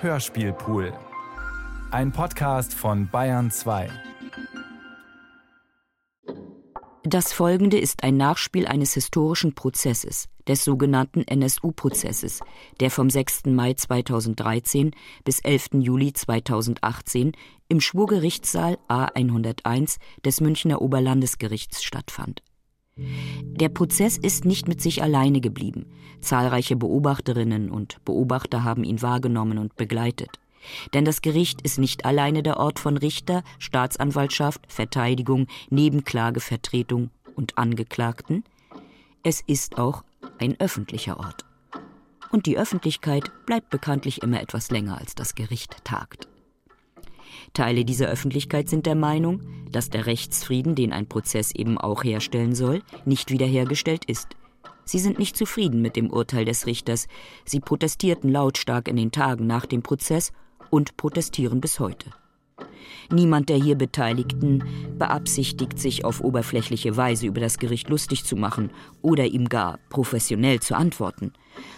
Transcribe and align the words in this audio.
Hörspielpool. 0.00 0.92
Ein 1.90 2.12
Podcast 2.12 2.72
von 2.72 3.08
Bayern 3.08 3.50
2. 3.50 3.90
Das 7.02 7.32
folgende 7.32 7.78
ist 7.78 8.04
ein 8.04 8.16
Nachspiel 8.16 8.68
eines 8.68 8.94
historischen 8.94 9.56
Prozesses, 9.56 10.28
des 10.46 10.62
sogenannten 10.62 11.22
NSU-Prozesses, 11.22 12.42
der 12.78 12.92
vom 12.92 13.10
6. 13.10 13.46
Mai 13.46 13.72
2013 13.74 14.92
bis 15.24 15.40
11. 15.40 15.70
Juli 15.80 16.12
2018 16.12 17.32
im 17.68 17.80
Schwurgerichtssaal 17.80 18.78
A101 18.88 19.98
des 20.24 20.40
Münchner 20.40 20.80
Oberlandesgerichts 20.80 21.82
stattfand. 21.82 22.44
Der 22.98 23.68
Prozess 23.68 24.16
ist 24.16 24.44
nicht 24.44 24.68
mit 24.68 24.80
sich 24.80 25.02
alleine 25.02 25.40
geblieben. 25.40 25.86
Zahlreiche 26.20 26.76
Beobachterinnen 26.76 27.70
und 27.70 28.04
Beobachter 28.04 28.64
haben 28.64 28.84
ihn 28.84 29.02
wahrgenommen 29.02 29.58
und 29.58 29.76
begleitet. 29.76 30.38
Denn 30.94 31.04
das 31.04 31.22
Gericht 31.22 31.62
ist 31.62 31.78
nicht 31.78 32.04
alleine 32.04 32.42
der 32.42 32.58
Ort 32.58 32.78
von 32.78 32.96
Richter, 32.96 33.42
Staatsanwaltschaft, 33.58 34.60
Verteidigung, 34.68 35.46
Nebenklagevertretung 35.70 37.10
und 37.36 37.56
Angeklagten. 37.56 38.44
Es 39.22 39.40
ist 39.40 39.78
auch 39.78 40.02
ein 40.38 40.58
öffentlicher 40.58 41.18
Ort. 41.18 41.44
Und 42.30 42.46
die 42.46 42.58
Öffentlichkeit 42.58 43.30
bleibt 43.46 43.70
bekanntlich 43.70 44.22
immer 44.22 44.40
etwas 44.40 44.70
länger 44.70 44.98
als 44.98 45.14
das 45.14 45.34
Gericht 45.34 45.84
tagt. 45.84 46.28
Teile 47.52 47.84
dieser 47.84 48.08
Öffentlichkeit 48.08 48.68
sind 48.68 48.86
der 48.86 48.94
Meinung, 48.94 49.40
dass 49.70 49.90
der 49.90 50.06
Rechtsfrieden, 50.06 50.74
den 50.74 50.92
ein 50.92 51.08
Prozess 51.08 51.54
eben 51.54 51.78
auch 51.78 52.04
herstellen 52.04 52.54
soll, 52.54 52.82
nicht 53.04 53.30
wiederhergestellt 53.30 54.04
ist. 54.04 54.28
Sie 54.84 54.98
sind 54.98 55.18
nicht 55.18 55.36
zufrieden 55.36 55.82
mit 55.82 55.96
dem 55.96 56.10
Urteil 56.10 56.46
des 56.46 56.66
Richters. 56.66 57.08
Sie 57.44 57.60
protestierten 57.60 58.30
lautstark 58.32 58.88
in 58.88 58.96
den 58.96 59.12
Tagen 59.12 59.46
nach 59.46 59.66
dem 59.66 59.82
Prozess 59.82 60.32
und 60.70 60.96
protestieren 60.96 61.60
bis 61.60 61.78
heute. 61.78 62.10
Niemand 63.10 63.48
der 63.48 63.56
hier 63.56 63.76
Beteiligten 63.76 64.64
beabsichtigt, 64.98 65.78
sich 65.78 66.04
auf 66.04 66.20
oberflächliche 66.20 66.96
Weise 66.96 67.26
über 67.26 67.40
das 67.40 67.58
Gericht 67.58 67.88
lustig 67.88 68.24
zu 68.24 68.36
machen 68.36 68.70
oder 69.02 69.26
ihm 69.26 69.48
gar 69.48 69.78
professionell 69.88 70.60
zu 70.60 70.76
antworten, 70.76 71.32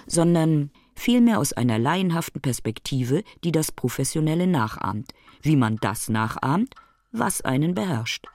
sondern 0.07 0.71
vielmehr 0.95 1.39
aus 1.39 1.53
einer 1.53 1.79
laienhaften 1.79 2.41
Perspektive, 2.41 3.23
die 3.45 3.53
das 3.53 3.73
Professionelle 3.73 4.47
nachahmt, 4.47 5.13
wie 5.43 5.57
man 5.57 5.77
das 5.77 6.09
nachahmt, 6.09 6.75
was 7.13 7.43
einen 7.43 7.75
beherrscht. 7.75 8.27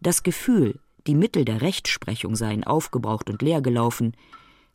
Das 0.00 0.22
Gefühl, 0.22 0.78
die 1.06 1.14
Mittel 1.14 1.44
der 1.44 1.62
Rechtsprechung 1.62 2.36
seien 2.36 2.64
aufgebraucht 2.64 3.28
und 3.30 3.42
leergelaufen, 3.42 4.14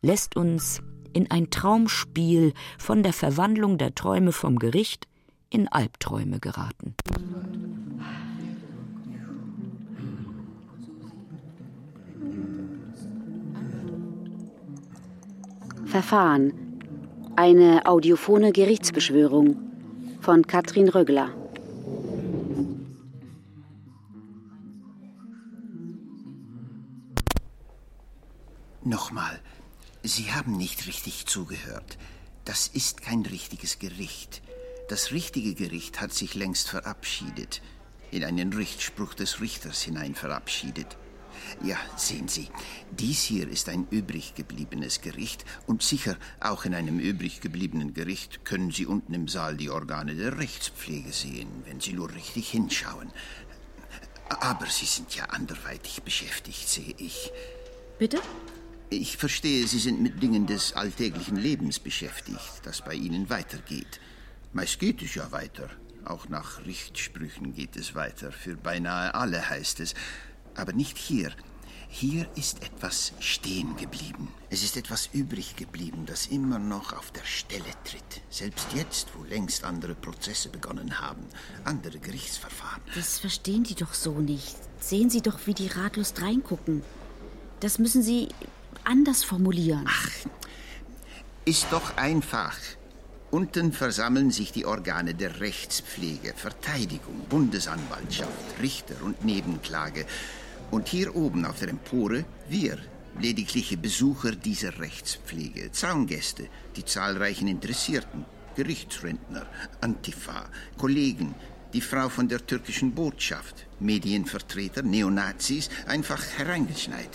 lässt 0.02 0.36
uns 0.36 0.82
in 1.12 1.30
ein 1.30 1.50
Traumspiel 1.50 2.52
von 2.78 3.02
der 3.02 3.12
Verwandlung 3.12 3.78
der 3.78 3.94
Träume 3.94 4.32
vom 4.32 4.58
Gericht 4.58 5.08
in 5.50 5.68
Albträume 5.68 6.40
geraten. 6.40 6.94
Verfahren. 15.86 16.52
Eine 17.36 17.86
audiophone 17.86 18.52
Gerichtsbeschwörung 18.52 19.56
von 20.20 20.46
Katrin 20.46 20.88
Rögler. 20.88 21.30
Zugehört. 31.36 31.98
Das 32.46 32.66
ist 32.68 33.02
kein 33.02 33.20
richtiges 33.20 33.78
Gericht. 33.78 34.40
Das 34.88 35.10
richtige 35.10 35.52
Gericht 35.52 36.00
hat 36.00 36.14
sich 36.14 36.34
längst 36.34 36.70
verabschiedet, 36.70 37.60
in 38.10 38.24
einen 38.24 38.54
Richtspruch 38.54 39.12
des 39.12 39.42
Richters 39.42 39.82
hinein 39.82 40.14
verabschiedet. 40.14 40.96
Ja, 41.62 41.76
sehen 41.98 42.28
Sie, 42.28 42.48
dies 42.90 43.22
hier 43.22 43.50
ist 43.50 43.68
ein 43.68 43.86
übrig 43.90 44.34
gebliebenes 44.34 45.02
Gericht 45.02 45.44
und 45.66 45.82
sicher 45.82 46.16
auch 46.40 46.64
in 46.64 46.74
einem 46.74 46.98
übrig 46.98 47.42
gebliebenen 47.42 47.92
Gericht 47.92 48.46
können 48.46 48.70
Sie 48.70 48.86
unten 48.86 49.12
im 49.12 49.28
Saal 49.28 49.58
die 49.58 49.68
Organe 49.68 50.14
der 50.14 50.38
Rechtspflege 50.38 51.12
sehen, 51.12 51.50
wenn 51.66 51.80
Sie 51.80 51.92
nur 51.92 52.14
richtig 52.14 52.48
hinschauen. 52.48 53.12
Aber 54.40 54.64
Sie 54.70 54.86
sind 54.86 55.14
ja 55.14 55.26
anderweitig 55.26 56.02
beschäftigt, 56.02 56.66
sehe 56.66 56.94
ich. 56.96 57.30
Bitte? 57.98 58.22
Ich 58.88 59.16
verstehe, 59.16 59.66
Sie 59.66 59.80
sind 59.80 60.00
mit 60.00 60.22
Dingen 60.22 60.46
des 60.46 60.74
alltäglichen 60.74 61.36
Lebens 61.36 61.80
beschäftigt, 61.80 62.60
das 62.62 62.82
bei 62.82 62.94
Ihnen 62.94 63.28
weitergeht. 63.28 64.00
Meist 64.52 64.78
geht 64.78 65.02
es 65.02 65.16
ja 65.16 65.32
weiter. 65.32 65.68
Auch 66.04 66.28
nach 66.28 66.64
Richtsprüchen 66.64 67.52
geht 67.52 67.76
es 67.76 67.96
weiter. 67.96 68.30
Für 68.30 68.56
beinahe 68.56 69.12
alle 69.12 69.50
heißt 69.50 69.80
es. 69.80 69.94
Aber 70.54 70.72
nicht 70.72 70.98
hier. 70.98 71.32
Hier 71.88 72.28
ist 72.36 72.62
etwas 72.62 73.12
stehen 73.18 73.76
geblieben. 73.76 74.32
Es 74.50 74.62
ist 74.62 74.76
etwas 74.76 75.08
übrig 75.12 75.56
geblieben, 75.56 76.04
das 76.06 76.28
immer 76.28 76.60
noch 76.60 76.92
auf 76.92 77.10
der 77.10 77.24
Stelle 77.24 77.64
tritt. 77.84 78.22
Selbst 78.30 78.68
jetzt, 78.72 79.08
wo 79.16 79.24
längst 79.24 79.64
andere 79.64 79.96
Prozesse 79.96 80.48
begonnen 80.48 81.00
haben, 81.00 81.24
andere 81.64 81.98
Gerichtsverfahren. 81.98 82.82
Das 82.94 83.18
verstehen 83.18 83.64
die 83.64 83.74
doch 83.74 83.94
so 83.94 84.20
nicht. 84.20 84.56
Sehen 84.78 85.10
Sie 85.10 85.22
doch, 85.22 85.40
wie 85.46 85.54
die 85.54 85.68
ratlos 85.68 86.14
reingucken. 86.20 86.82
Das 87.60 87.78
müssen 87.78 88.02
Sie 88.02 88.28
anders 88.86 89.24
formulieren. 89.24 89.84
Ach, 89.86 90.10
ist 91.44 91.66
doch 91.70 91.96
einfach. 91.96 92.56
Unten 93.30 93.72
versammeln 93.72 94.30
sich 94.30 94.52
die 94.52 94.66
Organe 94.66 95.14
der 95.14 95.40
Rechtspflege, 95.40 96.32
Verteidigung, 96.34 97.20
Bundesanwaltschaft, 97.28 98.60
Richter 98.62 98.94
und 99.04 99.24
Nebenklage. 99.24 100.06
Und 100.70 100.88
hier 100.88 101.14
oben 101.14 101.44
auf 101.44 101.58
der 101.58 101.68
Empore 101.68 102.24
wir, 102.48 102.78
ledigliche 103.20 103.76
Besucher 103.76 104.32
dieser 104.32 104.78
Rechtspflege, 104.78 105.72
Zaungäste, 105.72 106.48
die 106.76 106.84
zahlreichen 106.84 107.48
Interessierten, 107.48 108.24
Gerichtsrentner, 108.54 109.46
Antifa, 109.80 110.48
Kollegen, 110.78 111.34
die 111.72 111.80
Frau 111.80 112.08
von 112.08 112.28
der 112.28 112.46
türkischen 112.46 112.94
Botschaft, 112.94 113.66
Medienvertreter, 113.80 114.82
Neonazis, 114.82 115.68
einfach 115.86 116.24
hereingeschneit. 116.38 117.10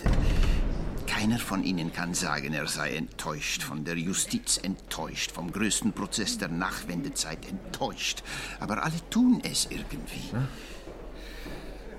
Keiner 1.21 1.37
von 1.37 1.63
Ihnen 1.63 1.93
kann 1.93 2.15
sagen, 2.15 2.51
er 2.51 2.65
sei 2.65 2.95
enttäuscht 2.95 3.61
von 3.61 3.85
der 3.85 3.95
Justiz, 3.95 4.57
enttäuscht 4.57 5.31
vom 5.31 5.51
größten 5.51 5.93
Prozess 5.93 6.39
der 6.39 6.47
Nachwendezeit, 6.47 7.47
enttäuscht. 7.47 8.23
Aber 8.59 8.83
alle 8.83 8.95
tun 9.11 9.39
es 9.43 9.67
irgendwie. 9.69 10.31
Na? 10.33 10.47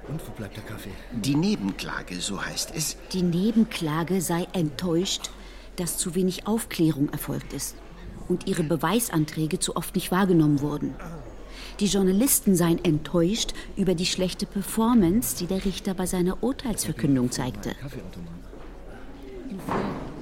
Und 0.08 0.26
wo 0.26 0.32
bleibt 0.32 0.56
der 0.56 0.64
Kaffee? 0.64 0.90
Die 1.12 1.36
Nebenklage, 1.36 2.20
so 2.20 2.44
heißt 2.44 2.72
es. 2.74 2.96
Die 3.12 3.22
Nebenklage 3.22 4.20
sei 4.20 4.48
enttäuscht, 4.54 5.30
dass 5.76 5.98
zu 5.98 6.16
wenig 6.16 6.48
Aufklärung 6.48 7.08
erfolgt 7.10 7.52
ist 7.52 7.76
und 8.26 8.48
ihre 8.48 8.64
Beweisanträge 8.64 9.60
zu 9.60 9.76
oft 9.76 9.94
nicht 9.94 10.10
wahrgenommen 10.10 10.60
wurden. 10.60 10.96
Die 11.78 11.86
Journalisten 11.86 12.56
seien 12.56 12.84
enttäuscht 12.84 13.54
über 13.76 13.94
die 13.94 14.06
schlechte 14.06 14.46
Performance, 14.46 15.36
die 15.36 15.46
der 15.46 15.64
Richter 15.64 15.94
bei 15.94 16.06
seiner 16.06 16.42
Urteilsverkündung 16.42 17.30
zeigte. 17.30 17.76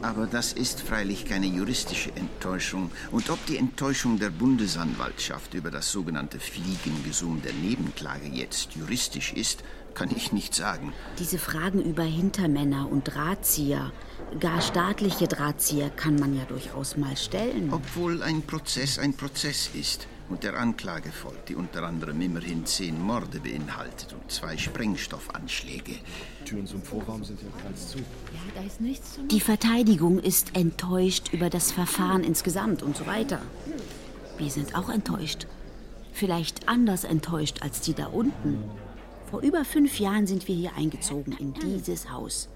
Aber 0.02 0.26
das 0.26 0.52
ist 0.52 0.80
freilich 0.80 1.24
keine 1.26 1.46
juristische 1.46 2.10
Enttäuschung. 2.16 2.90
Und 3.10 3.28
ob 3.30 3.44
die 3.46 3.58
Enttäuschung 3.58 4.18
der 4.18 4.30
Bundesanwaltschaft 4.30 5.54
über 5.54 5.70
das 5.70 5.92
sogenannte 5.92 6.40
Fliegengesumm 6.40 7.42
der 7.42 7.52
Nebenklage 7.52 8.26
jetzt 8.26 8.72
juristisch 8.74 9.32
ist, 9.34 9.62
kann 9.94 10.10
ich 10.14 10.32
nicht 10.32 10.54
sagen. 10.54 10.92
Diese 11.18 11.38
Fragen 11.38 11.82
über 11.82 12.04
Hintermänner 12.04 12.88
und 12.90 13.04
Drahtzieher, 13.04 13.92
gar 14.38 14.60
staatliche 14.62 15.26
Drahtzieher, 15.26 15.90
kann 15.90 16.16
man 16.16 16.36
ja 16.36 16.44
durchaus 16.44 16.96
mal 16.96 17.16
stellen. 17.16 17.70
Obwohl 17.72 18.22
ein 18.22 18.42
Prozess 18.42 18.98
ein 18.98 19.14
Prozess 19.14 19.70
ist 19.74 20.06
und 20.30 20.44
der 20.44 20.56
Anklage 20.58 21.10
folgt, 21.10 21.48
die 21.48 21.56
unter 21.56 21.82
anderem 21.82 22.20
immerhin 22.20 22.64
zehn 22.64 23.00
Morde 23.00 23.40
beinhaltet 23.40 24.12
und 24.12 24.30
zwei 24.30 24.56
Sprengstoffanschläge. 24.56 25.96
Türen 26.44 26.66
zum 26.66 26.82
Vorraum 26.82 27.24
sind 27.24 27.40
ja 27.42 27.48
bereits 27.60 27.90
zu. 27.90 27.98
Ja, 27.98 28.04
da 28.54 28.62
ist 28.62 28.80
nichts 28.80 29.14
zu 29.14 29.26
Die 29.26 29.40
Verteidigung 29.40 30.20
ist 30.20 30.56
enttäuscht 30.56 31.32
über 31.32 31.50
das 31.50 31.72
Verfahren 31.72 32.24
insgesamt 32.24 32.82
und 32.82 32.96
so 32.96 33.06
weiter. 33.06 33.42
Wir 34.38 34.50
sind 34.50 34.74
auch 34.74 34.88
enttäuscht. 34.88 35.46
Vielleicht 36.12 36.68
anders 36.68 37.04
enttäuscht 37.04 37.62
als 37.62 37.80
die 37.80 37.94
da 37.94 38.06
unten. 38.06 38.62
Vor 39.30 39.40
über 39.42 39.64
fünf 39.64 39.98
Jahren 40.00 40.26
sind 40.26 40.48
wir 40.48 40.54
hier 40.54 40.76
eingezogen 40.76 41.36
in 41.38 41.54
dieses 41.54 42.10
Haus. 42.10 42.48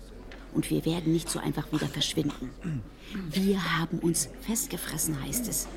Und 0.54 0.70
wir 0.70 0.84
werden 0.84 1.12
nicht 1.12 1.28
so 1.28 1.38
einfach 1.40 1.70
wieder 1.72 1.88
verschwinden. 1.88 2.50
Wir 3.14 3.78
haben 3.78 4.00
uns 4.00 4.28
festgefressen, 4.40 5.22
heißt 5.22 5.48
es. 5.48 5.68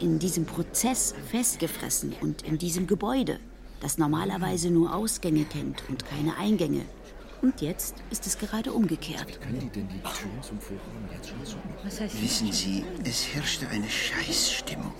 In 0.00 0.18
diesem 0.18 0.44
Prozess 0.44 1.14
festgefressen 1.30 2.14
und 2.20 2.42
in 2.42 2.58
diesem 2.58 2.86
Gebäude, 2.86 3.40
das 3.80 3.96
normalerweise 3.96 4.70
nur 4.70 4.94
Ausgänge 4.94 5.44
kennt 5.44 5.82
und 5.88 6.04
keine 6.04 6.36
Eingänge. 6.36 6.84
Und 7.40 7.60
jetzt 7.60 7.94
ist 8.10 8.26
es 8.26 8.38
gerade 8.38 8.72
umgekehrt. 8.72 9.40
Können 9.40 9.60
die 9.60 9.68
denn 9.70 9.88
die 9.88 10.00
Türen 10.00 10.42
zum 10.42 10.60
Vorraum 10.60 11.08
jetzt 11.12 11.28
schon 11.28 12.00
heißt 12.00 12.22
Wissen 12.22 12.52
Sie, 12.52 12.84
es 13.04 13.26
herrschte 13.34 13.68
eine 13.68 13.88
Scheißstimmung. 13.88 14.92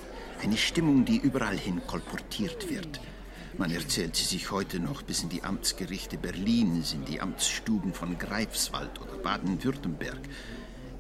Eine 0.43 0.57
Stimmung, 0.57 1.05
die 1.05 1.19
überall 1.19 1.57
hin 1.57 1.81
kolportiert 1.87 2.69
wird. 2.69 3.01
Man 3.59 3.71
erzählt 3.71 4.17
sie 4.17 4.25
sich 4.25 4.51
heute 4.51 4.81
noch 4.81 5.03
bis 5.03 5.23
in 5.23 5.29
die 5.29 5.45
Amtsgerichte 5.45 6.17
Berlins, 6.17 6.95
in 6.95 7.05
die 7.05 7.21
Amtsstuben 7.21 7.93
von 7.93 8.19
Greifswald 8.19 9.01
oder 9.01 9.19
Baden-Württemberg. 9.19 10.21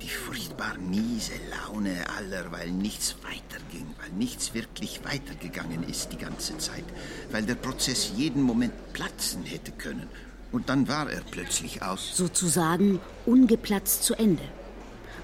Die 0.02 0.08
furchtbar 0.08 0.76
miese 0.78 1.32
Laune 1.50 2.04
aller, 2.19 2.50
weil 2.50 2.70
nichts 2.70 3.16
weiterging, 3.22 3.87
weil 4.00 4.10
nichts 4.19 4.52
wirklich 4.52 5.00
weitergegangen 5.04 5.88
ist 5.88 6.12
die 6.12 6.19
ganze 6.19 6.58
Zeit, 6.58 6.84
weil 7.31 7.44
der 7.44 7.54
Prozess 7.54 8.12
jeden 8.16 8.43
Moment 8.43 8.72
platzen 8.93 9.44
hätte 9.44 9.72
können. 9.72 10.08
Und 10.50 10.69
dann 10.69 10.88
war 10.88 11.10
er 11.10 11.20
plötzlich 11.31 11.82
aus. 11.82 12.16
Sozusagen 12.16 13.00
ungeplatzt 13.26 14.02
zu 14.02 14.14
Ende. 14.14 14.43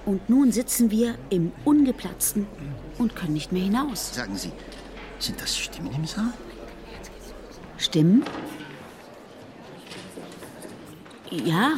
Und 0.06 0.30
nun 0.30 0.52
sitzen 0.52 0.90
wir 0.90 1.19
im 1.28 1.52
Ungeplatzten 1.64 2.46
und 2.96 3.14
können 3.14 3.34
nicht 3.34 3.52
mehr 3.52 3.64
hinaus. 3.64 4.14
Sagen 4.14 4.36
Sie, 4.36 4.52
sind 5.19 5.40
das 5.40 5.58
Stimmen 5.58 5.92
im 5.92 6.06
Saal? 6.06 6.32
Stimmen? 7.76 8.25
Ja, 11.30 11.75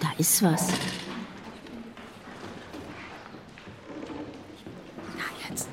da 0.00 0.08
ist 0.18 0.42
was. 0.42 0.68
Na 5.16 5.48
jetzt. 5.48 5.68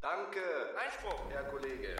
Danke. 0.00 0.40
Einspruch, 0.82 1.20
Herr 1.30 1.42
Kollege. 1.44 1.96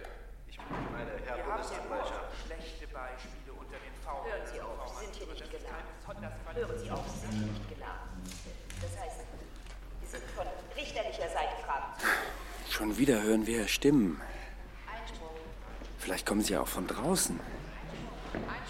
Ich 0.48 0.58
meine, 0.90 1.19
Herr 1.30 1.36
Wir 1.36 1.46
haben 1.46 1.62
hier 1.62 1.78
Bundesanwaltschaft. 1.78 2.24
schlechte 2.44 2.86
Beispiele 2.88 3.52
unter 3.54 3.78
den 3.78 3.94
V. 4.02 4.24
Hören 4.26 4.46
Sie 4.52 4.60
auf, 4.60 4.98
Sie 4.98 5.04
sind 5.04 5.14
hier 5.14 5.26
nicht 5.28 5.50
geladen. 5.50 5.86
Hören 6.54 6.78
Sie 6.78 6.90
auf, 6.90 7.04
Sie 7.08 7.20
sind 7.20 7.52
nicht 7.52 7.68
geladen. 7.68 8.10
Das 8.82 9.00
heißt, 9.00 9.20
wir 10.00 10.08
sind 10.08 10.24
von 10.34 10.46
richterlicher 10.76 11.28
Seite 11.28 11.54
Fragen 11.64 11.92
zu. 11.98 12.72
Schon 12.72 12.98
wieder 12.98 13.22
hören 13.22 13.46
wir 13.46 13.68
Stimmen. 13.68 14.20
Vielleicht 15.98 16.26
kommen 16.26 16.42
sie 16.42 16.56
auch 16.56 16.66
von 16.66 16.86
draußen. 16.86 17.38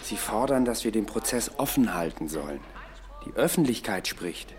Sie 0.02 0.16
fordern, 0.16 0.64
dass 0.64 0.84
wir 0.84 0.92
den 0.92 1.06
Prozess 1.06 1.50
offen 1.58 1.94
halten 1.94 2.28
sollen. 2.28 2.60
Die 3.24 3.32
Öffentlichkeit 3.34 4.08
spricht 4.08 4.52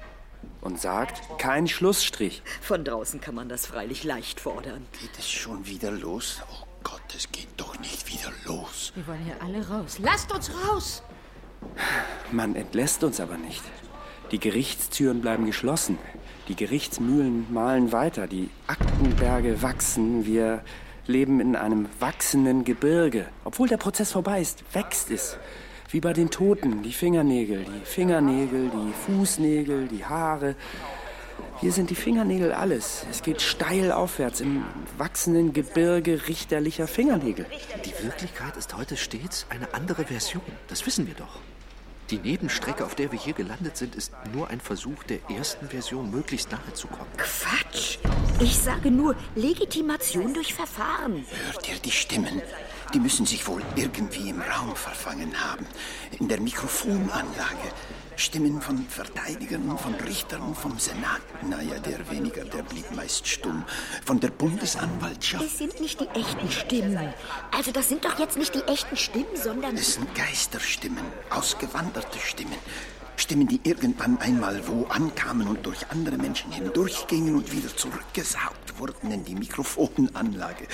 und 0.62 0.80
sagt, 0.80 1.22
kein 1.38 1.68
Schlussstrich. 1.68 2.42
Von 2.62 2.86
draußen 2.86 3.20
kann 3.22 3.36
man 3.36 3.50
das 3.50 3.66
freilich 3.68 4.04
leicht 4.04 4.40
fordern. 4.40 4.88
Geht 5.00 5.20
es 5.20 5.30
schon 5.30 5.66
wieder 5.68 5.92
los? 5.92 6.42
Oh 6.84 6.90
Gott, 6.90 7.16
es 7.16 7.32
geht 7.32 7.48
doch 7.58 7.80
nicht 7.80 8.08
wieder 8.12 8.32
los. 8.46 8.92
Wir 8.96 9.06
wollen 9.08 9.24
hier 9.24 9.36
alle 9.42 9.68
raus. 9.68 10.00
Lasst 10.02 10.34
uns 10.34 10.52
raus! 10.54 11.04
Man 12.32 12.56
entlässt 12.56 13.04
uns 13.04 13.20
aber 13.20 13.38
nicht. 13.38 13.62
Die 14.32 14.40
Gerichtstüren 14.40 15.22
bleiben 15.22 15.46
geschlossen. 15.46 15.98
Die 16.48 16.56
Gerichtsmühlen 16.56 17.52
mahlen 17.54 17.92
weiter. 17.92 18.28
Die 18.28 18.50
Aktenberge 18.68 19.62
wachsen. 19.62 20.26
Wir 20.26 20.64
leben 21.06 21.40
in 21.40 21.56
einem 21.56 21.88
wachsenden 22.00 22.64
Gebirge. 22.64 23.28
Obwohl 23.44 23.68
der 23.68 23.78
Prozess 23.78 24.12
vorbei 24.12 24.42
ist, 24.42 24.64
wächst 24.74 25.12
es. 25.12 25.38
Wie 25.90 26.00
bei 26.00 26.14
den 26.14 26.32
Toten. 26.32 26.84
Die 26.84 26.94
Fingernägel, 26.94 27.66
die 27.66 27.86
Fingernägel, 27.86 28.70
die 28.70 28.94
Fußnägel, 29.06 29.88
die 29.88 30.06
Haare. 30.06 30.56
Hier 31.62 31.72
sind 31.72 31.92
die 31.92 31.96
Fingernägel 31.96 32.54
alles. 32.54 33.06
Es 33.12 33.22
geht 33.22 33.40
steil 33.40 33.92
aufwärts 33.92 34.42
im 34.42 34.64
wachsenden 34.98 35.54
Gebirge 35.54 36.28
richterlicher 36.28 36.88
Fingernägel. 36.88 37.46
Die 37.86 38.04
Wirklichkeit 38.04 38.58
ist 38.58 38.76
heute 38.76 38.98
stets 38.98 39.46
eine 39.50 39.72
andere 39.76 40.06
Version. 40.06 40.42
Das 40.70 40.88
wissen 40.88 41.06
wir 41.06 41.14
doch. 41.14 41.38
Die 42.10 42.18
Nebenstrecke, 42.18 42.84
auf 42.84 42.96
der 42.96 43.12
wir 43.12 43.20
hier 43.20 43.34
gelandet 43.34 43.78
sind, 43.78 43.94
ist 43.94 44.12
nur 44.34 44.50
ein 44.50 44.60
Versuch, 44.60 45.04
der 45.04 45.20
ersten 45.30 45.70
Version 45.70 46.10
möglichst 46.10 46.52
nahe 46.52 46.74
zu 46.74 46.88
kommen. 46.88 47.12
Quatsch! 47.18 48.00
Ich 48.40 48.58
sage 48.58 48.90
nur 48.90 49.16
Legitimation 49.36 50.34
durch 50.34 50.56
Verfahren. 50.56 51.26
Hört 51.46 51.70
ihr 51.70 51.78
die 51.78 51.92
Stimmen? 51.92 52.42
Die 52.94 53.00
müssen 53.00 53.26
sich 53.26 53.48
wohl 53.48 53.62
irgendwie 53.78 54.30
im 54.30 54.42
Raum 54.42 54.76
verfangen 54.76 55.34
haben. 55.42 55.66
In 56.20 56.28
der 56.28 56.42
Mikrofonanlage. 56.42 57.72
Stimmen 58.18 58.62
von 58.62 58.86
Verteidigern, 58.88 59.78
von 59.78 59.96
Richtern, 59.96 60.54
vom 60.54 60.78
Senat. 60.78 61.22
Naja, 61.50 61.80
der 61.80 62.10
weniger, 62.12 62.44
der 62.44 62.64
blieb 62.64 62.94
meist 62.94 63.26
stumm. 63.28 63.64
Von 64.06 64.20
der 64.20 64.30
Bundesanwaltschaft. 64.30 65.46
Es 65.46 65.58
sind 65.58 65.80
nicht 65.80 66.02
die 66.02 66.08
echten 66.10 66.52
Stimmen. 66.52 67.14
Also 67.56 67.72
das 67.72 67.88
sind 67.88 68.04
doch 68.04 68.20
jetzt 68.20 68.38
nicht 68.38 68.54
die 68.54 68.64
echten 68.64 68.98
Stimmen, 68.98 69.36
sondern... 69.36 69.76
Es 69.76 69.94
sind 69.94 70.14
Geisterstimmen, 70.14 71.06
ausgewanderte 71.30 72.20
Stimmen. 72.20 72.58
Stimmen, 73.16 73.48
die 73.48 73.62
irgendwann 73.64 74.18
einmal 74.20 74.68
wo 74.68 74.86
ankamen 74.86 75.48
und 75.48 75.66
durch 75.66 75.86
andere 75.90 76.18
Menschen 76.18 76.52
hindurchgingen 76.52 77.36
und 77.36 77.52
wieder 77.52 77.76
zurückgesaugt 77.76 78.80
wurden 78.80 79.12
in 79.12 79.24
die 79.24 79.36
Mikrofonanlage. 79.36 80.68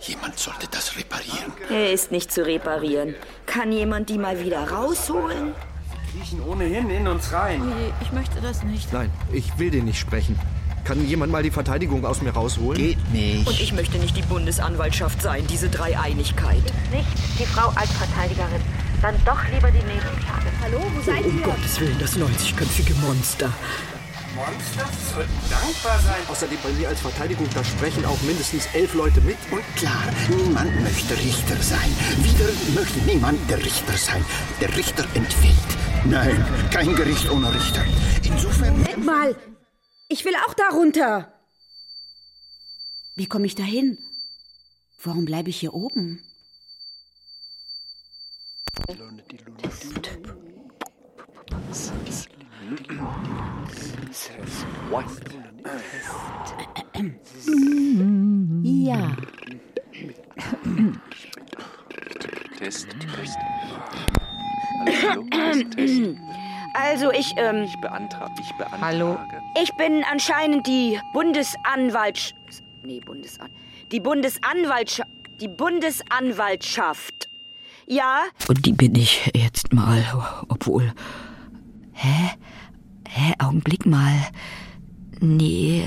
Jemand 0.00 0.38
sollte 0.38 0.68
das 0.70 0.96
reparieren. 0.96 1.52
Er 1.70 1.92
ist 1.92 2.12
nicht 2.12 2.32
zu 2.32 2.46
reparieren. 2.46 3.14
Kann 3.46 3.72
jemand 3.72 4.08
die 4.08 4.18
mal 4.18 4.42
wieder 4.42 4.70
rausholen? 4.70 5.52
Kriechen 6.12 6.40
ohnehin 6.42 6.88
in 6.88 7.06
uns 7.08 7.32
rein. 7.32 7.68
Nee, 7.68 7.92
ich 8.00 8.12
möchte 8.12 8.40
das 8.40 8.62
nicht. 8.62 8.92
Nein, 8.92 9.10
ich 9.32 9.58
will 9.58 9.70
den 9.70 9.84
nicht 9.86 9.98
sprechen. 9.98 10.38
Kann 10.84 11.06
jemand 11.06 11.32
mal 11.32 11.42
die 11.42 11.50
Verteidigung 11.50 12.04
aus 12.06 12.22
mir 12.22 12.30
rausholen? 12.30 12.80
Geht 12.80 13.12
nicht. 13.12 13.46
Und 13.46 13.60
ich 13.60 13.72
möchte 13.72 13.98
nicht 13.98 14.16
die 14.16 14.22
Bundesanwaltschaft 14.22 15.20
sein, 15.20 15.46
diese 15.48 15.68
Dreieinigkeit. 15.68 16.62
Nicht 16.92 17.08
die 17.38 17.44
Frau 17.44 17.68
als 17.74 17.90
Verteidigerin, 17.92 18.62
dann 19.02 19.14
doch 19.26 19.44
lieber 19.52 19.70
die 19.70 19.84
Nebenklage. 19.84 20.46
Hallo, 20.62 20.80
wo 20.94 21.02
seid 21.02 21.26
Um 21.26 21.42
Gottes 21.42 21.78
Willen, 21.80 21.98
das 21.98 22.16
90-köpfige 22.16 22.94
Monster. 23.02 23.52
Monster 24.38 24.88
sollten 25.12 25.50
dankbar 25.50 25.98
sein. 25.98 26.22
Außerdem 26.28 26.58
bei 26.62 26.70
mir 26.70 26.88
als 26.88 27.00
Verteidigung, 27.00 27.48
da 27.54 27.64
sprechen 27.64 28.04
auch 28.04 28.20
mindestens 28.22 28.66
elf 28.72 28.94
Leute 28.94 29.20
mit. 29.20 29.36
Und 29.50 29.64
klar, 29.74 30.04
niemand 30.28 30.80
möchte 30.80 31.16
Richter 31.16 31.56
sein. 31.56 31.90
Wieder 32.22 32.48
möchte 32.72 33.00
niemand 33.00 33.38
der 33.50 33.58
Richter 33.58 33.96
sein. 33.96 34.24
Der 34.60 34.76
Richter 34.76 35.04
entfällt. 35.14 35.54
Nein, 36.04 36.44
kein 36.70 36.94
Gericht 36.94 37.28
ohne 37.30 37.52
Richter. 37.52 37.84
Insofern. 38.22 38.78
Moment 38.78 39.04
mal! 39.04 39.36
Ich 40.08 40.24
will 40.24 40.34
auch 40.46 40.54
da 40.54 40.68
runter! 40.72 41.32
Wie 43.16 43.26
komme 43.26 43.46
ich 43.46 43.56
da 43.56 43.64
hin? 43.64 43.98
Warum 45.02 45.24
bleibe 45.24 45.50
ich 45.50 45.58
hier 45.58 45.74
oben? 45.74 46.22
Ja. 58.62 59.16
Test, 62.58 62.88
Test. 62.90 63.38
Hallo, 64.86 65.24
Test, 65.30 65.70
Test. 65.70 66.16
Also 66.74 67.10
ich, 67.12 67.32
ähm, 67.36 67.64
Ich 67.64 67.80
beantrage, 67.80 68.32
ich 68.40 68.52
beantrage. 68.56 68.82
Hallo? 68.82 69.18
ich 69.60 69.74
bin 69.76 70.04
anscheinend 70.10 70.66
die 70.66 70.98
Bundesanwalts... 71.12 72.34
Nee, 72.84 73.00
Bundesan... 73.00 73.50
Die 73.90 74.00
Bundesanwaltschaft... 74.00 75.08
Die 75.40 75.48
Bundesanwaltschaft. 75.48 77.28
Ja? 77.86 78.24
Und 78.48 78.66
die 78.66 78.72
bin 78.72 78.94
ich 78.94 79.30
jetzt 79.34 79.72
mal, 79.72 80.04
obwohl. 80.48 80.92
Hä? 81.92 82.30
Hä, 83.10 83.32
Augenblick 83.38 83.86
mal. 83.86 84.20
Nee, 85.20 85.84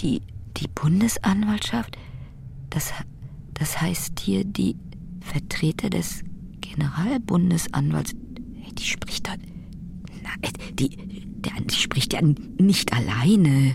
die, 0.00 0.22
die 0.56 0.68
Bundesanwaltschaft, 0.68 1.98
das, 2.70 2.92
das 3.54 3.80
heißt 3.80 4.20
hier 4.20 4.44
die 4.44 4.76
Vertreter 5.20 5.90
des 5.90 6.22
Generalbundesanwalts. 6.60 8.14
Die 8.78 8.84
spricht 8.84 9.26
doch. 9.26 9.34
Na, 10.22 10.30
die, 10.72 10.90
der, 11.40 11.52
die 11.64 11.74
spricht 11.74 12.12
ja 12.12 12.20
nicht 12.22 12.92
alleine. 12.92 13.74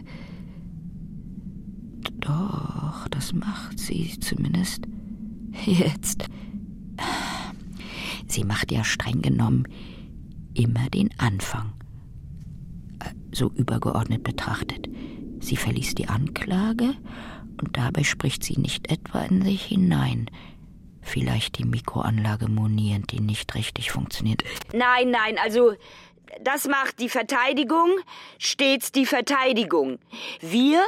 Doch, 2.21 3.07
das 3.09 3.33
macht 3.33 3.77
sie 3.77 4.17
zumindest 4.21 4.87
jetzt. 5.65 6.23
Sie 8.27 8.45
macht 8.45 8.71
ja 8.71 8.85
streng 8.85 9.21
genommen 9.21 9.65
immer 10.53 10.89
den 10.89 11.09
Anfang. 11.17 11.72
So 13.33 13.51
übergeordnet 13.55 14.23
betrachtet. 14.23 14.87
Sie 15.39 15.57
verließ 15.57 15.95
die 15.95 16.07
Anklage 16.07 16.95
und 17.59 17.75
dabei 17.77 18.03
spricht 18.03 18.43
sie 18.43 18.57
nicht 18.57 18.91
etwa 18.91 19.23
in 19.23 19.41
sich 19.41 19.65
hinein. 19.65 20.29
Vielleicht 21.01 21.57
die 21.57 21.65
Mikroanlage 21.65 22.47
moniert, 22.47 23.11
die 23.11 23.19
nicht 23.19 23.53
richtig 23.55 23.91
funktioniert. 23.91 24.43
Nein, 24.71 25.11
nein, 25.11 25.37
also 25.43 25.73
das 26.41 26.67
macht 26.67 26.99
die 26.99 27.09
Verteidigung 27.09 27.89
stets 28.37 28.91
die 28.91 29.05
Verteidigung. 29.05 29.99
Wir, 30.39 30.83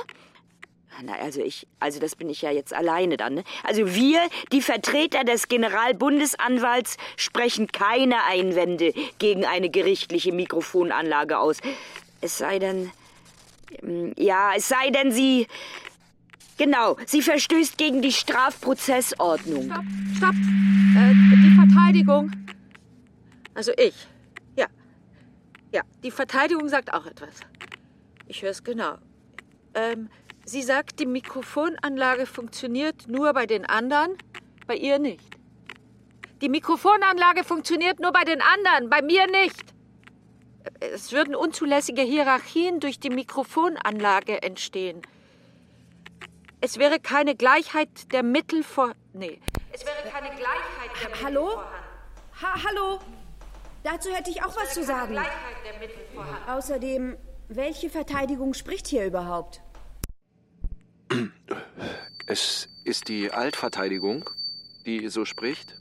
na 1.04 1.14
also 1.16 1.42
ich, 1.42 1.68
also 1.80 2.00
das 2.00 2.16
bin 2.16 2.30
ich 2.30 2.42
ja 2.42 2.52
jetzt 2.52 2.74
alleine 2.74 3.18
dann, 3.18 3.36
ne? 3.36 3.44
Also 3.64 3.94
wir, 3.94 4.22
die 4.52 4.62
Vertreter 4.62 5.24
des 5.24 5.48
Generalbundesanwalts, 5.48 6.98
sprechen 7.18 7.68
keine 7.68 8.24
Einwände 8.24 8.94
gegen 9.20 9.46
eine 9.46 9.70
gerichtliche 9.70 10.32
Mikrofonanlage 10.32 11.38
aus. 11.38 11.58
Es 12.25 12.39
sei 12.39 12.58
denn. 12.58 12.91
ähm, 13.84 14.13
Ja, 14.17 14.53
es 14.55 14.67
sei 14.67 14.89
denn, 14.89 15.12
sie. 15.12 15.48
Genau, 16.58 16.98
sie 17.05 17.22
verstößt 17.22 17.77
gegen 17.77 18.01
die 18.01 18.12
Strafprozessordnung. 18.12 19.65
Stopp, 19.65 19.84
stopp. 20.17 20.36
Äh, 20.98 21.13
die 21.13 21.55
Verteidigung. 21.55 22.32
Also 23.53 23.74
ich. 23.77 24.08
Ja. 24.55 24.65
Ja, 25.72 25.82
die 26.03 26.10
Verteidigung 26.10 26.67
sagt 26.67 26.91
auch 26.94 27.05
etwas. 27.05 27.36
Ich 28.27 28.41
höre 28.41 28.51
es 28.51 28.63
genau. 28.63 28.96
Ähm, 29.75 30.10
sie 30.46 30.63
sagt, 30.63 31.00
die 31.00 31.05
Mikrofonanlage 31.05 32.25
funktioniert 32.25 33.08
nur 33.08 33.34
bei 33.34 33.46
den 33.46 33.65
anderen, 33.65 34.17
bei 34.65 34.77
ihr 34.77 34.98
nicht. 34.98 35.22
Die 36.41 36.50
Mikrofonanlage 36.50 37.44
funktioniert 37.44 38.00
nur 38.00 38.12
bei 38.13 38.24
den 38.24 38.41
anderen, 38.41 38.89
bei 38.89 39.03
mir 39.03 39.27
nicht. 39.27 39.75
Es 40.79 41.12
würden 41.12 41.36
unzulässige 41.36 42.01
Hierarchien 42.01 42.79
durch 42.79 43.00
die 43.00 43.10
Mikrofonanlage 43.10 44.41
entstehen. 44.41 45.01
Es 46.62 46.77
wäre 46.79 47.00
keine 47.00 47.36
Gleichheit 47.36 48.12
der 48.12 48.24
Mittel 48.24 48.63
vor. 48.63 48.93
Nee. 49.13 49.39
Es 49.72 49.86
wäre 49.86 50.10
keine 50.10 50.29
Gleichheit 50.36 50.91
der 51.01 51.10
Mittel 51.10 51.25
Hallo? 51.25 51.50
vorhanden. 51.51 51.86
Ha 52.41 52.63
hallo? 52.63 53.00
Dazu 53.84 54.10
hätte 54.10 54.31
ich 54.31 54.43
auch 54.43 54.55
was 54.55 54.74
zu 54.74 54.84
sagen. 54.84 55.12
Gleichheit 55.12 55.55
der 55.63 55.79
Mittel 55.79 56.03
vorhanden. 56.13 56.50
Außerdem, 56.50 57.17
welche 57.50 57.89
Verteidigung 57.89 58.53
spricht 58.53 58.88
hier 58.88 59.05
überhaupt? 59.05 59.62
Es 62.27 62.67
ist 62.84 63.07
die 63.07 63.31
Altverteidigung, 63.31 64.27
die 64.86 65.07
so 65.10 65.25
spricht. 65.25 65.75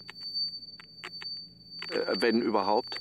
Äh, 1.91 2.17
wenn 2.17 2.43
überhaupt. 2.43 3.01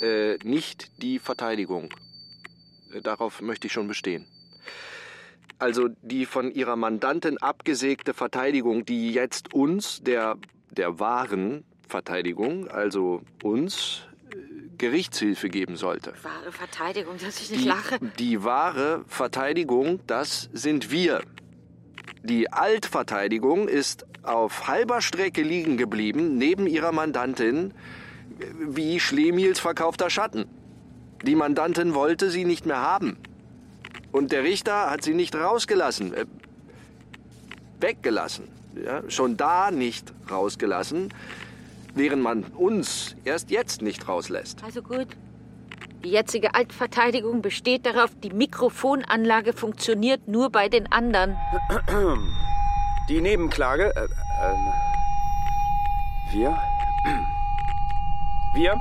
Äh, 0.00 0.36
nicht 0.44 1.02
die 1.02 1.18
Verteidigung. 1.18 1.88
Äh, 2.92 3.00
Darauf 3.00 3.40
möchte 3.40 3.66
ich 3.66 3.72
schon 3.72 3.88
bestehen. 3.88 4.26
Also 5.58 5.88
die 6.02 6.26
von 6.26 6.50
ihrer 6.52 6.76
Mandantin 6.76 7.38
abgesägte 7.38 8.12
Verteidigung, 8.12 8.84
die 8.84 9.12
jetzt 9.12 9.54
uns, 9.54 10.02
der, 10.02 10.36
der 10.70 10.98
wahren 11.00 11.64
Verteidigung, 11.88 12.68
also 12.68 13.22
uns, 13.42 14.02
äh, 14.32 14.36
Gerichtshilfe 14.76 15.48
geben 15.48 15.76
sollte. 15.76 16.12
Wahre 16.22 16.52
Verteidigung, 16.52 17.16
dass 17.16 17.40
ich 17.40 17.50
nicht 17.50 17.64
Die, 17.64 17.68
lache. 17.68 17.98
die 18.18 18.44
wahre 18.44 19.02
Verteidigung, 19.08 20.00
das 20.06 20.50
sind 20.52 20.90
wir. 20.90 21.22
Die 22.22 22.52
Altverteidigung 22.52 23.68
ist 23.68 24.04
auf 24.24 24.66
halber 24.68 25.00
Strecke 25.00 25.42
liegen 25.42 25.78
geblieben, 25.78 26.36
neben 26.36 26.66
ihrer 26.66 26.92
Mandantin, 26.92 27.72
wie 28.58 29.00
Schlemiels 29.00 29.60
verkaufter 29.60 30.10
Schatten. 30.10 30.46
Die 31.22 31.34
Mandantin 31.34 31.94
wollte 31.94 32.30
sie 32.30 32.44
nicht 32.44 32.66
mehr 32.66 32.80
haben. 32.80 33.16
Und 34.12 34.32
der 34.32 34.44
Richter 34.44 34.90
hat 34.90 35.02
sie 35.02 35.14
nicht 35.14 35.34
rausgelassen, 35.34 36.14
äh, 36.14 36.26
weggelassen. 37.80 38.48
Ja, 38.82 39.02
schon 39.08 39.36
da 39.36 39.70
nicht 39.70 40.12
rausgelassen, 40.30 41.12
während 41.94 42.22
man 42.22 42.44
uns 42.44 43.16
erst 43.24 43.50
jetzt 43.50 43.80
nicht 43.80 44.06
rauslässt. 44.06 44.62
Also 44.62 44.82
gut. 44.82 45.08
Die 46.04 46.10
jetzige 46.10 46.54
Altverteidigung 46.54 47.42
besteht 47.42 47.86
darauf, 47.86 48.10
die 48.22 48.30
Mikrofonanlage 48.30 49.52
funktioniert 49.54 50.28
nur 50.28 50.50
bei 50.50 50.68
den 50.68 50.90
anderen. 50.92 51.36
Die 53.08 53.20
Nebenklage. 53.20 53.94
Äh, 53.96 54.08
ähm, 54.44 54.72
wir. 56.32 56.58
Wir 58.56 58.80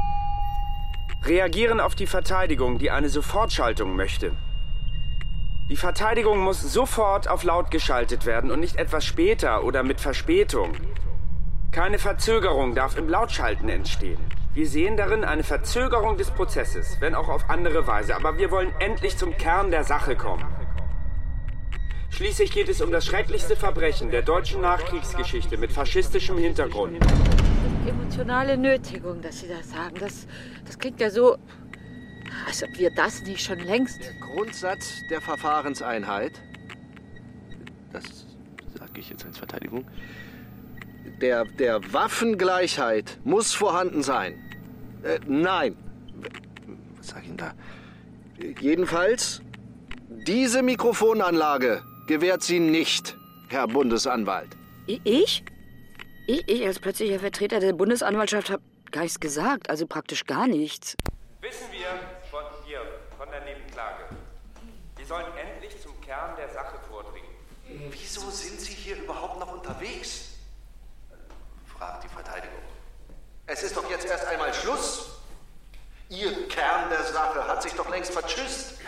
reagieren 1.25 1.81
auf 1.81 1.95
die 1.95 2.07
Verteidigung, 2.07 2.77
die 2.77 2.91
eine 2.91 3.09
Sofortschaltung 3.09 3.93
möchte. 3.93 4.31
Die 5.69 5.75
Verteidigung 5.75 6.39
muss 6.39 6.61
sofort 6.61 7.27
auf 7.27 7.43
laut 7.43 7.71
geschaltet 7.71 8.25
werden 8.25 8.51
und 8.51 8.61
nicht 8.61 8.77
etwas 8.77 9.03
später 9.03 9.65
oder 9.65 9.83
mit 9.83 9.99
Verspätung. 9.99 10.71
Keine 11.73 11.99
Verzögerung 11.99 12.73
darf 12.73 12.97
im 12.97 13.09
Lautschalten 13.09 13.67
entstehen. 13.67 14.19
Wir 14.53 14.65
sehen 14.65 14.95
darin 14.95 15.25
eine 15.25 15.43
Verzögerung 15.43 16.15
des 16.15 16.31
Prozesses, 16.31 16.95
wenn 17.01 17.13
auch 17.13 17.27
auf 17.27 17.49
andere 17.49 17.85
Weise, 17.85 18.15
aber 18.15 18.37
wir 18.37 18.51
wollen 18.51 18.73
endlich 18.79 19.17
zum 19.17 19.35
Kern 19.35 19.71
der 19.71 19.83
Sache 19.83 20.15
kommen. 20.15 20.45
Schließlich 22.11 22.51
geht 22.51 22.69
es 22.69 22.79
um 22.79 22.91
das 22.91 23.05
schrecklichste 23.05 23.57
Verbrechen 23.57 24.09
der 24.09 24.21
deutschen 24.21 24.61
Nachkriegsgeschichte 24.61 25.57
mit 25.57 25.73
faschistischem 25.73 26.37
Hintergrund. 26.37 26.97
Emotionale 27.87 28.57
Nötigung, 28.57 29.21
dass 29.21 29.41
Sie 29.41 29.47
das 29.47 29.69
sagen. 29.69 29.95
Das, 29.99 30.25
das 30.65 30.79
klingt 30.79 30.99
ja 30.99 31.11
so, 31.11 31.37
als 32.47 32.63
ob 32.63 32.69
wir 32.79 32.89
das 32.95 33.21
nicht 33.23 33.43
schon 33.43 33.59
längst. 33.59 33.99
Der 34.01 34.13
Grundsatz 34.21 35.01
der 35.11 35.21
Verfahrenseinheit, 35.21 36.31
das 37.93 38.03
sage 38.77 38.99
ich 38.99 39.09
jetzt 39.09 39.23
als 39.25 39.37
Verteidigung, 39.37 39.85
der, 41.21 41.45
der 41.45 41.93
Waffengleichheit 41.93 43.19
muss 43.23 43.53
vorhanden 43.53 44.01
sein. 44.01 44.33
Äh, 45.03 45.19
nein. 45.27 45.77
Was 46.97 47.09
sage 47.09 47.21
ich 47.21 47.27
denn 47.27 47.37
da? 47.37 47.53
Jedenfalls, 48.59 49.41
diese 50.27 50.63
Mikrofonanlage 50.63 51.83
gewährt 52.07 52.41
sie 52.41 52.59
nicht, 52.59 53.15
Herr 53.49 53.67
Bundesanwalt. 53.67 54.49
Ich? 54.87 55.43
Ich, 56.27 56.47
ich 56.49 56.65
als 56.65 56.79
plötzlicher 56.79 57.19
Vertreter 57.19 57.59
der 57.59 57.73
Bundesanwaltschaft 57.73 58.49
habe 58.49 58.63
gar 58.91 59.01
nichts 59.03 59.19
gesagt, 59.19 59.69
also 59.69 59.85
praktisch 59.85 60.25
gar 60.25 60.47
nichts. 60.47 60.95
Wissen 61.41 61.71
wir 61.71 61.87
von 62.31 62.43
hier, 62.65 62.81
von 63.15 63.29
der 63.29 63.41
Nebenklage. 63.41 64.05
Wir 64.97 65.05
sollen 65.05 65.25
endlich 65.37 65.79
zum 65.79 66.01
Kern 66.01 66.35
der 66.35 66.49
Sache 66.49 66.79
vordringen. 66.89 67.29
Wieso 67.91 68.27
sind 68.31 68.59
Sie 68.59 68.73
hier 68.73 68.97
überhaupt 68.97 69.39
noch 69.39 69.53
unterwegs? 69.53 70.29
fragt 71.77 72.03
die 72.05 72.09
Verteidigung. 72.09 72.61
Es 73.45 73.61
ist 73.61 73.77
doch 73.77 73.87
jetzt 73.91 74.05
erst 74.05 74.25
einmal 74.25 74.51
Schluss. 74.51 75.19
Ihr 76.09 76.47
Kern 76.47 76.89
der 76.89 77.03
Sache 77.03 77.47
hat 77.47 77.61
sich 77.61 77.73
doch 77.73 77.89
längst 77.89 78.11
vertschüsst. 78.11 78.79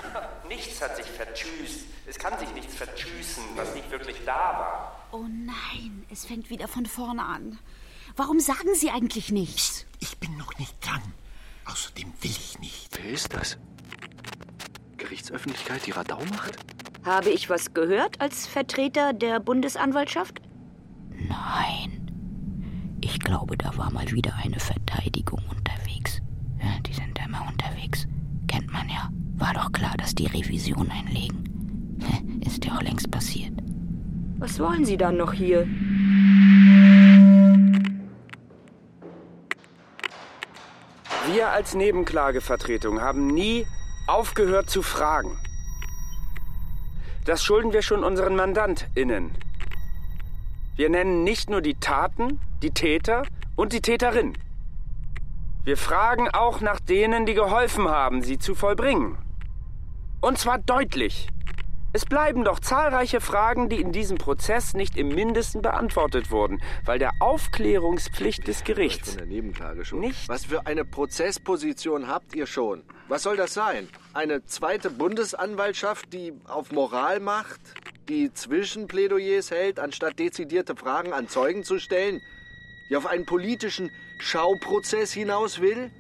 Nichts 0.47 0.81
hat 0.81 0.95
sich 0.95 1.05
vertschüßt. 1.05 1.85
Es 2.07 2.17
kann 2.17 2.37
sich 2.39 2.51
nichts 2.53 2.75
vertschüßen, 2.75 3.43
was 3.55 3.73
nicht 3.75 3.89
wirklich 3.91 4.17
da 4.25 4.35
war. 4.35 5.07
Oh 5.11 5.25
nein, 5.27 6.05
es 6.09 6.25
fängt 6.25 6.49
wieder 6.49 6.67
von 6.67 6.85
vorne 6.85 7.23
an. 7.23 7.59
Warum 8.15 8.39
sagen 8.39 8.73
Sie 8.73 8.89
eigentlich 8.89 9.31
nichts? 9.31 9.85
Ich 9.99 10.17
bin 10.17 10.37
noch 10.37 10.57
nicht 10.57 10.75
dran. 10.85 11.01
Außerdem 11.65 12.13
will 12.21 12.31
ich 12.31 12.59
nicht. 12.59 12.97
Wer 12.97 13.11
ist 13.11 13.33
das? 13.33 13.57
Gerichtsöffentlichkeit, 14.97 15.85
die 15.85 15.91
Radau 15.91 16.23
macht? 16.31 16.57
Habe 17.03 17.29
ich 17.29 17.49
was 17.49 17.73
gehört 17.73 18.19
als 18.21 18.47
Vertreter 18.47 19.13
der 19.13 19.39
Bundesanwaltschaft? 19.39 20.41
Nein. 21.09 22.97
Ich 23.01 23.19
glaube, 23.19 23.57
da 23.57 23.77
war 23.77 23.91
mal 23.91 24.09
wieder 24.11 24.33
eine 24.35 24.59
Verteidigung 24.59 25.41
unterwegs. 25.49 26.21
Ja, 26.59 26.79
die 26.85 26.93
sind 26.93 27.17
da 27.17 27.25
immer 27.25 27.47
unterwegs. 27.47 28.07
Kennt 28.47 28.71
man 28.71 28.89
ja. 28.89 29.09
War 29.38 29.53
doch 29.53 29.72
klar, 29.72 29.94
dass 29.98 30.15
die 30.15 30.25
Revision 30.25 30.89
einlegen. 30.91 32.00
Ist 32.46 32.65
ja 32.65 32.75
auch 32.75 32.82
längst 32.82 33.10
passiert. 33.12 33.53
Was 34.39 34.60
wollen 34.60 34.86
Sie 34.86 34.98
dann 34.98 35.17
noch 35.17 35.34
hier? 35.34 35.67
Wir 41.34 41.50
als 41.50 41.75
Nebenklagevertretung 41.75 43.01
haben 43.01 43.27
nie 43.27 43.65
aufgehört 44.08 44.70
zu 44.70 44.82
fragen. 44.82 45.38
Das 47.25 47.44
schulden 47.44 47.74
wir 47.74 47.82
schon 47.82 48.03
unseren 48.03 48.36
MandantInnen. 48.36 49.32
Wir 50.77 50.89
nennen 50.89 51.24
nicht 51.24 51.50
nur 51.50 51.62
die 51.62 51.75
Taten, 51.75 52.39
die 52.62 52.72
Täter 52.72 53.24
und 53.56 53.74
die 53.74 53.82
Täterin. 53.82 54.38
Wir 55.63 55.75
fragen 55.75 56.29
auch 56.29 56.62
nach 56.62 56.79
denen, 56.79 57.25
die 57.25 57.34
geholfen 57.34 57.89
haben, 57.89 58.22
sie 58.22 58.38
zu 58.38 58.56
vollbringen. 58.56 59.17
Und 60.19 60.39
zwar 60.39 60.57
deutlich. 60.57 61.27
Es 61.93 62.05
bleiben 62.05 62.43
doch 62.43 62.59
zahlreiche 62.59 63.21
Fragen, 63.21 63.69
die 63.69 63.79
in 63.79 63.91
diesem 63.91 64.17
Prozess 64.17 64.74
nicht 64.74 64.97
im 64.97 65.09
Mindesten 65.09 65.62
beantwortet 65.62 66.31
wurden, 66.31 66.62
weil 66.86 67.00
der 67.00 67.12
Aufklärungspflicht 67.19 68.47
des 68.47 68.63
Gerichts. 68.63 69.17
Nicht. 69.93 70.27
Was 70.27 70.45
für 70.45 70.65
eine 70.65 70.86
Prozessposition 70.86 72.07
habt 72.07 72.36
ihr 72.36 72.45
schon? 72.45 72.83
Was 73.07 73.24
soll 73.24 73.38
das 73.38 73.53
sein? 73.53 73.88
Eine 74.13 74.43
zweite 74.45 74.89
Bundesanwaltschaft, 74.89 76.12
die 76.13 76.33
auf 76.45 76.71
Moral 76.71 77.19
macht? 77.19 77.62
Die 78.09 78.33
Zwischenplädoyers 78.33 79.51
hält, 79.51 79.79
anstatt 79.79 80.19
dezidierte 80.19 80.75
Fragen 80.75 81.13
an 81.13 81.29
Zeugen 81.29 81.63
zu 81.63 81.79
stellen? 81.79 82.21
Die 82.89 82.95
auf 82.95 83.05
einen 83.05 83.25
politischen 83.25 83.91
Schauprozess 84.19 85.13
hinaus 85.13 85.62
will? 85.62 85.91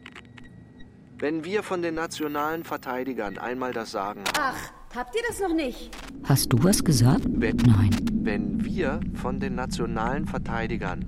Wenn 1.19 1.43
wir 1.43 1.63
von 1.63 1.81
den 1.81 1.95
nationalen 1.95 2.63
Verteidigern 2.63 3.39
einmal 3.39 3.73
das 3.73 3.89
Sagen 3.91 4.19
haben, 4.19 4.37
Ach, 4.39 4.95
habt 4.95 5.15
ihr 5.15 5.21
das 5.27 5.39
noch 5.39 5.55
nicht? 5.55 5.89
Hast 6.23 6.53
du 6.53 6.63
was 6.63 6.83
gesagt? 6.83 7.25
wenn, 7.27 7.55
Nein. 7.57 7.89
wenn 8.21 8.63
wir 8.63 8.99
von 9.15 9.39
den 9.39 9.55
nationalen 9.55 10.27
Verteidigern 10.27 11.03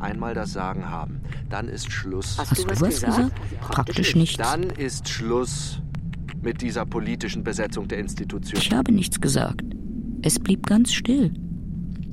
einmal 0.00 0.34
das 0.34 0.52
Sagen 0.52 0.90
haben, 0.90 1.22
dann 1.48 1.68
ist 1.68 1.90
Schluss. 1.90 2.36
Hast 2.36 2.58
du 2.58 2.68
was 2.68 2.78
gesagt? 2.82 3.32
Praktisch 3.62 4.14
nichts. 4.14 4.36
Dann 4.36 4.64
ist 4.64 5.08
Schluss 5.08 5.80
mit 6.42 6.60
dieser 6.60 6.84
politischen 6.84 7.42
Besetzung 7.42 7.88
der 7.88 8.00
Institution. 8.00 8.60
Ich 8.60 8.70
habe 8.70 8.92
nichts 8.92 9.18
gesagt. 9.18 9.62
Es 10.20 10.38
blieb 10.38 10.66
ganz 10.66 10.92
still. 10.92 11.32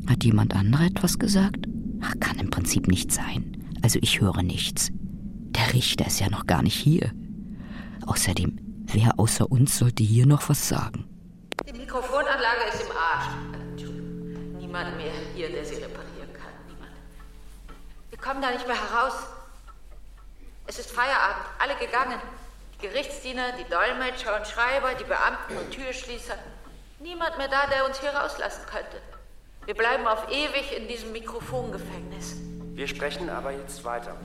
Hat 0.08 0.24
jemand 0.24 0.56
anderer 0.56 0.86
etwas 0.86 1.20
gesagt? 1.20 1.68
Ach, 2.00 2.14
kann 2.22 2.40
im 2.40 2.50
Prinzip 2.50 2.88
nicht 2.88 3.12
sein. 3.12 3.58
Also 3.82 4.00
ich 4.02 4.22
höre 4.22 4.42
nichts. 4.42 4.90
Der 4.94 5.74
Richter 5.74 6.08
ist 6.08 6.22
ja 6.22 6.30
noch 6.30 6.48
gar 6.48 6.64
nicht 6.64 6.76
hier. 6.76 7.12
Außerdem, 8.08 8.58
wer 8.86 9.20
außer 9.20 9.50
uns 9.52 9.78
sollte 9.78 10.04
hier 10.04 10.26
noch 10.26 10.50
was 10.50 10.68
sagen? 10.68 11.08
Die 11.68 11.74
Mikrofonanlage 11.74 12.62
ist 12.74 12.82
im 12.82 12.92
Arsch. 12.96 13.28
Niemand 14.58 14.98
mehr 14.98 15.12
hier, 15.36 15.50
der 15.50 15.66
sie 15.66 15.76
reparieren 15.76 16.34
kann. 16.34 16.54
Niemand. 16.68 16.92
Wir 18.10 18.18
kommen 18.18 18.42
da 18.42 18.52
nicht 18.52 18.68
mehr 18.68 18.76
heraus. 18.76 19.14
Es 20.68 20.80
ist 20.80 20.92
Feierabend. 20.92 21.46
Alle 21.60 21.76
gegangen. 21.76 22.20
Die 22.76 22.88
Gerichtsdiener, 22.88 23.52
die 23.60 23.70
Dolmetscher 23.70 24.38
und 24.38 24.48
Schreiber, 24.48 24.94
die 25.00 25.04
Beamten 25.04 25.58
und 25.58 25.72
Türschließer. 25.72 26.36
Niemand 27.00 27.38
mehr 27.38 27.50
da, 27.50 27.68
der 27.68 27.86
uns 27.86 28.00
hier 28.00 28.12
rauslassen 28.12 28.64
könnte. 28.66 29.02
Wir 29.66 29.76
bleiben 29.76 30.08
auf 30.08 30.28
ewig 30.30 30.76
in 30.76 30.88
diesem 30.88 31.12
Mikrofongefängnis. 31.12 32.36
Wir 32.74 32.88
sprechen 32.88 33.30
aber 33.30 33.52
jetzt 33.52 33.84
weiter. 33.84 34.16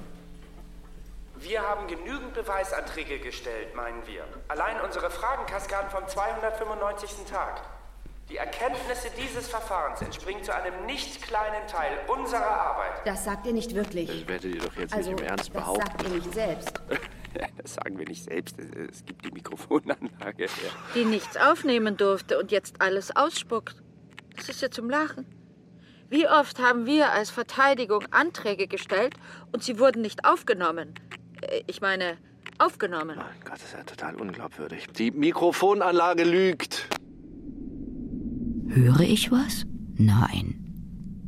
Wir 1.38 1.62
haben 1.62 1.86
genügend 1.86 2.32
Beweisanträge 2.32 3.18
gestellt, 3.18 3.74
meinen 3.74 4.06
wir. 4.06 4.24
Allein 4.48 4.80
unsere 4.80 5.10
Fragenkaskaden 5.10 5.90
vom 5.90 6.08
295. 6.08 7.26
Tag. 7.30 7.60
Die 8.30 8.38
Erkenntnisse 8.38 9.08
dieses 9.16 9.46
Verfahrens 9.46 10.00
entspringen 10.00 10.42
zu 10.42 10.54
einem 10.54 10.86
nicht 10.86 11.22
kleinen 11.22 11.66
Teil 11.68 11.92
unserer 12.08 12.46
Arbeit. 12.46 12.92
Das 13.04 13.24
sagt 13.24 13.46
ihr 13.46 13.52
nicht 13.52 13.74
wirklich. 13.74 14.10
Ich 14.10 14.26
werde 14.26 14.50
dir 14.50 14.60
doch 14.60 14.74
jetzt 14.76 14.94
also, 14.94 15.10
nicht 15.10 15.20
im 15.20 15.26
Ernst 15.26 15.54
das 15.54 15.62
behaupten. 15.62 15.86
sagt 15.86 16.02
ihr 16.02 16.08
nicht 16.08 16.34
selbst. 16.34 16.72
das 17.62 17.74
sagen 17.74 17.98
wir 17.98 18.08
nicht 18.08 18.24
selbst. 18.24 18.58
Es 18.58 19.04
gibt 19.04 19.24
die 19.24 19.30
Mikrofonanlage. 19.30 20.44
Ja. 20.44 20.70
Die 20.94 21.04
nichts 21.04 21.36
aufnehmen 21.36 21.96
durfte 21.96 22.38
und 22.38 22.50
jetzt 22.50 22.80
alles 22.80 23.14
ausspuckt. 23.14 23.76
Das 24.34 24.48
ist 24.48 24.62
ja 24.62 24.70
zum 24.70 24.90
Lachen. 24.90 25.26
Wie 26.08 26.26
oft 26.26 26.58
haben 26.60 26.86
wir 26.86 27.12
als 27.12 27.30
Verteidigung 27.30 28.04
Anträge 28.10 28.66
gestellt 28.66 29.14
und 29.52 29.62
sie 29.62 29.78
wurden 29.78 30.02
nicht 30.02 30.24
aufgenommen? 30.24 30.94
Ich 31.66 31.80
meine, 31.80 32.16
aufgenommen. 32.58 33.16
Mein 33.16 33.26
Gott, 33.44 33.54
das 33.54 33.64
ist 33.64 33.72
ja 33.74 33.82
total 33.82 34.14
unglaubwürdig. 34.16 34.86
Die 34.98 35.10
Mikrofonanlage 35.10 36.24
lügt. 36.24 36.88
Höre 38.68 39.00
ich 39.00 39.30
was? 39.30 39.64
Nein. 39.96 40.62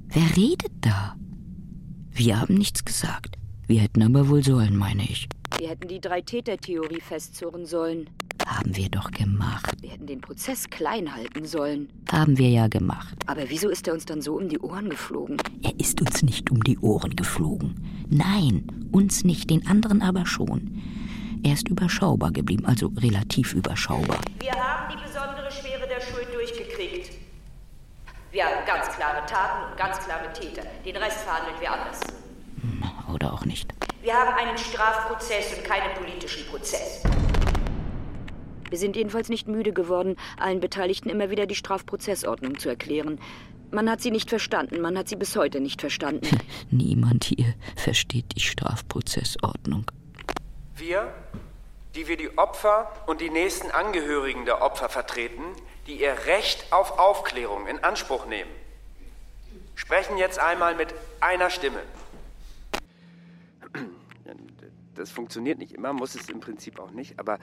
Wer 0.09 0.37
redet 0.37 0.73
da? 0.81 1.17
Wir 2.11 2.41
haben 2.41 2.55
nichts 2.55 2.85
gesagt. 2.85 3.37
Wir 3.67 3.81
hätten 3.81 4.03
aber 4.03 4.29
wohl 4.29 4.43
sollen, 4.43 4.77
meine 4.77 5.03
ich. 5.03 5.29
Wir 5.59 5.69
hätten 5.69 5.89
die 5.89 6.01
Drei-Täter-Theorie 6.01 7.01
festzurren 7.01 7.67
sollen. 7.67 8.11
Haben 8.49 8.75
wir 8.75 8.89
doch 8.89 9.11
gemacht. 9.11 9.75
Wir 9.83 9.91
hätten 9.91 10.07
den 10.07 10.23
Prozess 10.23 10.71
klein 10.71 11.15
halten 11.15 11.45
sollen. 11.45 11.93
Haben 12.11 12.39
wir 12.39 12.49
ja 12.49 12.67
gemacht. 12.67 13.15
Aber 13.27 13.43
wieso 13.49 13.69
ist 13.69 13.87
er 13.87 13.93
uns 13.93 14.07
dann 14.07 14.23
so 14.23 14.37
um 14.37 14.49
die 14.49 14.59
Ohren 14.59 14.89
geflogen? 14.89 15.37
Er 15.63 15.79
ist 15.79 16.01
uns 16.01 16.23
nicht 16.23 16.51
um 16.51 16.65
die 16.65 16.79
Ohren 16.79 17.15
geflogen. 17.15 17.75
Nein, 18.09 18.89
uns 18.91 19.23
nicht, 19.23 19.51
den 19.51 19.67
anderen 19.67 20.01
aber 20.01 20.25
schon. 20.25 20.81
Er 21.45 21.53
ist 21.53 21.69
überschaubar 21.69 22.33
geblieben, 22.33 22.65
also 22.65 22.91
relativ 22.97 23.53
überschaubar. 23.53 24.19
Wir 24.41 24.53
haben 24.53 24.97
die 24.97 25.07
besondere 25.07 25.53
Schwere 25.53 25.87
der 25.87 26.01
Schuld 26.01 26.29
durchgekriegt. 26.33 27.13
Wir 28.33 28.45
haben 28.45 28.67
ganz 28.67 28.89
klare 28.97 29.27
Taten 29.27 29.71
und 29.71 29.77
ganz 29.77 29.99
klare 29.99 30.33
Täter. 30.33 30.63
Den 30.87 30.97
Rest 30.97 31.19
verhandeln 31.19 31.61
wir 31.61 31.71
anders. 31.71 32.01
Oder 33.13 33.35
auch 33.35 33.45
nicht. 33.45 33.71
Wir 34.03 34.15
haben 34.15 34.35
einen 34.39 34.57
Strafprozess 34.57 35.55
und 35.55 35.65
keinen 35.65 35.95
politischen 35.95 36.47
Prozess. 36.47 37.03
Wir 38.71 38.79
sind 38.79 38.97
jedenfalls 38.97 39.29
nicht 39.29 39.49
müde 39.49 39.73
geworden, 39.73 40.17
allen 40.39 40.61
Beteiligten 40.61 41.09
immer 41.09 41.31
wieder 41.31 41.47
die 41.47 41.55
Strafprozessordnung 41.55 42.59
zu 42.59 42.69
erklären. 42.69 43.19
Man 43.71 43.91
hat 43.91 44.01
sie 44.01 44.11
nicht 44.11 44.31
verstanden, 44.31 44.81
man 44.81 44.97
hat 44.97 45.09
sie 45.09 45.17
bis 45.17 45.37
heute 45.37 45.61
nicht 45.61 45.81
verstanden. 45.81 46.27
Niemand 46.71 47.25
hier 47.25 47.55
versteht 47.77 48.35
die 48.35 48.41
Strafprozessordnung. 48.41 49.91
Wir, 50.77 51.13
die 51.95 52.09
wir 52.09 52.17
die 52.17 52.39
Opfer 52.39 52.91
und 53.07 53.21
die 53.21 53.31
nächsten 53.31 53.71
Angehörigen 53.71 54.47
der 54.47 54.63
Opfer 54.63 54.89
vertreten, 54.89 55.43
die 55.87 56.01
ihr 56.01 56.17
Recht 56.27 56.73
auf 56.73 56.99
Aufklärung 56.99 57.67
in 57.67 57.83
Anspruch 57.85 58.27
nehmen, 58.27 58.51
sprechen 59.75 60.17
jetzt 60.17 60.39
einmal 60.39 60.75
mit 60.75 60.95
einer 61.21 61.51
Stimme. 61.51 61.81
Das 64.95 65.13
funktioniert 65.13 65.61
nicht 65.61 65.71
immer, 65.75 65.93
muss 65.93 66.17
es 66.17 66.29
im 66.29 66.41
Prinzip 66.41 66.81
auch 66.81 66.91
nicht, 66.91 67.21
aber 67.21 67.39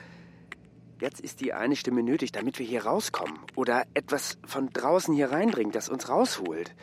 jetzt 1.00 1.20
ist 1.20 1.42
die 1.42 1.54
eine 1.54 1.76
Stimme 1.76 2.04
nötig, 2.04 2.32
damit 2.32 2.60
wir 2.60 2.66
hier 2.66 2.86
rauskommen 2.86 3.40
oder 3.56 3.86
etwas 3.94 4.38
von 4.46 4.70
draußen 4.72 5.14
hier 5.14 5.32
reinbringt, 5.32 5.76
das 5.76 5.90
uns 5.90 6.10
rausholt. 6.10 6.74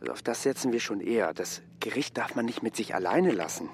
Also 0.00 0.12
auf 0.12 0.22
das 0.22 0.42
setzen 0.42 0.72
wir 0.72 0.80
schon 0.80 1.00
eher. 1.00 1.32
Das 1.32 1.62
Gericht 1.80 2.18
darf 2.18 2.34
man 2.34 2.44
nicht 2.44 2.62
mit 2.62 2.76
sich 2.76 2.94
alleine 2.94 3.32
lassen. 3.32 3.70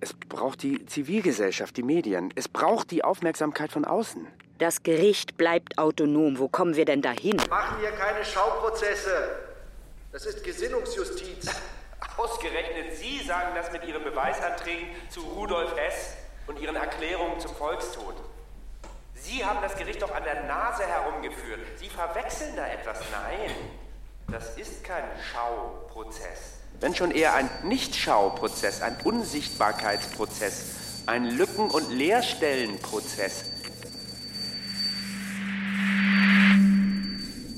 Es 0.00 0.14
braucht 0.14 0.62
die 0.62 0.86
Zivilgesellschaft, 0.86 1.76
die 1.76 1.82
Medien. 1.82 2.32
Es 2.36 2.48
braucht 2.48 2.92
die 2.92 3.02
Aufmerksamkeit 3.02 3.72
von 3.72 3.84
außen. 3.84 4.26
Das 4.58 4.82
Gericht 4.82 5.36
bleibt 5.36 5.78
autonom. 5.78 6.38
Wo 6.38 6.48
kommen 6.48 6.76
wir 6.76 6.84
denn 6.84 7.02
dahin? 7.02 7.36
Machen 7.50 7.78
hier 7.80 7.90
keine 7.92 8.24
Schauprozesse. 8.24 9.38
Das 10.12 10.24
ist 10.24 10.44
Gesinnungsjustiz. 10.44 11.50
Ausgerechnet 12.16 12.94
Sie 12.96 13.20
sagen 13.26 13.54
das 13.54 13.72
mit 13.72 13.84
Ihren 13.84 14.04
Beweisanträgen 14.04 14.88
zu 15.08 15.20
Rudolf 15.20 15.76
Hess 15.76 16.14
und 16.46 16.60
Ihren 16.60 16.76
Erklärungen 16.76 17.38
zum 17.40 17.54
Volkstod. 17.54 18.14
Sie 19.22 19.44
haben 19.44 19.58
das 19.62 19.76
Gericht 19.76 20.02
doch 20.02 20.14
an 20.14 20.22
der 20.24 20.46
Nase 20.46 20.84
herumgeführt. 20.84 21.60
Sie 21.76 21.88
verwechseln 21.88 22.54
da 22.56 22.66
etwas. 22.66 22.98
Nein, 23.10 23.50
das 24.30 24.56
ist 24.56 24.84
kein 24.84 25.04
Schauprozess. 25.32 26.58
Wenn 26.80 26.94
schon 26.94 27.10
eher 27.10 27.34
ein 27.34 27.50
Nicht-Schauprozess, 27.64 28.82
ein 28.82 28.96
Unsichtbarkeitsprozess, 29.02 31.02
ein 31.06 31.24
Lücken- 31.24 31.70
und 31.70 31.90
Leerstellenprozess. 31.90 33.44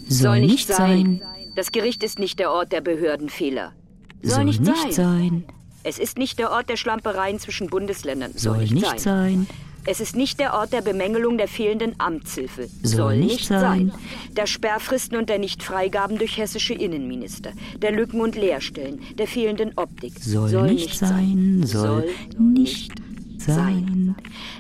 Soll 0.09 0.41
nicht 0.41 0.69
sein. 0.69 1.23
Das 1.55 1.73
Gericht 1.73 2.03
ist 2.03 2.19
nicht 2.19 2.39
der 2.39 2.51
Ort 2.51 2.73
der 2.73 2.81
Behördenfehler. 2.81 3.75
Soll 4.23 4.45
nicht 4.45 4.65
sein. 4.65 5.45
Es 5.83 5.99
ist 5.99 6.19
nicht 6.19 6.39
der 6.39 6.51
Ort 6.51 6.69
der 6.69 6.77
Schlampereien 6.77 7.39
zwischen 7.39 7.69
Bundesländern. 7.69 8.33
Soll 8.35 8.65
nicht 8.65 9.01
sein. 9.01 9.47
Es 9.91 9.99
ist 9.99 10.15
nicht 10.15 10.39
der 10.39 10.55
Ort 10.55 10.73
der 10.73 10.83
Bemängelung 10.83 11.37
der 11.37 11.49
fehlenden 11.49 11.97
Amtshilfe. 11.99 12.69
Soll 12.85 13.17
nicht 13.17 13.49
sein. 13.49 13.91
Der 14.37 14.47
Sperrfristen 14.47 15.19
und 15.19 15.29
der 15.29 15.41
Nichtfreigaben 15.41 16.17
durch 16.17 16.37
hessische 16.39 16.75
Innenminister. 16.75 17.51
Der 17.83 17.91
Lücken 17.91 18.21
und 18.21 18.37
Leerstellen. 18.37 19.01
Der 19.19 19.27
fehlenden 19.27 19.73
Optik. 19.75 20.13
Soll, 20.21 20.71
nicht 20.71 20.97
sein. 20.97 21.65
Soll 21.65 22.09
nicht 22.39 22.93
sein. 23.39 24.15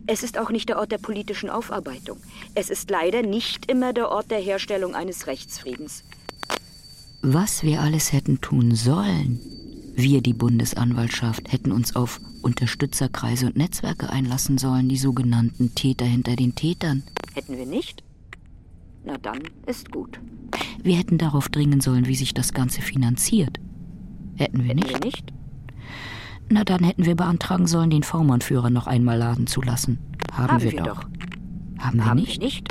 Es 0.08 0.24
ist 0.24 0.36
auch 0.36 0.50
nicht 0.50 0.68
der 0.68 0.80
Ort 0.80 0.90
der 0.90 0.98
politischen 0.98 1.48
Aufarbeitung. 1.48 2.18
Es 2.56 2.68
ist 2.68 2.90
leider 2.90 3.22
nicht 3.22 3.70
immer 3.70 3.92
der 3.92 4.08
Ort 4.08 4.32
der 4.32 4.40
Herstellung 4.40 4.96
eines 4.96 5.28
Rechtsfriedens. 5.28 6.02
Was 7.22 7.62
wir 7.62 7.82
alles 7.82 8.12
hätten 8.12 8.40
tun 8.40 8.74
sollen. 8.74 9.38
Wir, 10.02 10.20
die 10.22 10.32
Bundesanwaltschaft, 10.32 11.52
hätten 11.52 11.72
uns 11.72 11.94
auf 11.96 12.20
Unterstützerkreise 12.42 13.46
und 13.46 13.56
Netzwerke 13.56 14.10
einlassen 14.10 14.56
sollen, 14.58 14.88
die 14.88 14.96
sogenannten 14.96 15.74
Täter 15.74 16.04
hinter 16.06 16.36
den 16.36 16.54
Tätern. 16.54 17.02
Hätten 17.34 17.56
wir 17.56 17.66
nicht? 17.66 18.02
Na 19.04 19.16
dann 19.18 19.40
ist 19.66 19.90
gut. 19.90 20.20
Wir 20.82 20.96
hätten 20.96 21.18
darauf 21.18 21.48
dringen 21.48 21.80
sollen, 21.80 22.06
wie 22.06 22.14
sich 22.14 22.34
das 22.34 22.52
Ganze 22.54 22.82
finanziert. 22.82 23.58
Hätten 24.36 24.58
wir 24.58 24.68
Hätten 24.70 24.80
nicht? 24.80 24.90
wir 24.92 25.00
nicht? 25.00 25.32
Na 26.48 26.64
dann 26.64 26.82
hätten 26.84 27.04
wir 27.04 27.14
beantragen 27.16 27.66
sollen, 27.66 27.90
den 27.90 28.02
V-Mann-Führer 28.02 28.70
noch 28.70 28.86
einmal 28.86 29.18
laden 29.18 29.46
zu 29.46 29.60
lassen. 29.62 29.98
Haben, 30.32 30.52
Haben 30.52 30.62
wir, 30.62 30.72
wir 30.72 30.82
doch. 30.82 31.04
Haben 31.78 31.98
wir 31.98 32.06
Haben 32.06 32.20
nicht? 32.20 32.38
wir 32.40 32.44
nicht? 32.46 32.68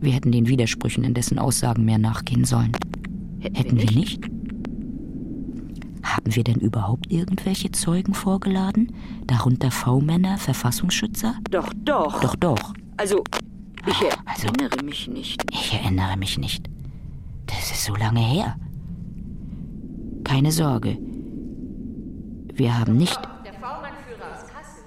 Wir 0.00 0.12
hätten 0.12 0.30
den 0.32 0.46
Widersprüchen 0.46 1.04
in 1.04 1.14
dessen 1.14 1.38
Aussagen 1.38 1.84
mehr 1.84 1.98
nachgehen 1.98 2.44
sollen. 2.44 2.72
Hätten, 3.40 3.56
Hätten 3.56 3.76
wir 3.78 3.88
wir 3.90 3.96
nicht? 3.96 4.20
nicht? 4.20 4.37
Haben 6.02 6.34
wir 6.34 6.44
denn 6.44 6.56
überhaupt 6.60 7.10
irgendwelche 7.10 7.70
Zeugen 7.72 8.14
vorgeladen? 8.14 8.92
Darunter 9.26 9.70
V-Männer, 9.70 10.38
Verfassungsschützer? 10.38 11.34
Doch, 11.50 11.72
doch. 11.84 12.20
Doch, 12.20 12.36
doch. 12.36 12.74
Also, 12.96 13.22
ich 13.86 13.94
Also- 14.24 14.46
erinnere 14.48 14.82
mich 14.84 15.08
nicht. 15.08 15.42
Ich 15.52 15.72
erinnere 15.74 16.16
mich 16.16 16.38
nicht. 16.38 16.68
Das 17.46 17.70
ist 17.72 17.84
so 17.84 17.94
lange 17.94 18.20
her. 18.20 18.56
Keine 20.24 20.52
Sorge. 20.52 20.98
Wir 22.54 22.78
haben 22.78 22.96
nicht. 22.96 23.18
Der 23.44 23.52
V-Mann-Führer 23.54 24.32
aus 24.34 24.46
Kassel. 24.46 24.84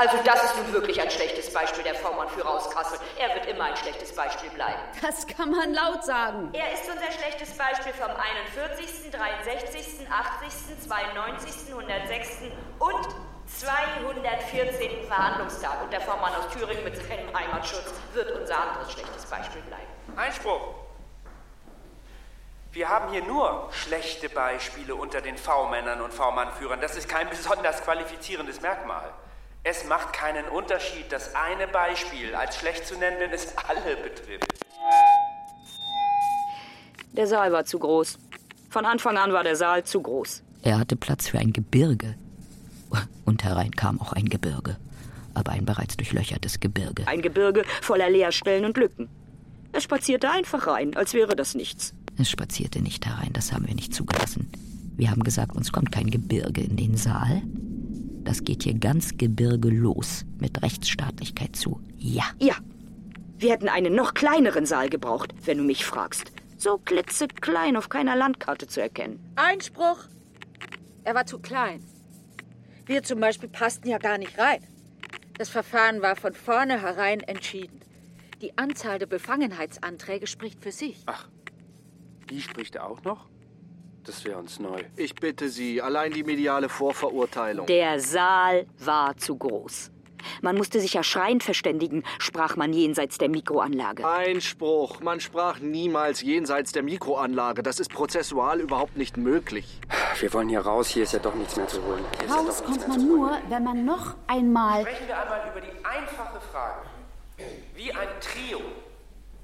Also 0.00 0.16
das 0.24 0.42
ist 0.44 0.56
nun 0.56 0.72
wirklich 0.72 0.98
ein 0.98 1.10
schlechtes 1.10 1.52
Beispiel, 1.52 1.84
der 1.84 1.94
V-Mann-Führer 1.94 2.48
aus 2.48 2.70
Kassel. 2.70 2.98
Er 3.18 3.34
wird 3.34 3.44
immer 3.44 3.64
ein 3.64 3.76
schlechtes 3.76 4.14
Beispiel 4.14 4.48
bleiben. 4.48 4.80
Das 5.02 5.26
kann 5.26 5.50
man 5.50 5.74
laut 5.74 6.02
sagen. 6.02 6.48
Er 6.54 6.72
ist 6.72 6.88
unser 6.88 7.12
schlechtes 7.12 7.54
Beispiel 7.54 7.92
vom 7.92 8.08
41., 8.08 9.10
63., 9.10 10.08
80., 10.08 10.88
92., 10.88 11.74
106. 11.74 12.28
und 12.78 13.08
214. 13.58 15.06
Verhandlungstag 15.06 15.82
und 15.82 15.92
der 15.92 16.00
Vormann 16.00 16.34
aus 16.34 16.48
Thüringen 16.48 16.82
mit 16.82 16.96
seinem 16.96 17.38
Heimatschutz 17.38 17.92
wird 18.14 18.30
unser 18.40 18.58
anderes 18.58 18.92
schlechtes 18.92 19.26
Beispiel 19.26 19.60
bleiben. 19.60 20.16
Einspruch! 20.16 20.76
Wir 22.72 22.88
haben 22.88 23.12
hier 23.12 23.22
nur 23.24 23.68
schlechte 23.72 24.30
Beispiele 24.30 24.94
unter 24.94 25.20
den 25.20 25.36
V-Männern 25.36 26.00
und 26.00 26.14
V-Mann-Führern. 26.14 26.80
Das 26.80 26.96
ist 26.96 27.06
kein 27.06 27.28
besonders 27.28 27.82
qualifizierendes 27.82 28.62
Merkmal. 28.62 29.12
Es 29.62 29.84
macht 29.86 30.14
keinen 30.14 30.46
Unterschied, 30.48 31.12
das 31.12 31.34
eine 31.34 31.68
Beispiel 31.68 32.34
als 32.34 32.56
schlecht 32.56 32.86
zu 32.86 32.96
nennen, 32.96 33.16
wenn 33.18 33.30
es 33.30 33.54
alle 33.68 33.96
betrifft. 33.96 34.46
Der 37.12 37.26
Saal 37.26 37.52
war 37.52 37.64
zu 37.64 37.78
groß. 37.78 38.18
Von 38.70 38.86
Anfang 38.86 39.18
an 39.18 39.32
war 39.32 39.44
der 39.44 39.56
Saal 39.56 39.84
zu 39.84 40.00
groß. 40.00 40.42
Er 40.62 40.78
hatte 40.78 40.96
Platz 40.96 41.28
für 41.28 41.38
ein 41.38 41.52
Gebirge. 41.52 42.14
Und 43.24 43.44
herein 43.44 43.72
kam 43.72 44.00
auch 44.00 44.12
ein 44.12 44.28
Gebirge. 44.28 44.76
Aber 45.34 45.52
ein 45.52 45.64
bereits 45.64 45.96
durchlöchertes 45.96 46.60
Gebirge. 46.60 47.06
Ein 47.06 47.22
Gebirge 47.22 47.64
voller 47.82 48.08
Leerstellen 48.08 48.64
und 48.64 48.76
Lücken. 48.76 49.08
Er 49.72 49.80
spazierte 49.80 50.30
einfach 50.30 50.66
rein, 50.66 50.96
als 50.96 51.14
wäre 51.14 51.36
das 51.36 51.54
nichts. 51.54 51.94
Es 52.18 52.30
spazierte 52.30 52.80
nicht 52.80 53.06
herein, 53.06 53.32
das 53.32 53.52
haben 53.52 53.66
wir 53.66 53.74
nicht 53.74 53.94
zugelassen. 53.94 54.50
Wir 54.96 55.10
haben 55.10 55.22
gesagt, 55.22 55.54
uns 55.54 55.70
kommt 55.70 55.92
kein 55.92 56.10
Gebirge 56.10 56.62
in 56.62 56.76
den 56.76 56.96
Saal. 56.96 57.42
Das 58.24 58.44
geht 58.44 58.62
hier 58.64 58.74
ganz 58.74 59.16
Gebirge 59.16 59.70
los, 59.70 60.24
mit 60.38 60.62
Rechtsstaatlichkeit 60.62 61.56
zu. 61.56 61.80
Ja. 61.96 62.24
Ja. 62.38 62.54
Wir 63.38 63.52
hätten 63.52 63.68
einen 63.68 63.94
noch 63.94 64.14
kleineren 64.14 64.66
Saal 64.66 64.90
gebraucht, 64.90 65.32
wenn 65.44 65.58
du 65.58 65.64
mich 65.64 65.84
fragst. 65.84 66.32
So 66.58 66.76
klitzeklein 66.78 67.76
auf 67.76 67.88
keiner 67.88 68.16
Landkarte 68.16 68.66
zu 68.66 68.82
erkennen. 68.82 69.18
Einspruch. 69.36 70.04
Er 71.04 71.14
war 71.14 71.24
zu 71.24 71.38
klein. 71.38 71.82
Wir 72.84 73.02
zum 73.02 73.20
Beispiel 73.20 73.48
passten 73.48 73.88
ja 73.88 73.98
gar 73.98 74.18
nicht 74.18 74.36
rein. 74.38 74.62
Das 75.38 75.48
Verfahren 75.48 76.02
war 76.02 76.16
von 76.16 76.34
vornherein 76.34 77.20
entschieden. 77.20 77.80
Die 78.42 78.58
Anzahl 78.58 78.98
der 78.98 79.06
Befangenheitsanträge 79.06 80.26
spricht 80.26 80.62
für 80.62 80.72
sich. 80.72 81.02
Ach, 81.06 81.28
die 82.28 82.42
spricht 82.42 82.76
er 82.76 82.86
auch 82.86 83.02
noch? 83.04 83.28
Das 84.04 84.24
wäre 84.24 84.38
uns 84.38 84.58
neu. 84.58 84.82
Ich 84.96 85.14
bitte 85.14 85.48
Sie, 85.48 85.82
allein 85.82 86.12
die 86.12 86.24
mediale 86.24 86.68
Vorverurteilung. 86.68 87.66
Der 87.66 88.00
Saal 88.00 88.66
war 88.78 89.16
zu 89.16 89.36
groß. 89.36 89.90
Man 90.42 90.56
musste 90.56 90.80
sich 90.80 90.94
ja 90.94 91.02
schreiend 91.02 91.42
verständigen, 91.42 92.04
sprach 92.18 92.56
man 92.56 92.72
jenseits 92.72 93.18
der 93.18 93.28
Mikroanlage. 93.28 94.06
Einspruch. 94.06 95.00
Man 95.00 95.20
sprach 95.20 95.60
niemals 95.60 96.22
jenseits 96.22 96.72
der 96.72 96.82
Mikroanlage. 96.82 97.62
Das 97.62 97.80
ist 97.80 97.90
prozessual 97.92 98.60
überhaupt 98.60 98.96
nicht 98.96 99.16
möglich. 99.16 99.80
Wir 100.18 100.32
wollen 100.32 100.48
hier 100.48 100.60
raus. 100.60 100.88
Hier 100.88 101.04
ist 101.04 101.12
ja 101.12 101.18
doch 101.18 101.34
nichts 101.34 101.56
mehr 101.56 101.68
zu 101.68 101.82
holen. 101.84 102.04
Hier 102.20 102.30
Raus 102.30 102.60
ja 102.60 102.66
kommt 102.66 102.88
man 102.88 103.06
nur, 103.06 103.38
wenn 103.48 103.64
man 103.64 103.84
noch 103.84 104.14
einmal. 104.26 104.82
Sprechen 104.82 105.08
wir 105.08 105.20
einmal 105.20 105.50
über 105.50 105.60
die 105.60 105.84
einfache 105.84 106.40
Frage. 106.52 106.86
Wie 107.74 107.92
ein 107.92 108.08
Trio 108.20 108.60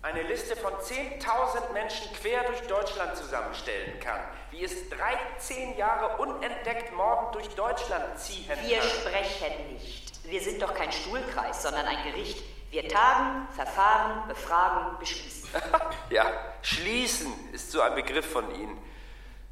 eine 0.06 0.22
Liste 0.22 0.54
von 0.54 0.72
10.000 0.72 1.72
Menschen 1.72 2.12
quer 2.12 2.44
durch 2.44 2.60
Deutschland 2.68 3.16
zusammenstellen 3.16 3.98
kann, 3.98 4.20
wie 4.52 4.62
es 4.62 4.88
13 4.90 5.76
Jahre 5.76 6.16
unentdeckt 6.18 6.94
mordend 6.94 7.34
durch 7.34 7.48
Deutschland 7.56 8.16
ziehen 8.16 8.48
Wir 8.66 8.82
sprechen 8.82 9.72
nicht. 9.72 10.12
Wir 10.24 10.40
sind 10.40 10.62
doch 10.62 10.74
kein 10.74 10.92
Stuhlkreis, 10.92 11.60
sondern 11.60 11.86
ein 11.86 12.04
Gericht. 12.04 12.40
Wir 12.70 12.88
tagen, 12.88 13.48
verfahren, 13.56 14.28
befragen, 14.28 14.96
beschließen. 15.00 15.48
ja, 16.10 16.30
schließen 16.62 17.32
ist 17.52 17.72
so 17.72 17.80
ein 17.80 17.96
Begriff 17.96 18.30
von 18.30 18.54
Ihnen. 18.54 18.78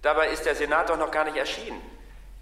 Dabei 0.02 0.28
ist 0.28 0.46
der 0.46 0.54
Senat 0.54 0.88
doch 0.88 0.98
noch 0.98 1.10
gar 1.10 1.24
nicht 1.24 1.36
erschienen. 1.36 1.82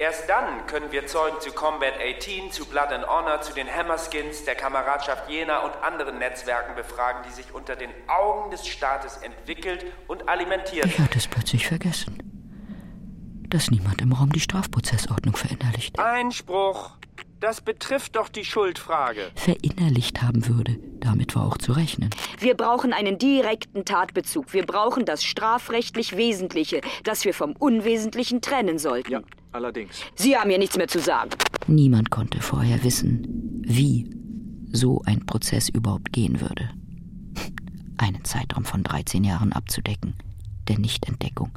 Erst 0.02 0.28
dann 0.28 0.66
können 0.66 0.90
wir 0.90 1.06
Zeugen 1.06 1.36
zu 1.40 1.52
Combat 1.52 1.94
18, 1.96 2.50
zu 2.50 2.66
Blood 2.66 2.88
and 2.88 3.06
Honor, 3.06 3.40
zu 3.40 3.54
den 3.54 3.72
Hammerskins, 3.72 4.44
der 4.44 4.56
Kameradschaft 4.56 5.30
Jena 5.30 5.60
und 5.60 5.76
anderen 5.80 6.18
Netzwerken 6.18 6.74
befragen, 6.74 7.22
die 7.24 7.32
sich 7.32 7.54
unter 7.54 7.76
den 7.76 7.90
Augen 8.08 8.50
des 8.50 8.66
Staates 8.66 9.18
entwickelt 9.18 9.86
und 10.08 10.28
alimentiert. 10.28 10.86
Ich 10.86 10.98
hatte 10.98 11.18
es 11.18 11.28
plötzlich 11.28 11.68
vergessen, 11.68 12.18
dass 13.48 13.70
niemand 13.70 14.02
im 14.02 14.10
Raum 14.10 14.32
die 14.32 14.40
Strafprozessordnung 14.40 15.36
verinnerlicht. 15.36 15.96
Einspruch! 16.00 16.96
Das 17.38 17.60
betrifft 17.60 18.16
doch 18.16 18.28
die 18.28 18.44
Schuldfrage. 18.44 19.30
Verinnerlicht 19.36 20.20
haben 20.20 20.48
würde. 20.48 20.78
Damit 20.98 21.36
war 21.36 21.46
auch 21.46 21.58
zu 21.58 21.74
rechnen. 21.74 22.10
Wir 22.40 22.56
brauchen 22.56 22.92
einen 22.92 23.18
direkten 23.18 23.84
Tatbezug. 23.84 24.52
Wir 24.52 24.66
brauchen 24.66 25.04
das 25.04 25.22
strafrechtlich 25.22 26.16
Wesentliche, 26.16 26.80
das 27.04 27.24
wir 27.24 27.34
vom 27.34 27.52
Unwesentlichen 27.52 28.40
trennen 28.40 28.78
sollten. 28.80 29.12
Ja, 29.12 29.20
allerdings. 29.52 30.02
Sie 30.14 30.36
haben 30.36 30.50
ja 30.50 30.58
nichts 30.58 30.76
mehr 30.76 30.88
zu 30.88 31.00
sagen. 31.00 31.30
Niemand 31.66 32.10
konnte 32.10 32.40
vorher 32.40 32.82
wissen, 32.84 33.62
wie 33.64 34.10
so 34.72 35.02
ein 35.04 35.26
Prozess 35.26 35.68
überhaupt 35.68 36.12
gehen 36.12 36.40
würde. 36.40 36.70
Einen 37.98 38.24
Zeitraum 38.24 38.64
von 38.64 38.82
13 38.82 39.24
Jahren 39.24 39.52
abzudecken. 39.52 40.14
Der 40.68 40.78
Nichtentdeckung, 40.78 41.50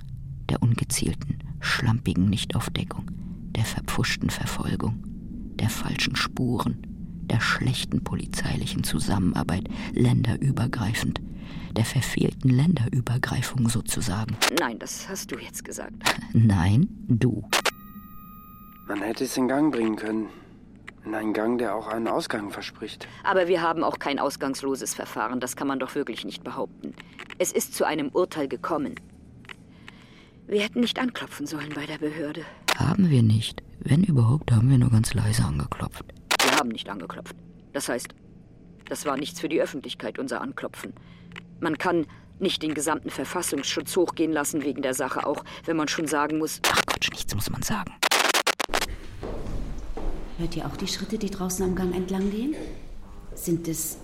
der 0.50 0.62
ungezielten, 0.62 1.40
schlampigen 1.60 2.30
Nichtaufdeckung, 2.30 3.10
der 3.56 3.66
verpfuschten 3.66 4.30
Verfolgung 4.30 5.04
der 5.60 5.70
falschen 5.70 6.16
Spuren, 6.16 6.78
der 7.22 7.40
schlechten 7.40 8.04
polizeilichen 8.04 8.84
Zusammenarbeit, 8.84 9.68
länderübergreifend, 9.94 11.22
der 11.76 11.86
verfehlten 11.86 12.50
Länderübergreifung 12.50 13.70
sozusagen. 13.70 14.38
Nein, 14.60 14.80
das 14.80 15.10
hast 15.10 15.32
du 15.32 15.38
jetzt 15.38 15.64
gesagt. 15.66 15.96
Nein, 16.34 16.88
du. 17.08 17.44
Man 18.88 19.02
hätte 19.02 19.24
es 19.24 19.36
in 19.36 19.48
Gang 19.48 19.74
bringen 19.74 19.96
können. 19.96 20.30
In 21.06 21.16
einen 21.16 21.34
Gang, 21.34 21.58
der 21.58 21.76
auch 21.76 21.88
einen 21.88 22.08
Ausgang 22.08 22.52
verspricht. 22.52 23.08
Aber 23.24 23.48
wir 23.48 23.62
haben 23.62 23.84
auch 23.84 23.98
kein 23.98 24.20
ausgangsloses 24.20 24.94
Verfahren, 24.94 25.40
das 25.40 25.56
kann 25.56 25.68
man 25.68 25.80
doch 25.80 25.96
wirklich 25.96 26.24
nicht 26.24 26.44
behaupten. 26.44 26.94
Es 27.38 27.52
ist 27.52 27.74
zu 27.74 27.86
einem 27.86 28.10
Urteil 28.10 28.48
gekommen. 28.48 28.96
Wir 30.48 30.62
hätten 30.62 30.82
nicht 30.82 31.00
anklopfen 31.00 31.48
sollen 31.48 31.74
bei 31.74 31.88
der 31.88 31.98
Behörde. 31.98 32.44
Haben 32.78 33.10
wir 33.10 33.24
nicht. 33.24 33.64
Wenn 33.80 34.04
überhaupt, 34.04 34.52
haben 34.52 34.70
wir 34.70 34.78
nur 34.78 34.92
ganz 34.92 35.14
leise 35.16 35.44
angeklopft. 35.44 36.06
Wir 36.44 36.58
haben 36.58 36.70
nicht 36.70 36.88
angeklopft. 36.88 37.36
Das 37.74 37.90
heißt, 37.90 38.14
das 38.88 39.06
war 39.06 39.18
nichts 39.18 39.40
für 39.40 39.50
die 39.50 39.62
Öffentlichkeit, 39.62 40.20
unser 40.20 40.42
Anklopfen. 40.42 40.94
Man 41.60 41.78
kann 41.80 42.06
nicht 42.40 42.62
den 42.62 42.76
gesamten 42.76 43.10
Verfassungsschutz 43.10 43.96
hochgehen 43.96 44.32
lassen 44.32 44.64
wegen 44.64 44.82
der 44.82 44.94
Sache, 44.94 45.26
auch 45.26 45.44
wenn 45.66 45.78
man 45.78 45.88
schon 45.88 46.06
sagen 46.06 46.38
muss. 46.38 46.62
Ach 46.68 46.82
Quatsch, 46.86 47.10
nichts 47.12 47.34
muss 47.34 47.50
man 47.50 47.64
sagen. 47.64 47.92
Hört 50.38 50.58
ihr 50.58 50.66
auch 50.66 50.76
die 50.76 50.88
Schritte, 50.88 51.18
die 51.18 51.30
draußen 51.30 51.64
am 51.64 51.76
Gang 51.76 51.96
entlang 51.96 52.30
gehen? 52.30 52.56
Sind 53.36 53.68
es 53.70 53.98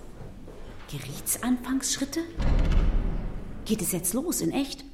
Gerichtsanfangsschritte? 0.90 2.22
Geht 3.66 3.82
es 3.82 3.92
jetzt 3.92 4.14
los, 4.14 4.42
in 4.42 4.52
echt? 4.52 4.86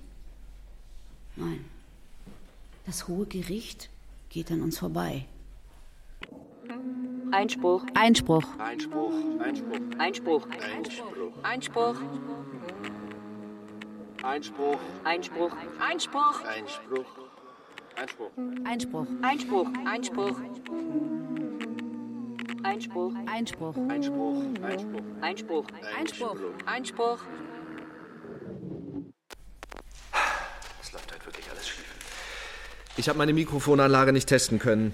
Nein. 1.36 1.64
Das 2.88 3.08
hohe 3.08 3.26
Gericht 3.28 3.90
geht 4.30 4.52
an 4.52 4.62
uns 4.62 4.80
vorbei. 4.80 5.26
Einspruch. 7.32 7.84
Einspruch. 7.94 8.44
Einspruch. 8.58 9.12
Einspruch. 9.40 9.82
Einspruch. 10.00 10.48
Einspruch. 10.48 11.06
Einspruch. 11.44 11.96
Einspruch. 14.24 14.80
Einspruch. 15.04 15.52
Einspruch. 15.80 16.44
Einspruch. 16.46 17.27
Einspruch. 17.98 18.32
Einspruch. 18.64 19.08
Einspruch. 19.24 19.68
Einspruch. 19.88 20.36
Einspruch. 22.64 23.14
Einspruch. 23.26 23.76
Einspruch. 23.90 24.44
Einspruch. 25.22 25.66
Einspruch. 25.98 26.38
Einspruch. 26.68 27.20
Es 30.80 30.92
läuft 30.92 31.12
halt 31.12 31.26
wirklich 31.26 31.50
alles 31.50 31.68
schief. 31.68 31.86
Ich 32.98 33.10
habe 33.10 33.18
meine 33.18 33.34
Mikrofonanlage 33.34 34.14
nicht 34.14 34.30
testen 34.30 34.60
können. 34.60 34.94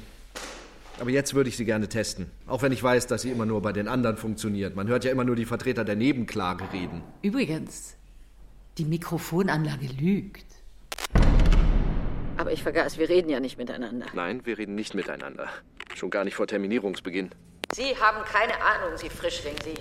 Aber 1.01 1.09
jetzt 1.09 1.33
würde 1.33 1.49
ich 1.49 1.57
sie 1.57 1.65
gerne 1.65 1.89
testen. 1.89 2.31
Auch 2.47 2.61
wenn 2.61 2.71
ich 2.71 2.81
weiß, 2.81 3.07
dass 3.07 3.23
sie 3.23 3.31
immer 3.31 3.45
nur 3.45 3.61
bei 3.61 3.73
den 3.73 3.89
anderen 3.89 4.15
funktioniert. 4.15 4.77
Man 4.77 4.87
hört 4.87 5.03
ja 5.03 5.11
immer 5.11 5.25
nur 5.25 5.35
die 5.35 5.45
Vertreter 5.45 5.83
der 5.83 5.97
Nebenklage 5.97 6.71
reden. 6.71 7.03
Übrigens, 7.21 7.97
die 8.77 8.85
Mikrofonanlage 8.85 9.87
lügt. 9.87 10.45
Aber 12.37 12.51
ich 12.51 12.63
vergaß, 12.63 12.97
wir 12.97 13.09
reden 13.09 13.29
ja 13.29 13.39
nicht 13.39 13.57
miteinander. 13.57 14.07
Nein, 14.13 14.45
wir 14.45 14.57
reden 14.57 14.75
nicht 14.75 14.93
miteinander. 14.93 15.49
Schon 15.95 16.09
gar 16.09 16.23
nicht 16.23 16.35
vor 16.35 16.47
Terminierungsbeginn. 16.47 17.29
Sie 17.73 17.95
haben 17.97 18.23
keine 18.25 18.53
Ahnung, 18.61 18.97
Sie 18.97 19.09
Frischling, 19.09 19.55
Sie. 19.63 19.75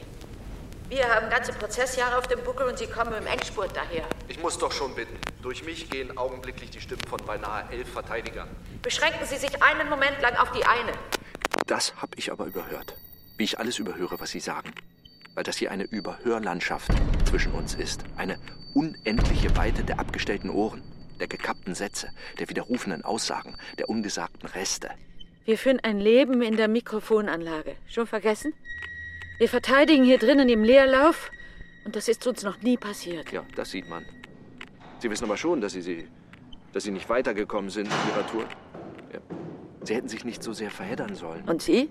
Wir 0.89 1.09
haben 1.09 1.31
ganze 1.31 1.53
Prozessjahre 1.55 2.19
auf 2.19 2.29
dem 2.29 2.43
Buckel 2.45 2.67
und 2.67 2.79
Sie 2.79 2.87
kommen 2.87 3.15
im 3.15 3.27
Endspurt 3.27 3.75
daher. 3.75 4.05
Ich 4.29 4.43
muss 4.43 4.59
doch 4.59 4.73
schon 4.73 4.95
bitten. 4.95 5.17
Durch 5.41 5.65
mich 5.65 5.89
gehen 5.89 6.19
augenblicklich 6.19 6.71
die 6.71 6.81
Stimmen 6.81 7.03
von 7.09 7.19
beinahe 7.25 7.65
elf 7.73 7.89
Verteidigern. 7.89 8.49
Beschränken 8.83 9.25
Sie 9.25 9.37
sich 9.37 9.63
einen 9.63 9.89
Moment 9.89 10.21
lang 10.21 10.37
auf 10.37 10.53
die 10.53 10.65
eine. 10.65 10.93
Das 11.67 11.95
habe 11.97 12.13
ich 12.17 12.31
aber 12.31 12.45
überhört. 12.45 12.95
Wie 13.39 13.45
ich 13.45 13.59
alles 13.59 13.79
überhöre, 13.79 14.21
was 14.21 14.31
Sie 14.31 14.41
sagen. 14.41 14.71
Weil 15.35 15.45
das 15.45 15.57
hier 15.57 15.71
eine 15.71 15.85
Überhörlandschaft 15.85 16.91
zwischen 17.27 17.53
uns 17.53 17.75
ist. 17.75 18.05
Eine 18.17 18.39
unendliche 18.75 19.57
Weite 19.57 19.85
der 19.85 19.99
abgestellten 19.99 20.51
Ohren, 20.51 20.83
der 21.21 21.29
gekappten 21.29 21.75
Sätze, 21.75 22.09
der 22.39 22.49
widerrufenen 22.49 23.05
Aussagen, 23.05 23.57
der 23.79 23.89
ungesagten 23.89 24.49
Reste. 24.49 24.91
Wir 25.45 25.59
führen 25.59 25.81
ein 25.81 25.99
Leben 25.99 26.43
in 26.43 26.57
der 26.57 26.69
Mikrofonanlage. 26.69 27.75
Schon 27.89 28.07
vergessen? 28.07 28.55
Wir 29.39 29.49
verteidigen 29.49 30.05
hier 30.05 30.19
drinnen 30.19 30.49
im 30.49 30.63
Leerlauf 30.63 31.31
und 31.85 31.97
das 31.97 32.09
ist 32.09 32.27
uns 32.27 32.43
noch 32.43 32.63
nie 32.63 32.77
passiert. 32.77 33.33
Ja, 33.33 33.45
das 33.57 33.71
sieht 33.71 33.89
man. 33.89 34.05
Sie 35.01 35.11
wissen 35.11 35.25
aber 35.25 35.37
schon, 35.37 35.61
dass 35.61 35.73
Sie, 35.73 35.83
Sie, 35.83 36.07
dass 36.73 36.85
Sie 36.85 36.93
nicht 36.93 37.09
weitergekommen 37.09 37.71
sind 37.71 37.87
in 37.87 38.11
Ihrer 38.11 38.27
Tour. 38.29 38.45
Ja. 39.13 39.19
Sie 39.83 39.95
hätten 39.97 40.09
sich 40.09 40.25
nicht 40.25 40.45
so 40.45 40.53
sehr 40.53 40.71
verheddern 40.71 41.17
sollen. 41.17 41.43
Und 41.49 41.61
Sie? 41.61 41.91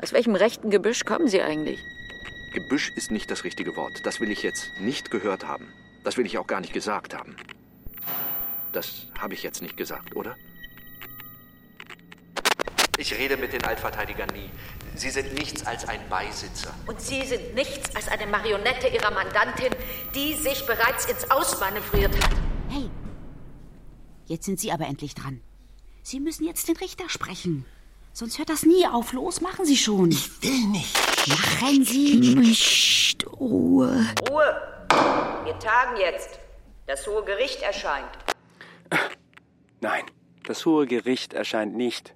Aus 0.00 0.12
welchem 0.12 0.36
rechten 0.36 0.70
Gebüsch 0.70 1.04
kommen 1.04 1.26
Sie 1.26 1.42
eigentlich? 1.42 1.80
Gebüsch 2.52 2.92
ist 2.94 3.10
nicht 3.10 3.32
das 3.32 3.42
richtige 3.42 3.74
Wort. 3.74 4.02
Das 4.04 4.20
will 4.20 4.30
ich 4.30 4.44
jetzt 4.44 4.70
nicht 4.80 5.10
gehört 5.10 5.44
haben. 5.44 5.66
Das 6.04 6.16
will 6.16 6.26
ich 6.26 6.38
auch 6.38 6.46
gar 6.46 6.60
nicht 6.60 6.72
gesagt 6.72 7.18
haben. 7.18 7.34
Das 8.74 9.06
habe 9.20 9.34
ich 9.34 9.44
jetzt 9.44 9.62
nicht 9.62 9.76
gesagt, 9.76 10.16
oder? 10.16 10.34
Ich 12.98 13.14
rede 13.14 13.36
mit 13.36 13.52
den 13.52 13.62
Altverteidigern 13.62 14.28
nie. 14.34 14.50
Sie 14.96 15.10
sind 15.10 15.32
nichts 15.34 15.64
als 15.64 15.86
ein 15.86 16.00
Beisitzer. 16.08 16.74
Und 16.88 17.00
Sie 17.00 17.22
sind 17.22 17.54
nichts 17.54 17.94
als 17.94 18.08
eine 18.08 18.26
Marionette 18.26 18.88
Ihrer 18.88 19.12
Mandantin, 19.12 19.70
die 20.16 20.34
sich 20.34 20.66
bereits 20.66 21.04
ins 21.06 21.30
Ausmanövriert 21.30 22.14
hat. 22.20 22.32
Hey, 22.68 22.90
jetzt 24.26 24.44
sind 24.44 24.58
Sie 24.58 24.72
aber 24.72 24.86
endlich 24.86 25.14
dran. 25.14 25.40
Sie 26.02 26.18
müssen 26.18 26.44
jetzt 26.44 26.66
den 26.66 26.76
Richter 26.76 27.08
sprechen. 27.08 27.64
Sonst 28.12 28.38
hört 28.38 28.48
das 28.48 28.64
nie 28.64 28.86
auf. 28.88 29.12
Los, 29.12 29.40
machen 29.40 29.64
Sie 29.64 29.76
schon. 29.76 30.10
Ich 30.10 30.42
will 30.42 30.66
nicht. 30.66 30.96
Machen 31.28 31.84
Sie. 31.84 32.34
Psst, 32.52 33.24
Ruhe. 33.38 34.04
Ruhe! 34.28 34.84
Wir 35.44 35.58
tagen 35.60 35.96
jetzt. 35.96 36.40
Das 36.86 37.06
Hohe 37.06 37.24
Gericht 37.24 37.62
erscheint. 37.62 38.33
Nein, 39.80 40.04
das 40.44 40.66
Hohe 40.66 40.86
Gericht 40.86 41.34
erscheint 41.34 41.74
nicht. 41.76 42.14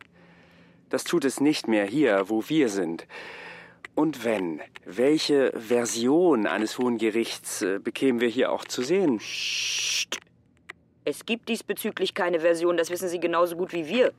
Das 0.90 1.04
tut 1.04 1.24
es 1.24 1.40
nicht 1.40 1.68
mehr 1.68 1.84
hier, 1.84 2.28
wo 2.28 2.48
wir 2.48 2.68
sind. 2.68 3.06
Und 3.94 4.24
wenn, 4.24 4.60
welche 4.84 5.52
Version 5.56 6.46
eines 6.46 6.78
Hohen 6.78 6.98
Gerichts 6.98 7.62
äh, 7.62 7.80
bekämen 7.82 8.20
wir 8.20 8.28
hier 8.28 8.52
auch 8.52 8.64
zu 8.64 8.82
sehen? 8.82 9.20
Es 11.04 11.26
gibt 11.26 11.48
diesbezüglich 11.48 12.14
keine 12.14 12.40
Version, 12.40 12.76
das 12.76 12.90
wissen 12.90 13.08
Sie 13.08 13.18
genauso 13.18 13.56
gut 13.56 13.72
wie 13.72 13.88
wir. 13.88 14.12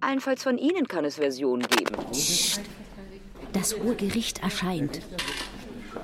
Allenfalls 0.00 0.42
von 0.42 0.56
Ihnen 0.56 0.88
kann 0.88 1.04
es 1.04 1.16
Versionen 1.16 1.66
geben. 1.68 1.94
Das 3.52 3.78
Hohe 3.78 3.96
Gericht 3.96 4.42
erscheint. 4.42 5.02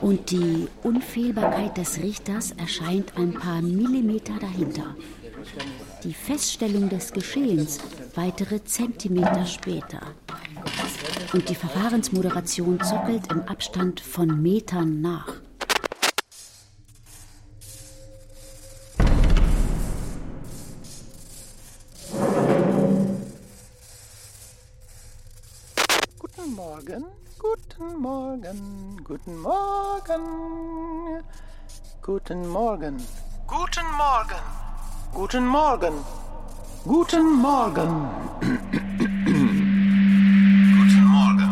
Und 0.00 0.30
die 0.30 0.68
Unfehlbarkeit 0.82 1.76
des 1.76 2.02
Richters 2.02 2.52
erscheint 2.52 3.16
ein 3.16 3.34
paar 3.34 3.62
Millimeter 3.62 4.34
dahinter. 4.40 4.96
Die 6.04 6.14
Feststellung 6.14 6.88
des 6.88 7.12
Geschehens 7.12 7.78
weitere 8.14 8.62
Zentimeter 8.64 9.46
später. 9.46 10.00
Und 11.32 11.48
die 11.48 11.54
Verfahrensmoderation 11.54 12.80
zockelt 12.82 13.32
im 13.32 13.42
Abstand 13.42 14.00
von 14.00 14.42
Metern 14.42 15.00
nach. 15.00 15.28
Guten 26.18 26.54
Morgen, 26.54 27.04
guten 27.38 27.96
Morgen, 27.98 29.00
guten 29.04 29.40
Morgen, 29.40 31.22
guten 32.02 32.48
Morgen, 32.48 32.96
guten 33.46 33.86
Morgen, 33.96 34.61
guten 35.14 35.46
Morgen, 35.46 35.92
guten 36.84 37.32
Morgen. 37.32 38.08
Guten 40.76 41.04
Morgen, 41.04 41.50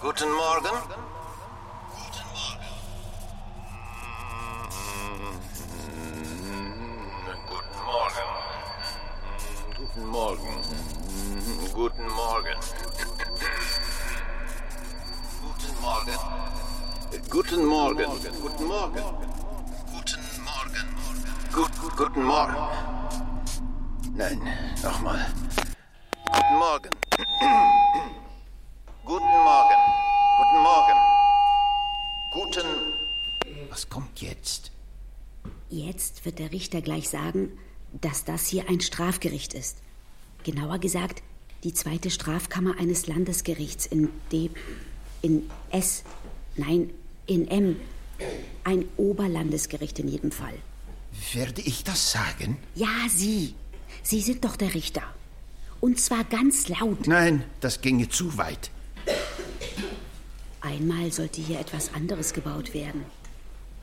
guten 0.00 0.30
Morgen. 0.30 0.91
Gleich 36.82 37.08
sagen, 37.08 37.50
dass 38.00 38.24
das 38.24 38.46
hier 38.46 38.68
ein 38.68 38.80
Strafgericht 38.80 39.54
ist. 39.54 39.78
Genauer 40.44 40.78
gesagt, 40.78 41.22
die 41.64 41.74
zweite 41.74 42.10
Strafkammer 42.10 42.78
eines 42.78 43.06
Landesgerichts 43.06 43.86
in 43.86 44.08
D. 44.32 44.50
in 45.20 45.48
S. 45.70 46.02
Nein, 46.56 46.90
in 47.26 47.48
M. 47.48 47.76
Ein 48.64 48.84
Oberlandesgericht 48.96 49.98
in 49.98 50.08
jedem 50.08 50.32
Fall. 50.32 50.54
Werde 51.32 51.60
ich 51.62 51.84
das 51.84 52.12
sagen? 52.12 52.56
Ja, 52.74 52.88
Sie. 53.08 53.54
Sie 54.02 54.20
sind 54.20 54.44
doch 54.44 54.56
der 54.56 54.74
Richter. 54.74 55.02
Und 55.80 56.00
zwar 56.00 56.24
ganz 56.24 56.68
laut. 56.68 57.06
Nein, 57.06 57.44
das 57.60 57.80
ginge 57.80 58.08
zu 58.08 58.36
weit. 58.38 58.70
Einmal 60.60 61.12
sollte 61.12 61.40
hier 61.40 61.60
etwas 61.60 61.92
anderes 61.92 62.32
gebaut 62.32 62.72
werden. 62.72 63.04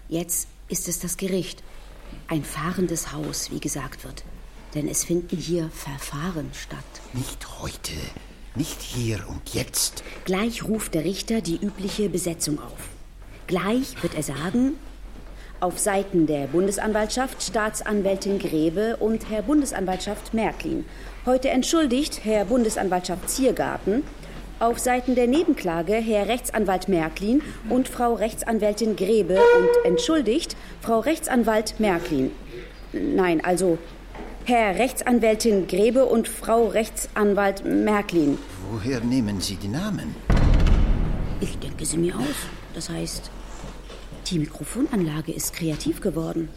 Jetzt 0.08 0.48
ist 0.70 0.88
es 0.88 1.00
das 1.00 1.18
Gericht. 1.18 1.62
Ein 2.28 2.44
fahrendes 2.44 3.12
Haus, 3.12 3.52
wie 3.52 3.60
gesagt 3.60 4.04
wird. 4.04 4.24
Denn 4.76 4.88
es 4.88 5.04
finden 5.04 5.38
hier 5.38 5.70
Verfahren 5.72 6.52
statt. 6.54 6.84
Nicht 7.14 7.60
heute, 7.62 7.94
nicht 8.56 8.82
hier 8.82 9.26
und 9.28 9.54
jetzt. 9.54 10.04
Gleich 10.26 10.64
ruft 10.64 10.94
der 10.94 11.06
Richter 11.06 11.42
die 11.42 11.58
übliche 11.58 12.10
Besetzung 12.10 12.60
auf. 12.60 12.90
Gleich 13.48 14.02
wird 14.04 14.14
er 14.14 14.24
sagen, 14.24 14.74
auf 15.60 15.78
Seiten 15.78 16.26
der 16.26 16.48
Bundesanwaltschaft 16.48 17.44
Staatsanwältin 17.44 18.40
Grebe 18.40 18.96
und 18.98 19.30
Herr 19.30 19.42
Bundesanwaltschaft 19.42 20.34
Märklin. 20.34 20.86
Heute 21.26 21.50
entschuldigt 21.50 22.24
Herr 22.24 22.46
Bundesanwaltschaft 22.46 23.30
Ziergarten. 23.30 24.04
Auf 24.60 24.78
Seiten 24.78 25.16
der 25.16 25.28
Nebenklage 25.28 25.94
Herr 25.94 26.28
Rechtsanwalt 26.28 26.90
Märklin 26.90 27.42
und 27.70 27.88
Frau 27.88 28.14
Rechtsanwältin 28.16 28.98
Grebe 28.98 29.36
und 29.36 29.86
entschuldigt 29.86 30.58
Frau 30.82 31.00
Rechtsanwalt 31.00 31.80
Märklin. 31.80 32.32
Nein, 32.92 33.42
also 33.42 33.78
Herr 34.44 34.78
Rechtsanwältin 34.78 35.68
Grebe 35.68 36.04
und 36.04 36.28
Frau 36.28 36.68
Rechtsanwalt 36.68 37.64
Märklin. 37.64 38.38
Woher 38.70 39.00
nehmen 39.00 39.40
Sie 39.40 39.56
die 39.56 39.70
Namen? 39.70 40.14
Ich 41.40 41.58
denke 41.60 41.86
sie 41.86 41.98
mir 41.98 42.18
aus. 42.18 42.36
Das 42.74 42.90
heißt, 42.90 43.32
die 44.28 44.40
Mikrofonanlage 44.40 45.32
ist 45.32 45.54
kreativ 45.54 46.02
geworden. 46.02 46.50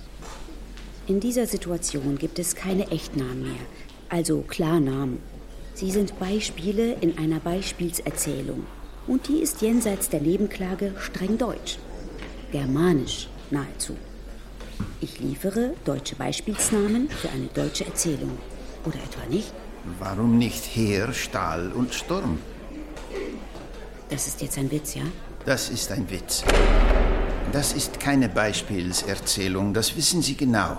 In 1.06 1.20
dieser 1.20 1.46
Situation 1.46 2.18
gibt 2.18 2.40
es 2.40 2.56
keine 2.56 2.90
Echtnamen 2.90 3.44
mehr, 3.44 3.62
also 4.08 4.42
Klarnamen. 4.48 5.18
Sie 5.74 5.90
sind 5.90 6.18
Beispiele 6.18 6.94
in 7.00 7.18
einer 7.18 7.40
Beispielserzählung. 7.40 8.66
Und 9.06 9.28
die 9.28 9.38
ist 9.38 9.62
jenseits 9.62 10.08
der 10.08 10.20
Nebenklage 10.20 10.94
streng 10.98 11.38
deutsch. 11.38 11.78
Germanisch 12.52 13.28
nahezu. 13.50 13.96
Ich 15.00 15.18
liefere 15.18 15.74
deutsche 15.84 16.14
Beispielsnamen 16.14 17.08
für 17.08 17.30
eine 17.30 17.46
deutsche 17.46 17.86
Erzählung. 17.86 18.38
Oder 18.84 18.96
etwa 18.96 19.26
nicht? 19.28 19.52
Warum 19.98 20.38
nicht 20.38 20.64
Heer, 20.64 21.12
Stahl 21.12 21.72
und 21.72 21.92
Sturm? 21.94 22.38
Das 24.10 24.26
ist 24.26 24.42
jetzt 24.42 24.58
ein 24.58 24.70
Witz, 24.70 24.94
ja? 24.94 25.02
Das 25.44 25.70
ist 25.70 25.90
ein 25.90 26.08
Witz. 26.10 26.44
Das 27.50 27.72
ist 27.72 27.98
keine 27.98 28.28
Beispielserzählung, 28.28 29.74
das 29.74 29.96
wissen 29.96 30.22
Sie 30.22 30.36
genau. 30.36 30.78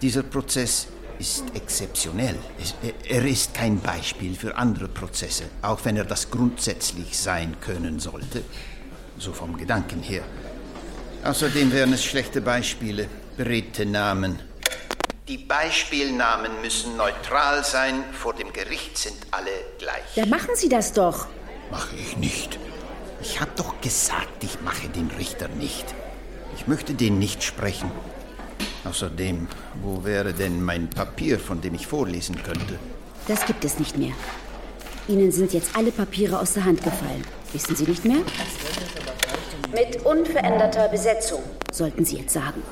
Dieser 0.00 0.22
Prozess 0.22 0.86
ist 1.20 1.44
exzeptionell. 1.54 2.36
Es- 2.60 2.74
Er 3.08 3.24
ist 3.26 3.52
kein 3.54 3.78
Beispiel 3.80 4.34
für 4.34 4.56
andere 4.56 4.88
Prozesse, 4.88 5.44
auch 5.62 5.84
wenn 5.84 5.96
er 5.96 6.04
das 6.06 6.30
grundsätzlich 6.30 7.16
sein 7.18 7.56
können 7.60 8.00
sollte. 8.00 8.42
So 9.18 9.32
vom 9.32 9.56
Gedanken 9.56 10.02
her. 10.02 10.22
Außerdem 11.22 11.70
wären 11.72 11.92
es 11.92 12.02
schlechte 12.02 12.40
Beispiele, 12.40 13.06
beredte 13.36 13.84
Namen. 13.84 14.40
Die 15.28 15.36
Beispielnamen 15.36 16.50
müssen 16.62 16.96
neutral 16.96 17.62
sein, 17.64 18.02
vor 18.12 18.32
dem 18.34 18.52
Gericht 18.52 18.96
sind 18.96 19.16
alle 19.30 19.50
gleich. 19.78 20.02
Dann 20.16 20.30
machen 20.30 20.50
Sie 20.56 20.68
das 20.70 20.92
doch. 20.94 21.26
Mache 21.70 21.94
ich 21.96 22.16
nicht. 22.16 22.58
Ich 23.22 23.40
habe 23.40 23.50
doch 23.54 23.78
gesagt, 23.82 24.42
ich 24.42 24.60
mache 24.62 24.88
den 24.88 25.10
Richter 25.18 25.48
nicht. 25.48 25.84
Ich 26.56 26.66
möchte 26.66 26.94
den 26.94 27.18
nicht 27.18 27.44
sprechen. 27.44 27.90
Außerdem, 28.84 29.46
wo 29.82 30.04
wäre 30.04 30.32
denn 30.32 30.62
mein 30.62 30.88
Papier, 30.90 31.38
von 31.38 31.60
dem 31.60 31.74
ich 31.74 31.86
vorlesen 31.86 32.42
könnte? 32.42 32.78
Das 33.28 33.46
gibt 33.46 33.64
es 33.64 33.78
nicht 33.78 33.96
mehr. 33.96 34.12
Ihnen 35.08 35.32
sind 35.32 35.52
jetzt 35.52 35.76
alle 35.76 35.92
Papiere 35.92 36.38
aus 36.38 36.54
der 36.54 36.64
Hand 36.64 36.82
gefallen. 36.82 37.24
Wissen 37.52 37.74
Sie 37.76 37.84
nicht 37.84 38.04
mehr? 38.04 38.22
Mit 39.72 40.04
unveränderter 40.04 40.88
Besetzung, 40.88 41.42
sollten 41.72 42.04
Sie 42.04 42.16
jetzt 42.16 42.32
sagen. 42.32 42.62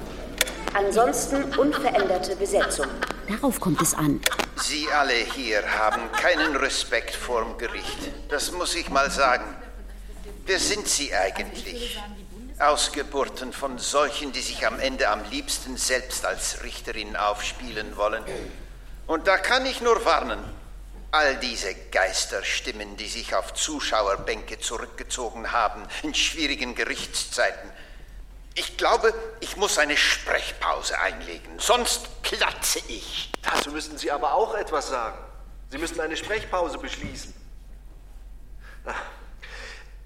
Ansonsten 0.74 1.44
unveränderte 1.57 2.37
Besetzung. 2.37 2.87
Darauf 3.29 3.61
kommt 3.61 3.83
es 3.83 3.94
an. 3.94 4.20
Sie 4.57 4.87
alle 4.92 5.12
hier 5.12 5.62
haben 5.79 6.03
keinen 6.12 6.57
Respekt 6.57 7.14
vorm 7.14 7.59
Gericht. 7.59 7.98
Das 8.29 8.53
muss 8.53 8.74
ich 8.74 8.88
mal 8.90 9.11
sagen. 9.11 9.44
Wer 10.46 10.59
sind 10.59 10.87
Sie 10.88 11.12
eigentlich? 11.14 12.01
Ausgeburten 12.60 13.52
von 13.52 13.78
solchen, 13.78 14.32
die 14.32 14.40
sich 14.40 14.66
am 14.66 14.80
Ende 14.80 15.08
am 15.08 15.22
liebsten 15.30 15.76
selbst 15.76 16.24
als 16.24 16.62
Richterin 16.62 17.16
aufspielen 17.16 17.96
wollen. 17.96 18.24
Und 19.06 19.26
da 19.26 19.38
kann 19.38 19.64
ich 19.66 19.80
nur 19.80 20.04
warnen. 20.04 20.42
All 21.10 21.36
diese 21.36 21.74
Geisterstimmen, 21.74 22.96
die 22.98 23.08
sich 23.08 23.34
auf 23.34 23.54
Zuschauerbänke 23.54 24.58
zurückgezogen 24.58 25.52
haben 25.52 25.82
in 26.02 26.14
schwierigen 26.14 26.74
Gerichtszeiten. 26.74 27.70
Ich 28.54 28.76
glaube, 28.76 29.14
ich 29.40 29.56
muss 29.56 29.78
eine 29.78 29.96
Sprechpause 29.96 30.98
einlegen, 30.98 31.58
sonst 31.58 32.22
platze 32.22 32.80
ich. 32.88 33.32
Dazu 33.42 33.70
müssen 33.70 33.96
Sie 33.96 34.10
aber 34.10 34.34
auch 34.34 34.54
etwas 34.54 34.88
sagen. 34.88 35.16
Sie 35.70 35.78
müssen 35.78 36.00
eine 36.00 36.16
Sprechpause 36.16 36.76
beschließen. 36.76 37.32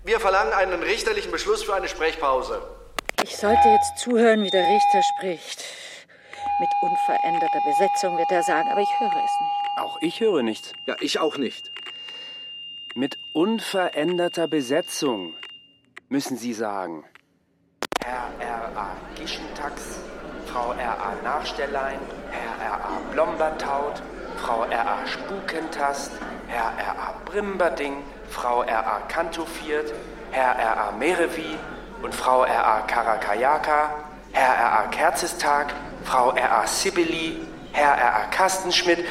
Wir 0.05 0.19
verlangen 0.19 0.53
einen 0.53 0.83
richterlichen 0.83 1.31
Beschluss 1.31 1.63
für 1.63 1.75
eine 1.75 1.89
Sprechpause. 1.89 2.61
Ich 3.23 3.37
sollte 3.37 3.69
jetzt 3.69 3.99
zuhören, 3.99 4.43
wie 4.43 4.51
der 4.51 4.67
Richter 4.67 5.01
spricht. 5.17 5.65
Mit 6.59 6.69
unveränderter 6.83 7.61
Besetzung 7.65 8.19
wird 8.19 8.31
er 8.33 8.43
sagen, 8.43 8.69
aber 8.69 8.81
ich 8.81 9.01
höre 9.01 9.11
es 9.11 9.15
nicht. 9.15 9.79
Auch 9.79 9.97
ich 10.01 10.21
höre 10.21 10.43
nichts. 10.43 10.73
Ja, 10.87 10.97
ich 11.01 11.21
auch 11.21 11.37
nicht. 11.37 11.71
Mit 12.97 13.17
unveränderter 13.33 14.49
Besetzung, 14.49 15.35
müssen 16.09 16.37
Sie 16.37 16.53
sagen. 16.53 17.05
Herr 18.05 18.29
R.A. 18.41 18.97
Gischentax, 19.15 20.01
Frau 20.47 20.73
R.A. 20.73 21.15
Nachstellein, 21.23 22.01
Herr 22.31 22.73
R.A. 22.73 23.01
Blombertaut, 23.13 24.03
Frau 24.39 24.65
R.A. 24.65 25.07
Spukentast, 25.07 26.11
Herr 26.49 26.73
R.A. 26.77 27.15
Brimberding, 27.25 28.03
Frau 28.33 28.63
R.A. 28.63 29.01
Kantofiert, 29.09 29.93
Herr 30.31 30.57
R.A. 30.57 30.93
Merevi 30.93 31.59
und 32.03 32.15
Frau 32.15 32.45
R.A. 32.45 32.81
Karakayaka, 32.81 33.91
Herr 34.33 34.55
R.A. 34.55 34.87
Kerzestag, 34.89 35.75
Frau 36.05 36.33
R.A. 36.33 36.67
Sibeli, 36.67 37.37
Herr 37.73 37.93
R.A. 37.93 38.25
Kastenschmidt. 38.31 39.05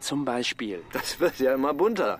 Zum 0.00 0.24
Beispiel. 0.24 0.82
Das 0.92 1.20
wird 1.20 1.38
ja 1.38 1.54
immer 1.54 1.72
bunter. 1.74 2.18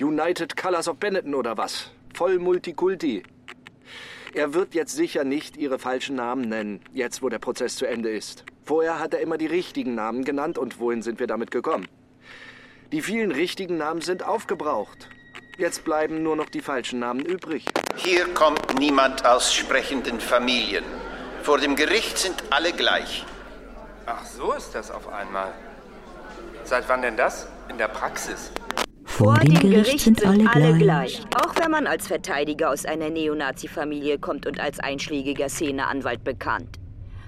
United 0.00 0.56
Colors 0.56 0.88
of 0.88 0.96
Benetton 0.96 1.34
oder 1.34 1.56
was? 1.56 1.90
Voll 2.14 2.38
Multikulti. 2.40 3.22
Er 4.34 4.54
wird 4.54 4.74
jetzt 4.74 4.96
sicher 4.96 5.22
nicht 5.22 5.56
Ihre 5.56 5.78
falschen 5.78 6.16
Namen 6.16 6.48
nennen, 6.48 6.80
jetzt 6.92 7.22
wo 7.22 7.28
der 7.28 7.38
Prozess 7.38 7.76
zu 7.76 7.86
Ende 7.86 8.10
ist. 8.10 8.44
Vorher 8.64 8.98
hat 8.98 9.14
er 9.14 9.20
immer 9.20 9.38
die 9.38 9.46
richtigen 9.46 9.94
Namen 9.94 10.24
genannt 10.24 10.58
und 10.58 10.80
wohin 10.80 11.02
sind 11.02 11.20
wir 11.20 11.28
damit 11.28 11.52
gekommen? 11.52 11.86
Die 12.92 13.00
vielen 13.00 13.32
richtigen 13.32 13.78
Namen 13.78 14.02
sind 14.02 14.22
aufgebraucht. 14.22 15.08
Jetzt 15.56 15.82
bleiben 15.82 16.22
nur 16.22 16.36
noch 16.36 16.50
die 16.50 16.60
falschen 16.60 16.98
Namen 16.98 17.24
übrig. 17.24 17.64
Hier 17.96 18.26
kommt 18.34 18.78
niemand 18.78 19.24
aus 19.24 19.54
sprechenden 19.54 20.20
Familien. 20.20 20.84
Vor 21.42 21.56
dem 21.56 21.74
Gericht 21.74 22.18
sind 22.18 22.44
alle 22.50 22.72
gleich. 22.72 23.24
Ach, 24.04 24.26
so 24.26 24.52
ist 24.52 24.74
das 24.74 24.90
auf 24.90 25.10
einmal. 25.10 25.52
Seit 26.64 26.86
wann 26.90 27.00
denn 27.00 27.16
das? 27.16 27.48
In 27.70 27.78
der 27.78 27.88
Praxis. 27.88 28.52
Vor 29.04 29.38
dem 29.38 29.58
Gericht 29.58 30.00
sind 30.00 30.22
alle 30.26 30.76
gleich. 30.76 31.22
Auch 31.42 31.54
wenn 31.56 31.70
man 31.70 31.86
als 31.86 32.06
Verteidiger 32.06 32.68
aus 32.68 32.84
einer 32.84 33.08
Neonazi-Familie 33.08 34.18
kommt 34.18 34.46
und 34.46 34.60
als 34.60 34.80
einschlägiger 34.80 35.48
Szeneanwalt 35.48 36.24
bekannt. 36.24 36.81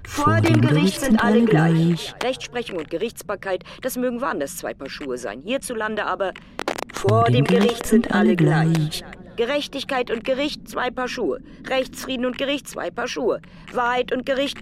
Vor, 0.07 0.41
dem 0.41 0.61
Gericht 0.61 1.01
sind 1.01 1.23
alle 1.23 1.45
gleich. 1.45 2.15
Rechtsprechung 2.23 2.79
und 2.79 2.91
Gerichtsbarkeit, 2.91 3.65
das 3.83 3.97
mögen 3.97 4.21
woanders 4.21 4.57
zwei 4.57 4.75
Paar 4.75 4.91
Schuhe 4.91 5.19
sein. 5.19 5.41
Hierzulande 5.41 6.05
aber 6.05 6.33
vor 6.93 7.25
dem 7.25 7.45
Gericht 7.45 7.87
sind 7.87 8.13
alle 8.13 8.37
gleich. 8.37 9.05
Gerechtigkeit 9.37 10.11
und 10.11 10.25
Gericht 10.25 10.69
zwei 10.69 10.91
Paar 10.91 11.09
Schuhe. 11.09 11.41
Rechtsfrieden 11.67 12.25
und 12.25 12.39
Gericht 12.39 12.69
zwei 12.69 12.91
Paar 12.91 13.09
Schuhe. 13.09 13.41
Wahrheit 13.73 14.13
und 14.13 14.25
Gericht 14.25 14.59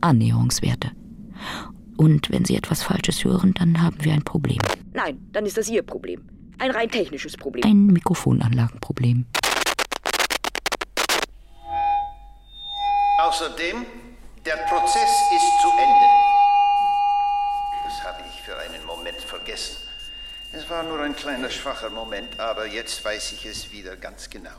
Annäherungswerte. 0.00 0.92
Und 1.96 2.30
wenn 2.30 2.44
Sie 2.44 2.56
etwas 2.56 2.82
Falsches 2.82 3.24
hören, 3.24 3.54
dann 3.54 3.82
haben 3.82 3.96
wir 4.00 4.12
ein 4.12 4.22
Problem. 4.22 4.58
Nein, 4.92 5.18
dann 5.32 5.44
ist 5.44 5.56
das 5.56 5.68
Ihr 5.68 5.82
Problem. 5.82 6.22
Ein 6.58 6.70
rein 6.70 6.90
technisches 6.90 7.36
Problem. 7.36 7.64
Ein 7.64 7.86
Mikrofonanlagenproblem. 7.86 9.26
Außerdem, 13.18 13.84
der 14.44 14.56
Prozess 14.56 15.10
ist 15.34 15.60
zu 15.60 15.68
Ende. 15.70 16.06
Das 17.84 18.02
habe 18.04 18.22
ich 18.28 18.42
für 18.42 18.56
einen 18.58 18.84
Moment 18.86 19.20
vergessen. 19.20 19.76
Es 20.52 20.68
war 20.68 20.82
nur 20.82 21.00
ein 21.00 21.14
kleiner 21.14 21.48
schwacher 21.48 21.90
Moment, 21.90 22.38
aber 22.40 22.66
jetzt 22.66 23.04
weiß 23.04 23.32
ich 23.32 23.46
es 23.46 23.70
wieder 23.70 23.96
ganz 23.96 24.28
genau. 24.28 24.58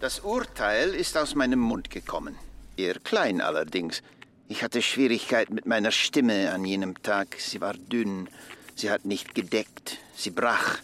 Das 0.00 0.20
Urteil 0.20 0.94
ist 0.94 1.16
aus 1.16 1.34
meinem 1.34 1.58
Mund 1.58 1.90
gekommen. 1.90 2.38
Eher 2.76 2.98
klein 3.00 3.40
allerdings. 3.40 4.02
Ich 4.48 4.62
hatte 4.62 4.82
Schwierigkeiten 4.82 5.54
mit 5.54 5.66
meiner 5.66 5.90
Stimme 5.90 6.52
an 6.52 6.64
jenem 6.64 7.02
Tag. 7.02 7.36
Sie 7.38 7.60
war 7.60 7.72
dünn, 7.72 8.28
sie 8.74 8.90
hat 8.90 9.06
nicht 9.06 9.34
gedeckt, 9.34 9.98
sie 10.14 10.30
brach. 10.30 10.78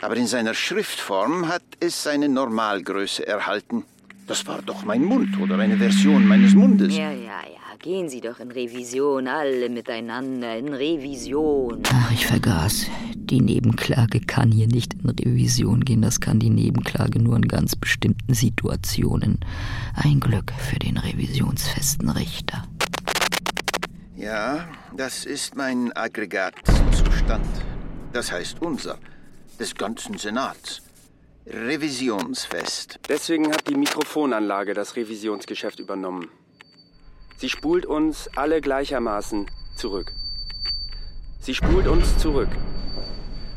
Aber 0.00 0.16
in 0.16 0.26
seiner 0.26 0.54
Schriftform 0.54 1.48
hat 1.48 1.62
es 1.78 2.02
seine 2.02 2.28
Normalgröße 2.28 3.26
erhalten. 3.26 3.86
Das 4.26 4.46
war 4.46 4.62
doch 4.62 4.84
mein 4.84 5.04
Mund 5.04 5.38
oder 5.38 5.58
eine 5.58 5.76
Version 5.76 6.26
meines 6.26 6.54
Mundes. 6.54 6.96
Ja, 6.96 7.10
ja, 7.10 7.42
ja. 7.42 7.64
Gehen 7.84 8.08
Sie 8.08 8.22
doch 8.22 8.40
in 8.40 8.50
Revision, 8.50 9.28
alle 9.28 9.68
miteinander 9.68 10.56
in 10.56 10.72
Revision. 10.72 11.82
Ach, 11.92 12.10
ich 12.10 12.26
vergaß. 12.26 12.86
Die 13.14 13.42
Nebenklage 13.42 14.20
kann 14.20 14.50
hier 14.50 14.68
nicht 14.68 14.94
in 14.94 15.10
Revision 15.10 15.84
gehen. 15.84 16.00
Das 16.00 16.18
kann 16.20 16.38
die 16.38 16.48
Nebenklage 16.48 17.20
nur 17.20 17.36
in 17.36 17.46
ganz 17.46 17.76
bestimmten 17.76 18.32
Situationen. 18.32 19.40
Ein 19.94 20.20
Glück 20.20 20.50
für 20.52 20.78
den 20.78 20.96
revisionsfesten 20.96 22.08
Richter. 22.08 22.66
Ja, 24.16 24.66
das 24.96 25.26
ist 25.26 25.54
mein 25.54 25.92
Aggregatzustand. 25.94 27.44
Das 28.14 28.32
heißt 28.32 28.62
unser, 28.62 28.98
des 29.60 29.74
ganzen 29.74 30.16
Senats. 30.16 30.80
Revisionsfest. 31.46 33.00
Deswegen 33.06 33.52
hat 33.52 33.68
die 33.68 33.74
Mikrofonanlage 33.74 34.72
das 34.72 34.96
Revisionsgeschäft 34.96 35.78
übernommen. 35.78 36.30
Sie 37.36 37.50
spult 37.50 37.84
uns 37.84 38.30
alle 38.34 38.62
gleichermaßen 38.62 39.50
zurück. 39.76 40.10
Sie 41.40 41.54
spult 41.54 41.86
uns 41.86 42.16
zurück. 42.16 42.48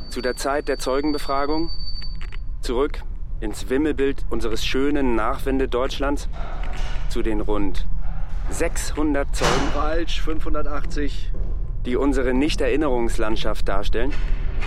Zu 0.09 0.19
der 0.19 0.35
Zeit 0.35 0.67
der 0.67 0.79
Zeugenbefragung, 0.79 1.69
zurück 2.61 3.03
ins 3.39 3.69
Wimmelbild 3.69 4.25
unseres 4.29 4.65
schönen 4.65 5.15
Nachwende 5.15 5.69
Deutschlands, 5.69 6.27
zu 7.09 7.21
den 7.21 7.39
rund 7.39 7.85
600 8.49 9.33
Zeugen. 9.33 9.71
Falsch, 9.73 10.21
580. 10.21 11.31
Die 11.85 11.95
unsere 11.95 12.33
Nicht-Erinnerungslandschaft 12.33 13.65
darstellen. 13.65 14.13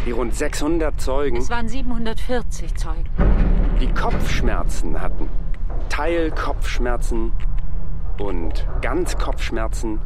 Die 0.07 0.13
rund 0.13 0.35
600 0.35 1.01
Zeugen. 1.01 1.37
Es 1.37 1.51
waren 1.51 1.69
740 1.69 2.75
Zeugen. 2.75 3.05
Die 3.81 3.93
Kopfschmerzen 3.93 5.01
hatten. 5.01 5.29
Teilkopfschmerzen 5.89 7.33
und 8.19 8.67
Ganzkopfschmerzen, 8.81 10.01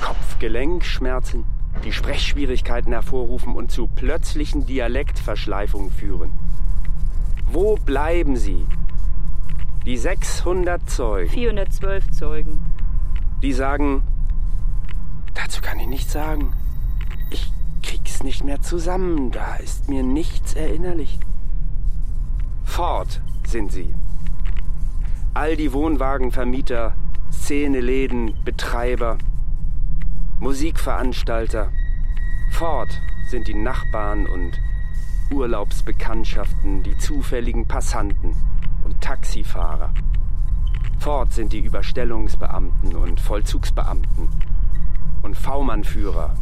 Kopfgelenkschmerzen, 0.00 1.44
die 1.84 1.92
Sprechschwierigkeiten 1.92 2.92
hervorrufen 2.92 3.54
und 3.54 3.70
zu 3.70 3.86
plötzlichen 3.88 4.66
Dialektverschleifungen 4.66 5.90
führen. 5.90 6.32
Wo 7.46 7.76
bleiben 7.76 8.36
sie? 8.36 8.66
Die 9.86 9.96
600 9.96 10.88
Zeugen. 10.88 11.30
412 11.30 12.10
Zeugen. 12.10 12.60
Die 13.42 13.52
sagen, 13.52 14.02
dazu 15.34 15.60
kann 15.60 15.78
ich 15.78 15.86
nichts 15.86 16.12
sagen. 16.12 16.54
Krieg's 17.84 18.22
nicht 18.22 18.44
mehr 18.44 18.62
zusammen, 18.62 19.30
da 19.30 19.56
ist 19.56 19.90
mir 19.90 20.02
nichts 20.02 20.54
erinnerlich. 20.54 21.20
Fort 22.64 23.20
sind 23.46 23.72
sie. 23.72 23.94
All 25.34 25.54
die 25.54 25.72
Wohnwagenvermieter, 25.72 26.96
Szeneläden, 27.30 28.34
Betreiber, 28.42 29.18
Musikveranstalter. 30.40 31.70
Fort 32.52 32.88
sind 33.28 33.48
die 33.48 33.54
Nachbarn 33.54 34.26
und 34.26 34.58
Urlaubsbekanntschaften, 35.30 36.82
die 36.82 36.96
zufälligen 36.96 37.66
Passanten 37.68 38.34
und 38.84 38.98
Taxifahrer. 39.02 39.92
Fort 40.98 41.34
sind 41.34 41.52
die 41.52 41.60
Überstellungsbeamten 41.60 42.96
und 42.96 43.20
Vollzugsbeamten 43.20 44.28
und 45.22 45.36
V-Mannführer, 45.36 46.34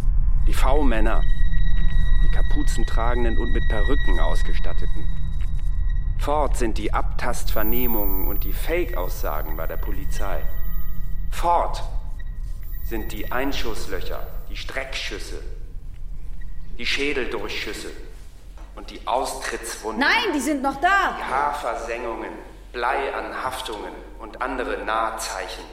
die 0.47 0.55
V-Männer, 0.55 1.23
die 2.25 2.31
kapuzentragenden 2.31 3.39
und 3.39 3.53
mit 3.53 3.69
Perücken 3.69 4.19
ausgestatteten. 4.19 5.07
Fort 6.19 6.57
sind 6.57 6.79
die 6.79 6.93
Abtastvernehmungen 6.93 8.29
und 8.29 8.45
die 8.45 8.53
Fake-Aussagen 8.53 9.57
bei 9.57 9.67
der 9.67 9.77
Polizei. 9.77 10.43
Fort 11.31 11.83
sind 12.85 13.13
die 13.13 13.31
Einschusslöcher, 13.31 14.27
die 14.51 14.57
Streckschüsse, 14.57 15.43
die 16.79 16.87
Schädeldurchschüsse 16.87 17.91
und 18.75 18.91
die 18.91 19.07
Austrittswunden. 19.07 20.01
Nein, 20.01 20.33
die 20.35 20.41
sind 20.41 20.63
noch 20.63 20.81
da. 20.81 21.17
Die 21.19 21.25
Haarversengungen, 21.25 22.33
Bleianhaftungen 22.73 23.93
und 24.19 24.43
andere 24.43 24.85
Nahzeichen. 24.85 25.65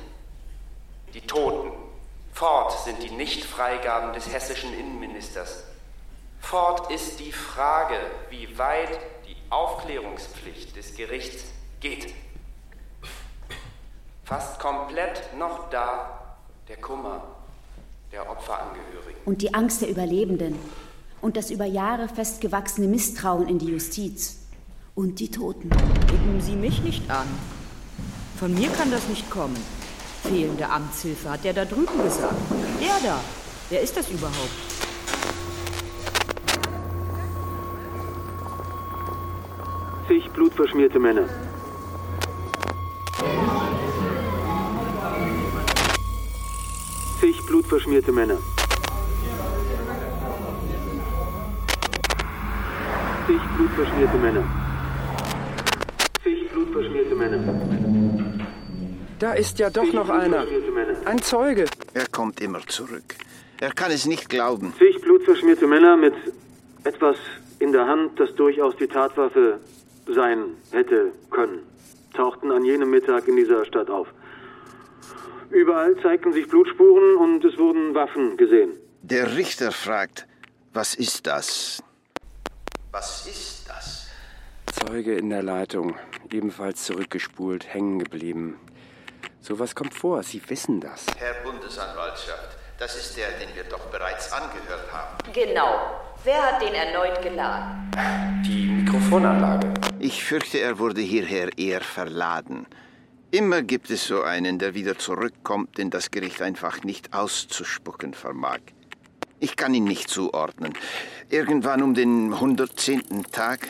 Die 1.14 1.22
Toten. 1.22 1.89
Fort 2.40 2.72
sind 2.86 3.04
die 3.04 3.12
Nichtfreigaben 3.12 4.14
des 4.14 4.32
hessischen 4.32 4.74
Innenministers. 4.74 5.66
Fort 6.40 6.90
ist 6.90 7.20
die 7.20 7.34
Frage, 7.34 7.96
wie 8.30 8.58
weit 8.58 8.98
die 9.28 9.36
Aufklärungspflicht 9.50 10.74
des 10.74 10.96
Gerichts 10.96 11.44
geht. 11.82 12.14
Fast 14.24 14.58
komplett 14.58 15.38
noch 15.38 15.70
da 15.70 16.38
der 16.70 16.78
Kummer 16.78 17.24
der 18.14 18.32
Opferangehörigen. 18.32 19.20
Und 19.26 19.42
die 19.42 19.54
Angst 19.54 19.82
der 19.82 19.90
Überlebenden. 19.90 20.58
Und 21.20 21.36
das 21.36 21.52
über 21.52 21.66
Jahre 21.66 22.08
festgewachsene 22.08 22.88
Misstrauen 22.88 23.50
in 23.50 23.60
die 23.60 23.68
Justiz. 23.68 24.38
Und 24.96 25.20
die 25.20 25.30
Toten. 25.30 25.70
Gucken 25.70 26.40
Sie 26.40 26.56
mich 26.56 26.82
nicht 26.84 27.12
an. 27.12 27.28
Von 28.40 28.56
mir 28.56 28.70
kann 28.70 28.92
das 28.92 29.10
nicht 29.10 29.30
kommen. 29.30 29.58
Fehlende 30.24 30.70
Amtshilfe 30.70 31.30
hat 31.30 31.44
der 31.44 31.54
da 31.54 31.66
drüben 31.66 32.04
gesagt. 32.04 32.36
Der 32.82 33.10
da. 33.10 33.20
Wer 33.70 33.82
ist 33.82 33.96
das 33.96 34.10
überhaupt? 34.10 34.36
Zig 40.08 40.30
blutverschmierte 40.32 41.00
Männer. 41.00 41.30
Zig 47.20 47.46
blutverschmierte 47.46 48.12
Männer. 48.12 48.38
Zig 53.28 53.42
blutverschmierte 53.56 54.18
Männer. 54.18 54.44
Zig 56.24 56.50
blutverschmierte 56.52 57.16
Männer. 57.16 57.99
Da 59.20 59.34
ist 59.34 59.60
ja 59.60 59.70
doch 59.70 59.92
noch 59.92 60.10
einer. 60.10 60.48
Ein 61.04 61.22
Zeuge. 61.22 61.66
Er 61.94 62.08
kommt 62.08 62.40
immer 62.40 62.66
zurück. 62.66 63.16
Er 63.60 63.72
kann 63.72 63.92
es 63.92 64.06
nicht 64.06 64.30
glauben. 64.30 64.74
Zig 64.78 65.02
blutverschmierte 65.02 65.68
Männer 65.68 65.98
mit 65.98 66.14
etwas 66.86 67.18
in 67.60 67.74
der 67.74 67.86
Hand, 67.86 68.18
das 68.18 68.34
durchaus 68.36 68.78
die 68.78 68.88
Tatwaffe 68.88 69.60
sein 70.08 70.56
hätte 70.72 71.12
können, 71.30 71.60
tauchten 72.14 72.50
an 72.52 72.64
jenem 72.64 72.90
Mittag 72.90 73.28
in 73.28 73.36
dieser 73.36 73.66
Stadt 73.66 73.90
auf. 73.90 74.08
Überall 75.50 75.98
zeigten 76.02 76.32
sich 76.32 76.48
Blutspuren 76.48 77.18
und 77.18 77.44
es 77.44 77.58
wurden 77.58 77.94
Waffen 77.94 78.38
gesehen. 78.38 78.72
Der 79.02 79.36
Richter 79.36 79.74
fragt, 79.74 80.28
was 80.74 80.96
ist 80.96 81.28
das? 81.28 81.84
Was 82.92 83.28
ist 83.28 83.68
das? 83.68 84.08
Zeuge 84.88 85.16
in 85.16 85.30
der 85.30 85.44
Leitung, 85.44 85.96
ebenfalls 86.32 86.86
zurückgespult, 86.86 87.68
hängen 87.74 88.00
geblieben. 88.00 88.56
Sowas 89.42 89.74
kommt 89.74 89.94
vor, 89.94 90.22
Sie 90.24 90.42
wissen 90.50 90.82
das. 90.82 91.06
Herr 91.18 91.36
Bundesanwaltschaft, 91.44 92.58
das 92.78 92.96
ist 92.96 93.18
der, 93.18 93.32
den 93.32 93.56
wir 93.56 93.64
doch 93.64 93.86
bereits 93.88 94.32
angehört 94.32 94.92
haben. 94.92 95.18
Genau. 95.34 96.02
Wer 96.24 96.42
hat 96.42 96.62
den 96.62 96.74
erneut 96.74 97.22
geladen? 97.22 97.92
Die 98.46 98.68
Mikrofonanlage. 98.68 99.74
Ich 100.00 100.24
fürchte, 100.24 100.60
er 100.60 100.78
wurde 100.78 101.02
hierher 101.02 101.58
eher 101.58 101.82
verladen. 101.82 102.68
Immer 103.32 103.62
gibt 103.62 103.90
es 103.90 104.08
so 104.08 104.24
einen, 104.24 104.60
der 104.60 104.74
wieder 104.74 104.98
zurückkommt, 104.98 105.78
den 105.78 105.90
das 105.90 106.12
Gericht 106.12 106.42
einfach 106.42 106.84
nicht 106.84 107.14
auszuspucken 107.14 108.14
vermag. 108.14 108.60
Ich 109.40 109.56
kann 109.56 109.74
ihn 109.74 109.86
nicht 109.86 110.10
zuordnen. 110.10 110.74
Irgendwann 111.30 111.82
um 111.82 111.94
den 111.94 112.34
110. 112.34 113.24
Tag? 113.32 113.68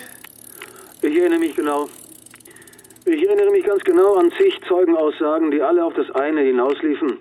Ich 1.01 1.15
erinnere 1.15 1.39
mich 1.39 1.55
genau. 1.55 1.87
Ich 3.11 3.27
erinnere 3.27 3.49
mich 3.49 3.63
ganz 3.63 3.83
genau 3.83 4.13
an 4.17 4.31
zig 4.37 4.61
Zeugenaussagen, 4.67 5.49
die 5.49 5.63
alle 5.63 5.83
auf 5.83 5.95
das 5.95 6.11
eine 6.11 6.41
hinausliefen. 6.41 7.17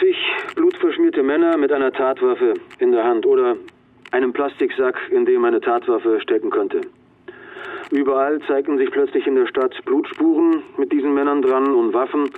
Zig 0.00 0.16
blutverschmierte 0.56 1.22
Männer 1.22 1.56
mit 1.56 1.70
einer 1.70 1.92
Tatwaffe 1.92 2.54
in 2.80 2.90
der 2.90 3.04
Hand 3.04 3.24
oder 3.26 3.56
einem 4.10 4.32
Plastiksack, 4.32 4.96
in 5.12 5.24
dem 5.24 5.44
eine 5.44 5.60
Tatwaffe 5.60 6.20
stecken 6.20 6.50
könnte. 6.50 6.80
Überall 7.92 8.40
zeigten 8.48 8.76
sich 8.76 8.90
plötzlich 8.90 9.24
in 9.28 9.36
der 9.36 9.46
Stadt 9.46 9.72
Blutspuren 9.84 10.64
mit 10.78 10.90
diesen 10.90 11.14
Männern 11.14 11.42
dran 11.42 11.72
und 11.72 11.94
Waffen. 11.94 12.28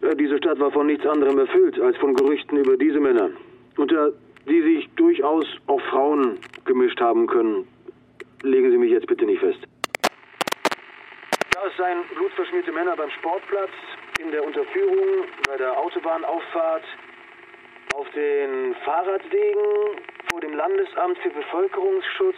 Äh, 0.00 0.16
Diese 0.16 0.38
Stadt 0.38 0.58
war 0.58 0.72
von 0.72 0.88
nichts 0.88 1.06
anderem 1.06 1.38
erfüllt 1.38 1.80
als 1.80 1.96
von 1.98 2.14
Gerüchten 2.14 2.58
über 2.58 2.76
diese 2.76 2.98
Männer, 2.98 3.30
unter 3.76 4.12
die 4.48 4.62
sich 4.62 4.88
durchaus 4.96 5.46
auch 5.68 5.80
Frauen 5.82 6.38
gemischt 6.64 7.00
haben 7.00 7.28
können. 7.28 7.64
Legen 8.42 8.72
Sie 8.72 8.78
mich 8.78 8.90
jetzt 8.90 9.06
bitte 9.06 9.24
nicht 9.24 9.38
fest. 9.38 9.60
Es 11.66 11.76
seien 11.76 12.04
blutverschmierte 12.14 12.70
Männer 12.70 12.94
beim 12.94 13.10
Sportplatz, 13.10 13.70
in 14.20 14.30
der 14.30 14.44
Unterführung, 14.44 15.26
bei 15.46 15.56
der 15.56 15.76
Autobahnauffahrt, 15.76 16.84
auf 17.94 18.08
den 18.10 18.76
Fahrradwegen, 18.84 20.00
vor 20.30 20.40
dem 20.40 20.54
Landesamt 20.54 21.18
für 21.18 21.30
Bevölkerungsschutz, 21.30 22.36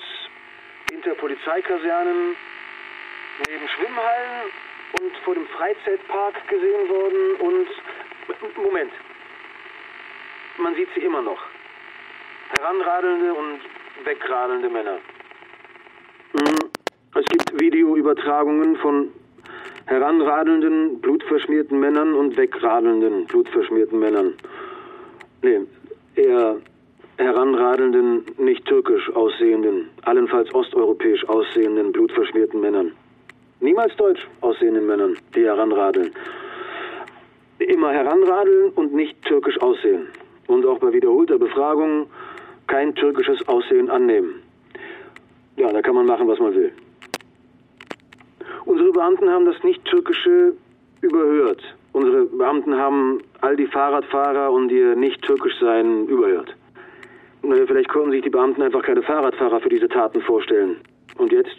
hinter 0.91 1.15
Polizeikasernen, 1.17 2.35
neben 3.47 3.69
Schwimmhallen 3.69 4.51
und 5.01 5.17
vor 5.19 5.35
dem 5.35 5.47
Freizeitpark 5.49 6.49
gesehen 6.49 6.89
worden 6.89 7.35
und... 7.41 7.69
Moment. 8.57 8.93
Man 10.59 10.75
sieht 10.77 10.89
sie 10.95 11.01
immer 11.01 11.23
noch. 11.23 11.43
Heranradelnde 12.57 13.35
und 13.35 13.61
wegradelnde 14.05 14.69
Männer. 14.69 14.99
Mm, 16.33 16.60
Es 17.21 17.27
gibt 17.27 17.61
Videoübertragungen 17.61 18.77
von 18.77 19.11
heranradelnden, 19.85 21.03
blutverschmierten 21.03 21.79
Männern 21.79 22.15
und 22.15 22.35
wegradelnden, 22.35 23.27
blutverschmierten 23.27 23.99
Männern. 23.99 24.33
Nee, 25.43 25.61
eher 26.15 26.57
heranradelnden, 27.19 28.25
nicht 28.39 28.65
türkisch 28.65 29.15
aussehenden, 29.15 29.91
allenfalls 30.07 30.55
osteuropäisch 30.55 31.29
aussehenden, 31.29 31.93
blutverschmierten 31.93 32.59
Männern. 32.59 32.93
Niemals 33.61 33.95
deutsch 33.97 34.27
aussehenden 34.41 34.87
Männern, 34.87 35.19
die 35.35 35.45
heranradeln. 35.45 36.13
Immer 37.59 37.93
heranradeln 37.93 38.71
und 38.77 38.95
nicht 38.95 39.21
türkisch 39.27 39.61
aussehen. 39.61 40.07
Und 40.47 40.65
auch 40.65 40.79
bei 40.79 40.91
wiederholter 40.91 41.39
Befragung 41.39 42.07
kein 42.67 42.95
türkisches 42.95 43.47
Aussehen 43.47 43.91
annehmen. 43.91 44.43
Ja, 45.57 45.71
da 45.71 45.83
kann 45.83 45.97
man 45.97 46.07
machen, 46.07 46.27
was 46.27 46.39
man 46.39 46.55
will. 46.55 46.73
Unsere 48.65 48.93
Beamten 48.93 49.29
haben 49.31 49.47
das 49.47 49.63
Nicht-Türkische 49.63 50.53
überhört. 51.01 51.63
Unsere 51.93 52.25
Beamten 52.27 52.77
haben 52.77 53.23
all 53.41 53.57
die 53.57 53.67
Fahrradfahrer 53.67 54.51
und 54.51 54.71
ihr 54.71 54.95
Nicht-Türkisch-Sein 54.95 56.07
überhört. 56.07 56.55
Vielleicht 57.43 57.89
konnten 57.89 58.11
sich 58.13 58.23
die 58.23 58.31
Beamten 58.31 58.63
einfach 58.63 58.83
keine 58.83 59.03
Fahrradfahrer 59.03 59.61
für 59.61 59.71
diese 59.71 59.89
Taten 59.89 60.21
vorstellen. 60.21 60.77
Und 61.17 61.33
jetzt, 61.33 61.57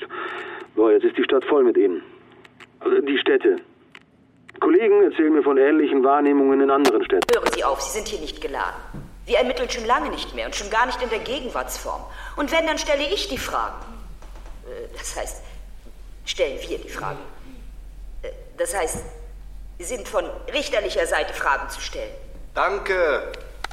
boah, 0.75 0.91
jetzt 0.91 1.03
ist 1.03 1.17
die 1.17 1.23
Stadt 1.23 1.43
voll 1.45 1.63
mit 1.63 1.75
ihnen. 1.75 2.03
Also 2.79 3.01
die 3.01 3.17
Städte. 3.17 3.57
Kollegen 4.59 5.01
erzählen 5.03 5.33
mir 5.33 5.41
von 5.43 5.57
ähnlichen 5.57 6.03
Wahrnehmungen 6.03 6.61
in 6.61 6.69
anderen 6.69 7.03
Städten. 7.03 7.27
Hören 7.33 7.51
Sie 7.51 7.63
auf, 7.63 7.81
Sie 7.81 7.97
sind 7.97 8.07
hier 8.07 8.19
nicht 8.19 8.41
geladen. 8.41 8.75
Wir 9.25 9.37
ermitteln 9.39 9.69
schon 9.69 9.85
lange 9.85 10.09
nicht 10.11 10.35
mehr 10.35 10.45
und 10.45 10.55
schon 10.55 10.69
gar 10.69 10.85
nicht 10.85 11.01
in 11.01 11.09
der 11.09 11.19
Gegenwartsform. 11.19 12.01
Und 12.37 12.51
wenn, 12.51 12.65
dann 12.67 12.77
stelle 12.77 13.03
ich 13.11 13.27
die 13.27 13.37
Fragen. 13.37 13.83
Äh, 14.65 14.87
Das 14.97 15.19
heißt, 15.19 15.43
stellen 16.26 16.57
wir 16.67 16.78
die 16.78 16.89
Fragen. 16.89 17.19
Äh, 18.22 18.30
Das 18.57 18.76
heißt, 18.76 18.97
sind 19.80 20.07
von 20.07 20.26
richterlicher 20.53 21.05
Seite 21.07 21.34
Fragen 21.34 21.69
zu 21.69 21.82
stellen. 21.82 22.11
Danke, 22.53 23.32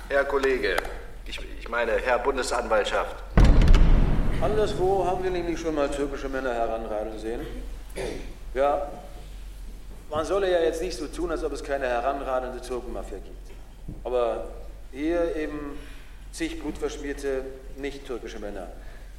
Herr 0.09 0.25
Kollege. 0.25 0.77
Ich, 1.27 1.39
ich 1.59 1.69
meine, 1.69 1.93
Herr 1.99 2.19
Bundesanwaltschaft. 2.19 3.17
Anderswo 4.41 5.05
haben 5.05 5.23
wir 5.23 5.31
nämlich 5.31 5.61
schon 5.61 5.75
mal 5.75 5.91
türkische 5.91 6.29
Männer 6.29 6.55
heranradeln 6.55 7.19
sehen. 7.19 7.41
Ja, 8.55 8.89
man 10.09 10.25
solle 10.25 10.51
ja 10.51 10.61
jetzt 10.61 10.81
nicht 10.81 10.97
so 10.97 11.07
tun, 11.09 11.31
als 11.31 11.45
ob 11.45 11.53
es 11.53 11.63
keine 11.63 11.87
heranradelnde 11.87 12.63
Türkenmafia 12.63 13.19
gibt. 13.19 13.37
Aber 14.05 14.47
hier 14.93 15.37
eben 15.37 15.79
zig 16.33 16.61
blutverschmierte, 16.61 17.45
nicht 17.77 18.07
türkische 18.07 18.39
Männer, 18.39 18.69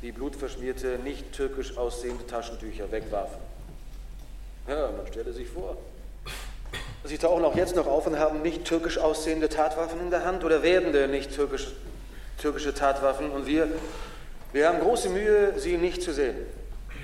die 0.02 0.12
blutverschmierte, 0.12 1.00
nicht 1.04 1.34
türkisch 1.34 1.78
aussehende 1.78 2.26
Taschentücher 2.26 2.92
wegwarfen. 2.92 3.40
Ja, 4.68 4.92
man 4.96 5.08
stelle 5.08 5.34
sich 5.34 5.48
vor. 5.48 5.78
Sie 7.04 7.18
tauchen 7.18 7.44
auch 7.44 7.56
jetzt 7.56 7.76
noch 7.76 7.88
auf 7.88 8.08
und 8.08 8.20
haben 8.20 8.42
nicht 8.42 8.66
türkisch 8.66 8.98
aussehende 8.98 9.50
Tatwaffen 9.50 10.00
in 10.02 10.10
der 10.12 10.26
Hand 10.26 10.44
oder 10.44 10.64
werdende 10.64 11.08
nicht 11.08 11.34
türkisch, 11.34 11.68
türkische 12.38 12.74
Tatwaffen 12.74 13.32
und 13.32 13.48
wir 13.48 13.68
Wir 14.52 14.68
haben 14.68 14.80
große 14.80 15.10
Mühe, 15.10 15.54
Sie 15.58 15.78
nicht 15.78 16.02
zu 16.02 16.12
sehen. 16.12 16.36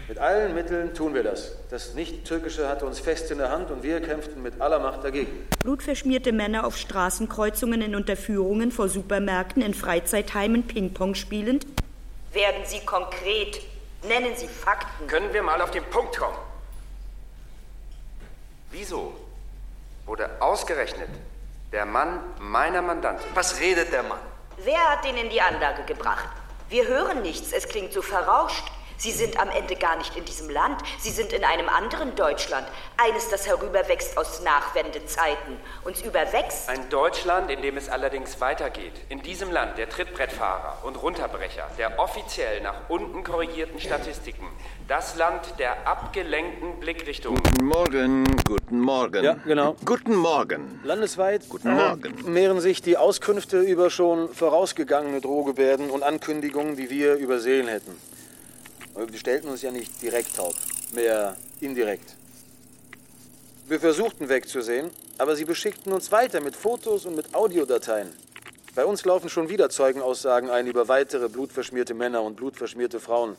Mit 0.07 0.17
allen 0.17 0.55
Mitteln 0.55 0.95
tun 0.95 1.13
wir 1.13 1.21
das. 1.21 1.53
Das 1.69 1.93
Nicht-Türkische 1.93 2.67
hatte 2.67 2.85
uns 2.87 2.99
fest 2.99 3.29
in 3.29 3.37
der 3.37 3.51
Hand 3.51 3.69
und 3.69 3.83
wir 3.83 4.01
kämpften 4.01 4.41
mit 4.41 4.61
aller 4.61 4.79
Macht 4.79 5.03
dagegen. 5.03 5.47
Blutverschmierte 5.63 6.31
Männer 6.31 6.65
auf 6.65 6.75
Straßenkreuzungen 6.77 7.81
in 7.81 7.95
Unterführungen 7.95 8.71
vor 8.71 8.89
Supermärkten, 8.89 9.61
in 9.61 9.73
Freizeitheimen 9.75 10.63
Ping-Pong 10.63 11.13
spielend? 11.13 11.65
Werden 12.35 12.65
Sie 12.65 12.81
konkret? 12.81 13.61
Nennen 14.03 14.35
Sie 14.35 14.49
Fakten. 14.49 15.07
Können 15.07 15.33
wir 15.33 15.41
mal 15.41 15.61
auf 15.61 15.71
den 15.71 15.85
Punkt 15.85 16.17
kommen? 16.17 16.37
Wieso 18.71 19.15
wurde 20.05 20.29
ausgerechnet 20.41 21.07
der 21.71 21.85
Mann 21.85 22.19
meiner 22.39 22.81
Mandantin? 22.81 23.25
Was 23.33 23.57
redet 23.61 23.93
der 23.93 24.03
Mann? 24.03 24.19
Wer 24.57 24.83
hat 24.91 25.05
den 25.05 25.15
in 25.15 25.29
die 25.29 25.39
Anlage 25.39 25.83
gebracht? 25.83 26.27
Wir 26.67 26.85
hören 26.85 27.21
nichts, 27.21 27.53
es 27.53 27.69
klingt 27.69 27.93
so 27.93 28.01
verrauscht. 28.01 28.65
Sie 28.97 29.11
sind 29.11 29.39
am 29.39 29.49
Ende 29.49 29.75
gar 29.75 29.97
nicht 29.97 30.15
in 30.15 30.23
diesem 30.25 30.49
Land. 30.49 30.81
Sie 30.99 31.09
sind 31.09 31.33
in 31.33 31.43
einem 31.43 31.67
anderen 31.67 32.15
Deutschland. 32.15 32.65
Eines, 32.97 33.29
das 33.29 33.45
herüberwächst 33.45 34.17
aus 34.17 34.41
Nachwendezeiten. 34.41 35.57
Uns 35.83 36.01
überwächst. 36.01 36.69
Ein 36.69 36.89
Deutschland, 36.89 37.51
in 37.51 37.61
dem 37.61 37.75
es 37.77 37.89
allerdings 37.89 38.39
weitergeht. 38.39 38.93
In 39.09 39.21
diesem 39.21 39.51
Land 39.51 39.77
der 39.77 39.89
Trittbrettfahrer 39.89 40.79
und 40.83 41.01
Runterbrecher, 41.01 41.67
der 41.77 41.99
offiziell 41.99 42.61
nach 42.61 42.89
unten 42.89 43.23
korrigierten 43.23 43.79
Statistiken. 43.79 44.47
Das 44.87 45.15
Land 45.17 45.59
der 45.59 45.87
abgelenkten 45.87 46.79
Blickrichtungen. 46.79 47.41
Guten 47.43 47.65
Morgen, 47.65 48.37
guten 48.47 48.79
Morgen. 48.79 49.23
Ja, 49.23 49.33
genau. 49.45 49.75
Guten 49.83 50.15
Morgen. 50.15 50.79
Landesweit 50.83 51.49
Guten 51.49 51.73
Morgen. 51.73 52.31
mehren 52.31 52.61
sich 52.61 52.81
die 52.81 52.95
Auskünfte 52.95 53.59
über 53.59 53.89
schon 53.89 54.33
vorausgegangene 54.33 55.21
Drohgebärden 55.21 55.89
und 55.89 56.03
Ankündigungen, 56.03 56.75
die 56.77 56.89
wir 56.89 57.15
übersehen 57.15 57.67
hätten. 57.67 57.99
Wir 58.95 59.19
stellten 59.19 59.49
uns 59.49 59.61
ja 59.61 59.71
nicht 59.71 60.01
direkt 60.01 60.37
taub, 60.37 60.55
mehr 60.93 61.35
indirekt. 61.59 62.15
Wir 63.67 63.79
versuchten 63.79 64.29
wegzusehen, 64.29 64.89
aber 65.17 65.35
sie 65.35 65.43
beschickten 65.43 65.91
uns 65.91 66.11
weiter 66.11 66.39
mit 66.39 66.55
Fotos 66.55 67.05
und 67.05 67.15
mit 67.15 67.35
Audiodateien. 67.35 68.09
Bei 68.73 68.85
uns 68.85 69.03
laufen 69.03 69.29
schon 69.29 69.49
wieder 69.49 69.69
Zeugenaussagen 69.69 70.49
ein 70.49 70.67
über 70.67 70.87
weitere 70.87 71.27
blutverschmierte 71.27 71.93
Männer 71.93 72.23
und 72.23 72.35
blutverschmierte 72.35 72.99
Frauen. 72.99 73.35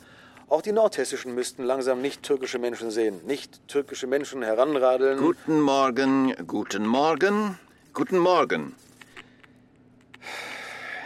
Auch 0.47 0.61
die 0.61 0.71
Nordhessischen 0.71 1.33
müssten 1.33 1.63
langsam 1.63 2.01
nicht 2.01 2.23
türkische 2.23 2.59
Menschen 2.59 2.91
sehen, 2.91 3.19
nicht 3.25 3.67
türkische 3.67 4.07
Menschen 4.07 4.43
heranradeln. 4.43 5.19
Guten 5.19 5.59
Morgen, 5.59 6.35
guten 6.47 6.85
Morgen, 6.85 7.59
guten 7.93 8.17
Morgen. 8.17 8.75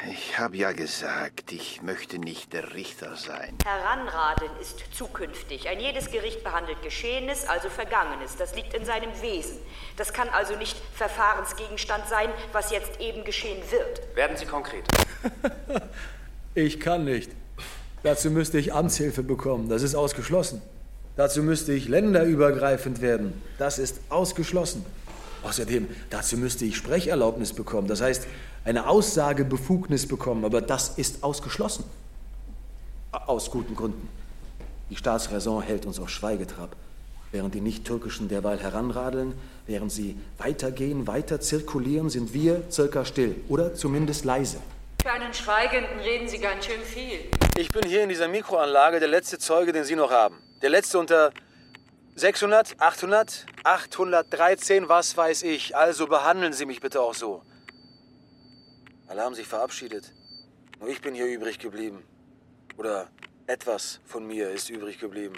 Ich 0.09 0.39
habe 0.39 0.57
ja 0.57 0.71
gesagt, 0.71 1.51
ich 1.51 1.83
möchte 1.83 2.17
nicht 2.17 2.53
der 2.53 2.73
Richter 2.73 3.15
sein. 3.15 3.55
Heranradeln 3.63 4.51
ist 4.59 4.79
zukünftig. 4.93 5.69
Ein 5.69 5.79
jedes 5.79 6.09
Gericht 6.09 6.43
behandelt 6.43 6.81
Geschehenes, 6.81 7.47
also 7.47 7.69
Vergangenes. 7.69 8.35
Das 8.35 8.55
liegt 8.55 8.73
in 8.73 8.83
seinem 8.83 9.11
Wesen. 9.21 9.57
Das 9.97 10.11
kann 10.11 10.27
also 10.29 10.55
nicht 10.55 10.75
Verfahrensgegenstand 10.95 12.07
sein, 12.07 12.29
was 12.51 12.71
jetzt 12.71 12.99
eben 12.99 13.23
geschehen 13.25 13.61
wird. 13.69 14.15
Werden 14.15 14.37
Sie 14.37 14.45
konkret? 14.45 14.83
Ich 16.53 16.81
kann 16.81 17.05
nicht. 17.05 17.31
Dazu 18.03 18.29
müsste 18.29 18.57
ich 18.57 18.73
Amtshilfe 18.73 19.23
bekommen. 19.23 19.69
Das 19.69 19.83
ist 19.83 19.95
ausgeschlossen. 19.95 20.61
Dazu 21.15 21.43
müsste 21.43 21.71
ich 21.71 21.87
länderübergreifend 21.87 23.01
werden. 23.01 23.41
Das 23.57 23.79
ist 23.79 24.01
ausgeschlossen. 24.09 24.85
Außerdem, 25.43 25.87
dazu 26.09 26.37
müsste 26.37 26.65
ich 26.65 26.77
Sprecherlaubnis 26.77 27.53
bekommen. 27.53 27.87
Das 27.87 28.01
heißt, 28.01 28.27
eine 28.63 28.87
Aussagebefugnis 28.87 30.07
bekommen. 30.07 30.45
Aber 30.45 30.61
das 30.61 30.97
ist 30.97 31.23
ausgeschlossen. 31.23 31.83
Aus 33.11 33.51
guten 33.51 33.75
Gründen. 33.75 34.07
Die 34.89 34.95
Staatsräson 34.95 35.63
hält 35.63 35.85
uns 35.85 35.99
auf 35.99 36.09
Schweigetrab. 36.09 36.75
Während 37.31 37.55
die 37.55 37.61
Nicht-Türkischen 37.61 38.27
derweil 38.27 38.59
heranradeln, 38.59 39.33
während 39.65 39.91
sie 39.91 40.17
weitergehen, 40.37 41.07
weiter 41.07 41.39
zirkulieren, 41.39 42.09
sind 42.09 42.33
wir 42.33 42.63
circa 42.69 43.05
still. 43.05 43.35
Oder 43.47 43.73
zumindest 43.73 44.25
leise. 44.25 44.57
Für 45.01 45.11
einen 45.11 45.33
Schweigenden 45.33 45.99
reden 45.99 46.27
Sie 46.27 46.37
ganz 46.37 46.65
schön 46.65 46.81
viel. 46.81 47.21
Ich 47.57 47.69
bin 47.69 47.87
hier 47.87 48.03
in 48.03 48.09
dieser 48.09 48.27
Mikroanlage 48.27 48.99
der 48.99 49.07
letzte 49.07 49.39
Zeuge, 49.39 49.71
den 49.71 49.83
Sie 49.85 49.95
noch 49.95 50.11
haben. 50.11 50.35
Der 50.61 50.69
letzte 50.69 50.99
unter 50.99 51.31
600, 52.21 52.75
800, 52.77 53.47
813, 53.63 54.87
was 54.87 55.17
weiß 55.17 55.41
ich. 55.41 55.75
Also 55.75 56.05
behandeln 56.05 56.53
Sie 56.53 56.67
mich 56.67 56.79
bitte 56.79 57.01
auch 57.01 57.15
so. 57.15 57.41
Alle 59.07 59.23
haben 59.23 59.33
sich 59.33 59.47
verabschiedet. 59.47 60.13
Nur 60.79 60.89
ich 60.89 61.01
bin 61.01 61.15
hier 61.15 61.25
übrig 61.25 61.57
geblieben. 61.57 62.03
Oder 62.77 63.07
etwas 63.47 64.01
von 64.05 64.27
mir 64.27 64.51
ist 64.51 64.69
übrig 64.69 64.99
geblieben. 64.99 65.33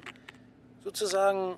Sozusagen. 0.84 1.56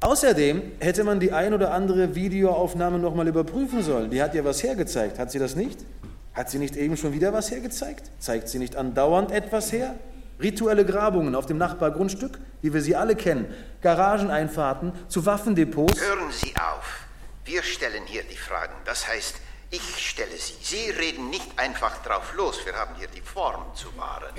Außerdem 0.00 0.62
hätte 0.80 1.04
man 1.04 1.20
die 1.20 1.32
ein 1.32 1.52
oder 1.52 1.74
andere 1.74 2.14
Videoaufnahme 2.14 2.98
noch 2.98 3.14
mal 3.14 3.28
überprüfen 3.28 3.82
sollen. 3.82 4.10
Die 4.10 4.22
hat 4.22 4.34
ja 4.34 4.42
was 4.46 4.62
hergezeigt. 4.62 5.18
Hat 5.18 5.30
sie 5.30 5.38
das 5.38 5.54
nicht? 5.54 5.84
Hat 6.32 6.48
sie 6.48 6.58
nicht 6.58 6.76
eben 6.76 6.96
schon 6.96 7.12
wieder 7.12 7.34
was 7.34 7.50
hergezeigt? 7.50 8.10
Zeigt 8.20 8.48
sie 8.48 8.58
nicht 8.58 8.74
andauernd 8.74 9.30
etwas 9.32 9.70
her? 9.70 9.96
Rituelle 10.40 10.84
Grabungen 10.84 11.34
auf 11.34 11.46
dem 11.46 11.58
Nachbargrundstück, 11.58 12.38
wie 12.60 12.72
wir 12.72 12.80
sie 12.80 12.96
alle 12.96 13.16
kennen. 13.16 13.54
Garageneinfahrten 13.82 14.92
zu 15.08 15.24
Waffendepots. 15.26 16.00
Hören 16.00 16.30
Sie 16.32 16.54
auf. 16.56 17.04
Wir 17.44 17.62
stellen 17.62 18.04
hier 18.06 18.22
die 18.24 18.36
Fragen. 18.36 18.74
Das 18.84 19.06
heißt, 19.06 19.36
ich 19.70 20.08
stelle 20.08 20.36
sie. 20.36 20.54
Sie 20.62 20.90
reden 20.90 21.30
nicht 21.30 21.58
einfach 21.58 22.02
drauf 22.02 22.34
los. 22.34 22.64
Wir 22.64 22.74
haben 22.74 22.94
hier 22.96 23.08
die 23.08 23.20
Form 23.20 23.64
zu 23.74 23.96
wahren. 23.96 24.32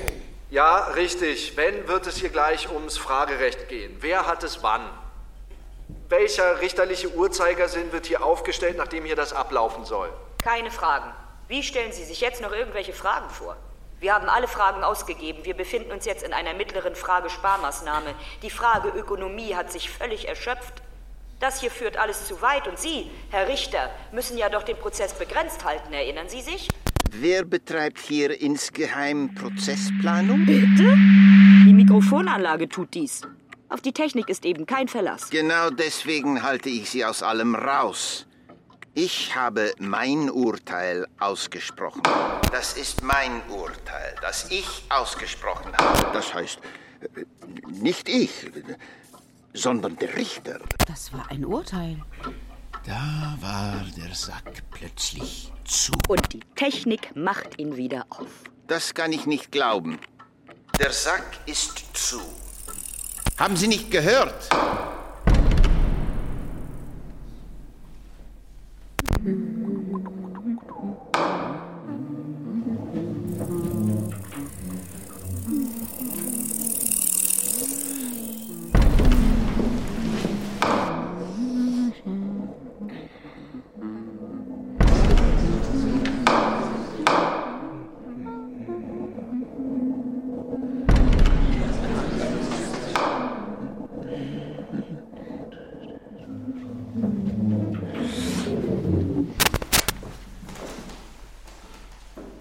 Ja, 0.50 0.86
richtig. 0.96 1.56
Wenn, 1.56 1.88
wird 1.88 2.08
es 2.08 2.18
hier 2.18 2.30
gleich 2.30 2.72
ums 2.72 2.98
Fragerecht 2.98 3.68
gehen. 3.70 3.98
Wer 4.02 4.28
hat 4.28 4.44
es 4.44 4.64
wann? 4.64 4.82
Welcher 6.10 6.62
richterliche 6.62 7.14
Uhrzeigersinn 7.14 7.92
wird 7.92 8.06
hier 8.06 8.24
aufgestellt, 8.24 8.78
nachdem 8.78 9.06
hier 9.06 9.16
das 9.16 9.34
ablaufen 9.34 9.86
soll? 9.86 10.10
Keine 10.44 10.72
Fragen. 10.72 11.12
Wie 11.48 11.64
stellen 11.64 11.92
Sie 11.92 12.04
sich 12.04 12.22
jetzt 12.22 12.42
noch 12.42 12.52
irgendwelche 12.52 12.94
Fragen 12.94 13.30
vor? 13.30 13.56
Wir 14.06 14.14
haben 14.14 14.30
alle 14.30 14.48
Fragen 14.48 14.84
ausgegeben. 14.84 15.46
Wir 15.46 15.56
befinden 15.56 15.92
uns 15.92 16.06
jetzt 16.06 16.22
in 16.22 16.32
einer 16.32 16.54
mittleren 16.54 16.94
Frage-Sparmaßnahme. 16.94 18.14
Die 18.44 18.52
Frage 18.52 18.90
Ökonomie 18.90 19.56
hat 19.56 19.72
sich 19.72 19.90
völlig 19.90 20.28
erschöpft. 20.28 20.84
Das 21.40 21.60
hier 21.60 21.72
führt 21.72 21.98
alles 21.98 22.28
zu 22.28 22.40
weit 22.44 22.68
und 22.68 22.78
Sie, 22.78 23.10
Herr 23.32 23.48
Richter, 23.48 23.90
müssen 24.12 24.38
ja 24.38 24.50
doch 24.50 24.62
den 24.62 24.78
Prozess 24.78 25.16
begrenzt 25.16 25.66
halten, 25.66 25.92
erinnern 25.92 26.30
Sie 26.30 26.42
sich? 26.42 26.68
Wer 27.14 27.46
betreibt 27.46 27.98
hier 27.98 28.40
insgeheim 28.40 29.34
Prozessplanung? 29.34 30.46
Bitte? 30.46 30.84
Die 31.66 31.74
Mikrofonanlage 31.74 32.70
tut 32.70 32.94
dies. 32.94 33.24
Auf 33.70 33.82
die 33.82 33.92
Technik 33.92 34.30
ist 34.30 34.46
eben 34.46 34.68
kein 34.68 34.88
Verlass. 34.88 35.32
Genau 35.32 35.72
deswegen 35.72 36.44
halte 36.44 36.70
ich 36.70 36.92
Sie 36.92 37.04
aus 37.04 37.24
allem 37.24 37.56
raus. 37.56 38.28
Ich 38.98 39.36
habe 39.36 39.74
mein 39.78 40.30
Urteil 40.30 41.06
ausgesprochen. 41.20 42.02
Das 42.50 42.78
ist 42.78 43.04
mein 43.04 43.42
Urteil, 43.50 44.16
das 44.22 44.50
ich 44.52 44.86
ausgesprochen 44.88 45.76
habe. 45.78 46.14
Das 46.14 46.34
heißt, 46.34 46.60
äh, 47.02 47.26
nicht 47.68 48.08
ich, 48.08 48.32
sondern 49.54 49.98
der 49.98 50.16
Richter. 50.16 50.62
Das 50.88 51.12
war 51.12 51.30
ein 51.30 51.44
Urteil. 51.44 51.98
Da 52.86 53.38
war 53.42 53.84
der 53.98 54.16
Sack 54.16 54.64
plötzlich 54.72 55.52
zu. 55.66 55.92
Und 56.08 56.32
die 56.32 56.40
Technik 56.56 57.14
macht 57.18 57.60
ihn 57.60 57.76
wieder 57.76 58.06
auf. 58.12 58.30
Das 58.68 58.94
kann 58.94 59.12
ich 59.12 59.26
nicht 59.26 59.52
glauben. 59.52 60.00
Der 60.80 60.94
Sack 60.94 61.26
ist 61.46 61.84
zu. 61.92 62.22
Haben 63.38 63.58
Sie 63.58 63.68
nicht 63.68 63.92
gehört? 63.92 64.48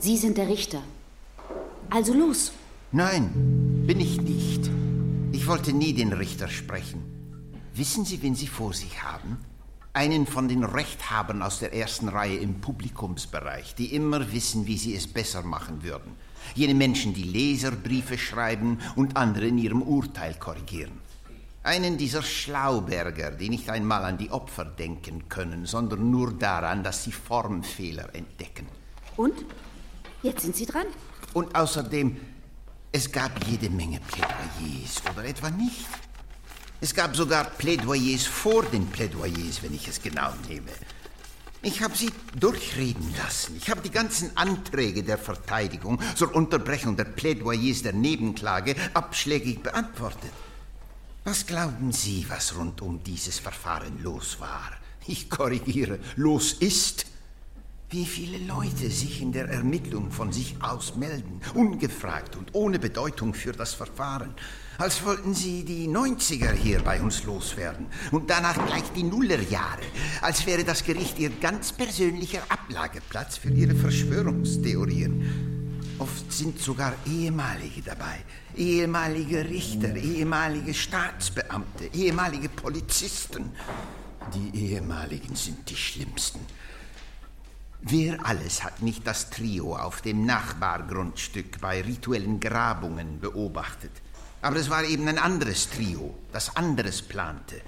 Sie 0.04 0.18
sind 0.18 0.36
der 0.36 0.48
Richter. 0.48 0.82
Also 1.88 2.12
los. 2.12 2.52
Nein, 2.92 3.30
bin 3.86 4.00
ich 4.00 4.20
nicht. 4.20 4.70
Ich 5.32 5.46
wollte 5.46 5.72
nie 5.72 5.94
den 5.94 6.12
Richter 6.12 6.48
sprechen. 6.48 7.00
Wissen 7.72 8.04
Sie, 8.04 8.20
wen 8.20 8.34
Sie 8.34 8.46
vor 8.46 8.74
sich 8.74 9.02
haben? 9.02 9.38
Einen 9.94 10.26
von 10.26 10.46
den 10.46 10.62
Rechthabern 10.62 11.40
aus 11.40 11.58
der 11.58 11.72
ersten 11.72 12.10
Reihe 12.10 12.36
im 12.36 12.60
Publikumsbereich, 12.60 13.76
die 13.76 13.94
immer 13.94 14.30
wissen, 14.30 14.66
wie 14.66 14.76
sie 14.76 14.94
es 14.94 15.06
besser 15.06 15.42
machen 15.42 15.82
würden. 15.82 16.12
Jene 16.54 16.74
Menschen, 16.74 17.14
die 17.14 17.22
Leserbriefe 17.22 18.18
schreiben 18.18 18.80
und 18.96 19.16
andere 19.16 19.46
in 19.46 19.56
ihrem 19.56 19.80
Urteil 19.80 20.34
korrigieren. 20.34 21.00
Einen 21.62 21.96
dieser 21.96 22.22
Schlauberger, 22.22 23.30
die 23.30 23.48
nicht 23.48 23.70
einmal 23.70 24.04
an 24.04 24.18
die 24.18 24.30
Opfer 24.30 24.66
denken 24.66 25.30
können, 25.30 25.64
sondern 25.64 26.10
nur 26.10 26.34
daran, 26.34 26.82
dass 26.82 27.04
sie 27.04 27.12
Formfehler 27.12 28.14
entdecken. 28.14 28.66
Und? 29.16 29.46
Jetzt 30.24 30.40
sind 30.40 30.56
Sie 30.56 30.64
dran. 30.64 30.86
Und 31.34 31.54
außerdem, 31.54 32.16
es 32.90 33.12
gab 33.12 33.44
jede 33.46 33.68
Menge 33.68 34.00
Plädoyers, 34.00 35.02
oder 35.12 35.26
etwa 35.26 35.50
nicht? 35.50 35.86
Es 36.80 36.94
gab 36.94 37.14
sogar 37.14 37.44
Plädoyers 37.44 38.24
vor 38.24 38.62
den 38.64 38.86
Plädoyers, 38.86 39.62
wenn 39.62 39.74
ich 39.74 39.86
es 39.86 40.00
genau 40.00 40.32
nehme. 40.48 40.70
Ich 41.60 41.82
habe 41.82 41.94
sie 41.94 42.10
durchreden 42.40 43.14
lassen. 43.18 43.56
Ich 43.58 43.68
habe 43.68 43.82
die 43.82 43.90
ganzen 43.90 44.34
Anträge 44.34 45.02
der 45.02 45.18
Verteidigung 45.18 46.00
zur 46.14 46.34
Unterbrechung 46.34 46.96
der 46.96 47.04
Plädoyers 47.04 47.82
der 47.82 47.92
Nebenklage 47.92 48.76
abschlägig 48.94 49.62
beantwortet. 49.62 50.32
Was 51.24 51.46
glauben 51.46 51.92
Sie, 51.92 52.24
was 52.30 52.56
rund 52.56 52.80
um 52.80 53.02
dieses 53.04 53.38
Verfahren 53.38 54.02
los 54.02 54.40
war? 54.40 54.72
Ich 55.06 55.28
korrigiere, 55.28 55.98
los 56.16 56.54
ist. 56.54 57.04
Wie 57.94 58.06
viele 58.06 58.38
Leute 58.38 58.90
sich 58.90 59.22
in 59.22 59.30
der 59.30 59.48
Ermittlung 59.48 60.10
von 60.10 60.32
sich 60.32 60.56
aus 60.60 60.96
melden, 60.96 61.40
ungefragt 61.54 62.34
und 62.34 62.52
ohne 62.52 62.80
Bedeutung 62.80 63.34
für 63.34 63.52
das 63.52 63.72
Verfahren 63.72 64.34
als 64.78 65.04
wollten 65.04 65.32
sie 65.32 65.64
die 65.64 65.86
90er 65.86 66.50
hier 66.50 66.80
bei 66.80 67.00
uns 67.00 67.22
loswerden 67.22 67.86
und 68.10 68.28
danach 68.28 68.56
gleich 68.66 68.82
die 68.96 69.04
Nullerjahre, 69.04 69.84
als 70.22 70.44
wäre 70.44 70.64
das 70.64 70.82
Gericht 70.82 71.20
ihr 71.20 71.30
ganz 71.40 71.70
persönlicher 71.70 72.42
Ablageplatz 72.48 73.36
für 73.36 73.50
ihre 73.50 73.76
Verschwörungstheorien. 73.76 75.94
Oft 76.00 76.32
sind 76.32 76.58
sogar 76.58 76.94
ehemalige 77.06 77.82
dabei, 77.82 78.24
ehemalige 78.56 79.48
Richter, 79.48 79.94
ehemalige 79.94 80.74
Staatsbeamte, 80.74 81.90
ehemalige 81.92 82.48
Polizisten. 82.48 83.52
Die 84.34 84.72
ehemaligen 84.72 85.36
sind 85.36 85.70
die 85.70 85.76
schlimmsten. 85.76 86.40
Wer 87.86 88.24
alles 88.24 88.64
hat 88.64 88.80
nicht 88.80 89.06
das 89.06 89.28
Trio 89.28 89.76
auf 89.76 90.00
dem 90.00 90.24
Nachbargrundstück 90.24 91.60
bei 91.60 91.82
rituellen 91.82 92.40
Grabungen 92.40 93.20
beobachtet? 93.20 93.90
Aber 94.40 94.56
es 94.56 94.70
war 94.70 94.84
eben 94.84 95.06
ein 95.06 95.18
anderes 95.18 95.68
Trio, 95.68 96.14
das 96.32 96.56
anderes 96.56 97.02
plante. 97.02 97.60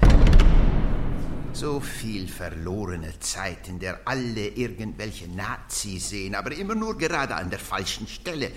So 1.53 1.81
viel 1.81 2.29
verlorene 2.29 3.13
Zeit, 3.21 3.69
in 3.69 3.79
der 3.79 4.01
alle 4.07 4.49
irgendwelche 4.49 5.29
Nazis 5.29 6.09
sehen, 6.09 6.35
aber 6.35 6.53
immer 6.53 6.75
nur 6.75 6.97
gerade 6.97 7.35
an 7.35 7.51
der 7.51 7.59
falschen 7.59 8.09
Stelle, 8.09 8.53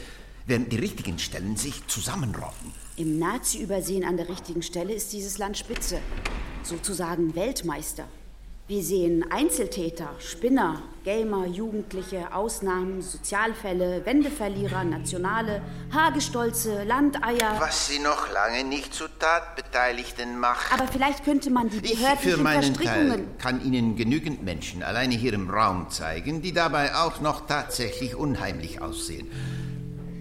während 0.45 0.71
die 0.71 0.77
richtigen 0.77 1.19
Stellen 1.19 1.57
sich 1.57 1.85
zusammenrotten. 1.87 2.71
Im 2.95 3.19
Nazi-Übersehen 3.19 4.05
an 4.05 4.15
der 4.15 4.29
richtigen 4.29 4.63
Stelle 4.63 4.93
ist 4.93 5.11
dieses 5.11 5.37
Land 5.37 5.57
Spitze, 5.57 5.99
sozusagen 6.63 7.35
Weltmeister. 7.35 8.07
Wir 8.69 8.83
sehen 8.83 9.25
Einzeltäter, 9.31 10.09
Spinner, 10.19 10.83
Gamer, 11.03 11.47
Jugendliche, 11.47 12.31
Ausnahmen, 12.31 13.01
Sozialfälle, 13.01 14.05
Wendeverlierer, 14.05 14.83
Nationale, 14.83 15.63
Hagestolze, 15.91 16.83
Landeier. 16.83 17.55
Was 17.57 17.87
sie 17.87 17.97
noch 17.97 18.31
lange 18.31 18.63
nicht 18.63 18.93
zu 18.93 19.05
Tatbeteiligten 19.07 20.37
macht. 20.37 20.71
Aber 20.71 20.87
vielleicht 20.87 21.25
könnte 21.25 21.49
man 21.49 21.71
die 21.71 21.77
Ich 21.77 21.99
behördlichen 21.99 22.37
für 22.37 22.43
meinen 22.43 22.75
Verstrickungen... 22.75 23.09
Teil 23.09 23.27
kann 23.39 23.65
Ihnen 23.65 23.95
genügend 23.95 24.43
Menschen 24.43 24.83
alleine 24.83 25.15
hier 25.15 25.33
im 25.33 25.49
Raum 25.49 25.89
zeigen, 25.89 26.43
die 26.43 26.53
dabei 26.53 26.93
auch 26.93 27.21
noch 27.21 27.47
tatsächlich 27.47 28.13
unheimlich 28.13 28.83
aussehen. 28.83 29.31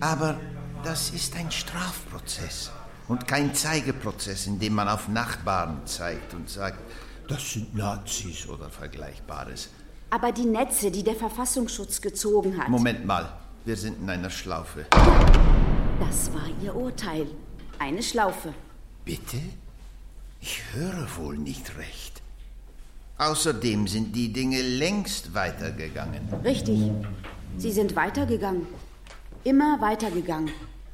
Aber 0.01 0.41
das 0.85 1.11
ist 1.11 1.37
ein 1.37 1.51
Strafprozess 1.51 2.71
und 3.09 3.29
kein 3.29 3.55
Zeigeprozess, 3.55 4.47
in 4.47 4.59
dem 4.59 4.73
man 4.73 4.89
auf 4.89 5.07
Nachbarn 5.09 5.83
zeigt 5.85 6.33
und 6.33 6.49
sagt, 6.49 6.79
das 7.29 7.53
sind 7.53 7.75
Nazis 7.75 8.49
oder 8.49 8.71
Vergleichbares. 8.71 9.69
Aber 10.11 10.33
die 10.33 10.47
Netze, 10.47 10.91
die 10.91 11.05
der 11.05 11.15
Verfassungsschutz 11.15 12.01
gezogen 12.01 12.57
hat... 12.57 12.69
Moment 12.69 13.05
mal, 13.05 13.31
wir 13.65 13.77
sind 13.77 14.01
in 14.01 14.09
einer 14.09 14.31
Schlaufe. 14.31 14.87
Das 16.01 16.33
war 16.33 16.49
ihr 16.63 16.75
Urteil. 16.75 17.27
Eine 17.79 18.03
Schlaufe. 18.03 18.55
Bitte? 19.05 19.37
Ich 20.41 20.63
höre 20.73 21.07
wohl 21.17 21.37
nicht 21.37 21.77
recht. 21.77 22.23
Außerdem 23.19 23.87
sind 23.87 24.17
die 24.17 24.33
Dinge 24.33 24.63
längst 24.63 25.35
weitergegangen. 25.35 26.23
Richtig. 26.45 26.91
Sie 27.59 27.73
sind 27.73 27.95
weitergegangen. 27.95 28.67
Immer 29.45 29.81
weitergegangen. 29.81 30.51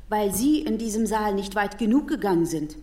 Weil 0.08 0.34
Sie 0.34 0.62
in 0.62 0.78
diesem 0.78 1.06
Saal 1.06 1.34
nicht 1.34 1.54
weit 1.54 1.78
genug 1.78 2.08
gegangen 2.08 2.46
sind. 2.46 2.76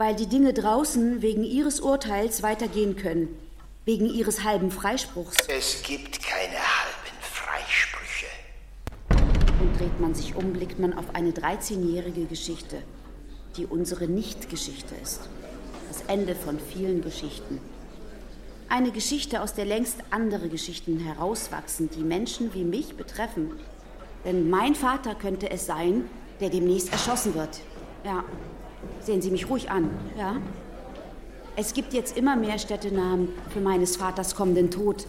Weil 0.00 0.16
die 0.16 0.28
Dinge 0.28 0.54
draußen 0.54 1.20
wegen 1.20 1.44
Ihres 1.44 1.78
Urteils 1.78 2.42
weitergehen 2.42 2.96
können. 2.96 3.36
Wegen 3.84 4.06
Ihres 4.06 4.44
halben 4.44 4.70
Freispruchs. 4.70 5.36
Es 5.46 5.82
gibt 5.82 6.22
keine 6.22 6.56
halben 6.56 7.18
Freisprüche. 7.20 8.26
Und 9.60 9.78
dreht 9.78 10.00
man 10.00 10.14
sich 10.14 10.34
um, 10.34 10.54
blickt 10.54 10.78
man 10.78 10.94
auf 10.96 11.14
eine 11.14 11.32
13-jährige 11.32 12.24
Geschichte, 12.24 12.78
die 13.58 13.66
unsere 13.66 14.08
Nicht-Geschichte 14.08 14.94
ist. 15.02 15.28
Das 15.88 16.00
Ende 16.06 16.34
von 16.34 16.58
vielen 16.58 17.02
Geschichten. 17.02 17.60
Eine 18.70 18.92
Geschichte, 18.92 19.42
aus 19.42 19.52
der 19.52 19.66
längst 19.66 19.98
andere 20.08 20.48
Geschichten 20.48 20.98
herauswachsen, 20.98 21.90
die 21.90 22.04
Menschen 22.04 22.54
wie 22.54 22.64
mich 22.64 22.96
betreffen. 22.96 23.52
Denn 24.24 24.48
mein 24.48 24.74
Vater 24.74 25.14
könnte 25.14 25.50
es 25.50 25.66
sein, 25.66 26.08
der 26.40 26.48
demnächst 26.48 26.90
erschossen 26.90 27.34
wird. 27.34 27.60
Ja, 28.02 28.24
sehen 29.00 29.22
Sie 29.22 29.30
mich 29.30 29.48
ruhig 29.48 29.70
an, 29.70 29.90
ja? 30.18 30.36
Es 31.56 31.74
gibt 31.74 31.92
jetzt 31.92 32.16
immer 32.16 32.36
mehr 32.36 32.58
Städtenamen 32.58 33.28
für 33.50 33.60
meines 33.60 33.96
Vaters 33.96 34.34
kommenden 34.34 34.70
Tod. 34.70 35.06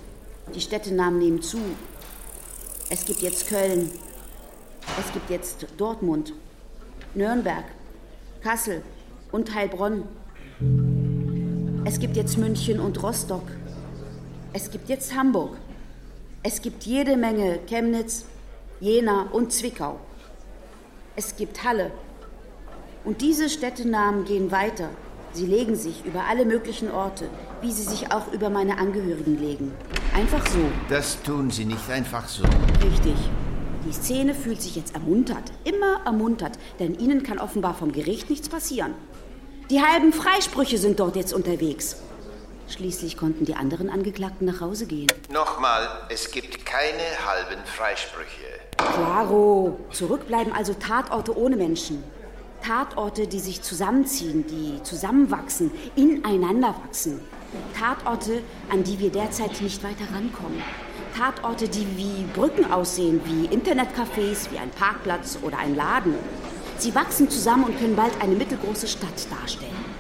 Die 0.54 0.60
Städtenamen 0.60 1.20
nehmen 1.20 1.42
zu. 1.42 1.60
Es 2.90 3.06
gibt 3.06 3.22
jetzt 3.22 3.48
Köln. 3.48 3.90
Es 5.00 5.14
gibt 5.14 5.30
jetzt 5.30 5.68
Dortmund, 5.78 6.34
Nürnberg, 7.14 7.64
Kassel 8.42 8.82
und 9.32 9.54
Heilbronn. 9.54 10.04
Es 11.86 12.00
gibt 12.00 12.18
jetzt 12.18 12.38
München 12.38 12.80
und 12.80 13.02
Rostock. 13.02 13.44
Es 14.52 14.70
gibt 14.72 14.90
jetzt 14.90 15.16
Hamburg. 15.16 15.56
Es 16.44 16.62
gibt 16.62 16.84
jede 16.84 17.16
Menge 17.16 17.60
Chemnitz, 17.68 18.26
Jena 18.80 19.28
und 19.32 19.54
Zwickau. 19.54 20.00
Es 21.16 21.36
gibt 21.36 21.64
Halle. 21.64 21.92
Und 23.04 23.22
diese 23.22 23.50
Städtenamen 23.50 24.26
gehen 24.26 24.52
weiter. 24.52 24.90
Sie 25.34 25.46
legen 25.46 25.76
sich 25.76 26.06
über 26.06 26.26
alle 26.26 26.46
möglichen 26.46 26.92
Orte, 26.92 27.30
wie 27.62 27.72
sie 27.72 27.84
sich 27.84 28.12
auch 28.12 28.32
über 28.32 28.50
meine 28.50 28.78
Angehörigen 28.78 29.40
legen. 29.40 29.74
Einfach 30.14 30.46
so. 30.48 30.60
Das 30.90 31.22
tun 31.24 31.50
sie 31.50 31.66
nicht 31.66 31.90
einfach 31.90 32.28
so. 32.28 32.44
Richtig. 32.84 33.16
Die 33.88 33.94
Szene 33.94 34.36
fühlt 34.36 34.62
sich 34.62 34.76
jetzt 34.76 34.94
ermuntert, 34.94 35.52
immer 35.64 36.02
ermuntert, 36.06 36.60
denn 36.80 37.00
ihnen 37.00 37.24
kann 37.24 37.40
offenbar 37.40 37.74
vom 37.74 37.92
Gericht 37.92 38.30
nichts 38.30 38.50
passieren. 38.50 38.94
Die 39.72 39.82
halben 39.82 40.14
Freisprüche 40.14 40.78
sind 40.78 41.00
dort 41.00 41.16
jetzt 41.16 41.34
unterwegs. 41.34 41.96
Schließlich 42.68 43.18
konnten 43.18 43.46
die 43.46 43.56
anderen 43.56 43.90
Angeklagten 43.90 44.46
nach 44.46 44.62
Hause 44.62 44.86
gehen. 44.86 45.08
Nochmal, 45.34 45.88
es 46.10 46.30
gibt 46.30 46.66
keine 46.66 47.02
halben 47.26 47.62
Freisprüche. 47.66 48.46
Claro. 48.78 49.80
Zurückbleiben 49.92 50.54
also 50.54 50.74
Tatorte 50.74 51.36
ohne 51.36 51.56
Menschen. 51.56 52.04
Tatorte, 52.62 53.28
die 53.28 53.40
sich 53.40 53.62
zusammenziehen, 53.62 54.46
die 54.48 54.82
zusammenwachsen, 54.84 55.72
ineinander 55.96 56.76
wachsen. 56.86 57.20
Tatorte, 57.78 58.44
an 58.70 58.84
die 58.84 59.00
wir 59.00 59.12
derzeit 59.12 59.62
nicht 59.62 59.84
weiter 59.84 60.06
rankommen. 60.14 60.62
Tatorte, 61.18 61.68
die 61.68 61.86
wie 61.98 62.24
Brücken 62.34 62.72
aussehen, 62.72 63.20
wie 63.26 63.48
Internetcafés, 63.48 64.52
wie 64.52 64.58
ein 64.58 64.70
Parkplatz 64.72 65.40
oder 65.42 65.58
ein 65.58 65.76
Laden. 65.76 66.16
Sie 66.78 66.96
wachsen 66.96 67.30
zusammen 67.30 67.66
und 67.66 67.80
können 67.80 67.96
bald 67.96 68.14
eine 68.22 68.36
mittelgroße 68.36 68.88
Stadt 68.88 69.28
darstellen. 69.30 69.91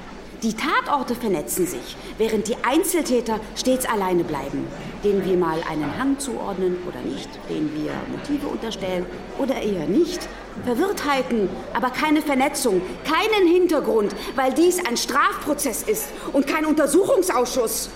Die 0.43 0.55
Tatorte 0.55 1.13
vernetzen 1.13 1.67
sich, 1.67 1.95
während 2.17 2.47
die 2.47 2.55
Einzeltäter 2.63 3.39
stets 3.55 3.85
alleine 3.85 4.23
bleiben, 4.23 4.65
denen 5.03 5.23
wir 5.23 5.37
mal 5.37 5.59
einen 5.69 5.95
Hang 5.99 6.17
zuordnen 6.17 6.77
oder 6.87 6.99
nicht, 7.01 7.29
denen 7.47 7.71
wir 7.75 7.91
Motive 8.11 8.47
unterstellen 8.47 9.05
oder 9.37 9.61
eher 9.61 9.85
nicht. 9.85 10.27
Verwirrtheiten, 10.65 11.47
aber 11.75 11.91
keine 11.91 12.23
Vernetzung, 12.23 12.81
keinen 13.03 13.47
Hintergrund, 13.47 14.15
weil 14.35 14.51
dies 14.51 14.83
ein 14.83 14.97
Strafprozess 14.97 15.83
ist 15.83 16.07
und 16.33 16.47
kein 16.47 16.65
Untersuchungsausschuss. 16.65 17.91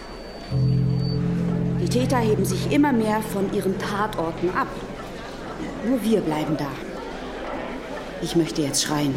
Die 1.81 1.89
Täter 1.89 2.17
heben 2.17 2.45
sich 2.45 2.71
immer 2.71 2.93
mehr 2.93 3.21
von 3.33 3.51
ihren 3.55 3.75
Tatorten 3.79 4.51
ab. 4.51 4.67
Nur 5.83 6.03
wir 6.03 6.21
bleiben 6.21 6.57
da. 6.57 6.67
Ich 8.21 8.35
möchte 8.35 8.61
jetzt 8.61 8.83
schreien. 8.83 9.15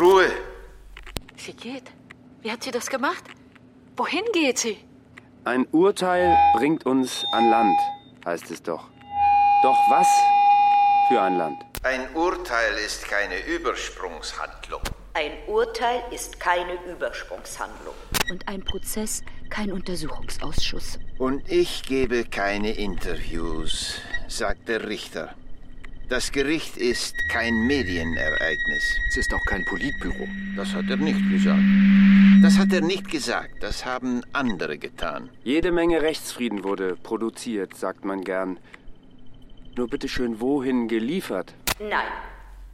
Ruhe! 0.00 0.30
Sie 1.36 1.52
geht. 1.52 1.84
Wie 2.42 2.50
hat 2.50 2.62
sie 2.62 2.70
das 2.70 2.88
gemacht? 2.88 3.24
Wohin 3.96 4.24
geht 4.32 4.58
sie? 4.58 4.78
Ein 5.44 5.66
Urteil 5.72 6.36
bringt 6.54 6.84
uns 6.84 7.24
an 7.32 7.48
Land, 7.48 7.78
heißt 8.24 8.50
es 8.50 8.62
doch. 8.62 8.88
Doch 9.62 9.78
was 9.88 10.06
für 11.08 11.20
ein 11.20 11.36
Land? 11.36 11.64
Ein 11.82 12.14
Urteil 12.14 12.74
ist 12.84 13.08
keine 13.08 13.44
Übersprungshandlung. 13.46 14.82
Ein 15.14 15.32
Urteil 15.46 16.02
ist 16.10 16.38
keine 16.38 16.74
Übersprungshandlung. 16.84 17.94
Und 18.30 18.46
ein 18.46 18.62
Prozess 18.64 19.22
kein 19.48 19.72
Untersuchungsausschuss. 19.72 20.98
Und 21.18 21.50
ich 21.50 21.82
gebe 21.82 22.24
keine 22.24 22.72
Interviews, 22.72 24.00
sagt 24.28 24.68
der 24.68 24.88
Richter. 24.88 25.34
Das 26.08 26.32
Gericht 26.32 26.76
ist 26.76 27.14
kein 27.30 27.66
Medienereignis. 27.66 28.96
Es 29.10 29.16
ist 29.18 29.34
auch 29.34 29.44
kein 29.46 29.64
Politbüro. 29.66 30.26
Das 30.56 30.72
hat 30.72 30.88
er 30.88 30.96
nicht 30.96 31.20
gesagt. 31.30 31.62
Das 32.42 32.58
hat 32.58 32.72
er 32.72 32.80
nicht 32.80 33.10
gesagt. 33.10 33.62
Das 33.62 33.84
haben 33.84 34.22
andere 34.32 34.78
getan. 34.78 35.28
Jede 35.44 35.70
Menge 35.70 36.00
Rechtsfrieden 36.00 36.64
wurde 36.64 36.96
produziert, 36.96 37.74
sagt 37.74 38.04
man 38.06 38.22
gern. 38.22 38.58
Nur 39.76 39.88
bitteschön, 39.88 40.40
wohin 40.40 40.88
geliefert? 40.88 41.52
Nein. 41.78 42.08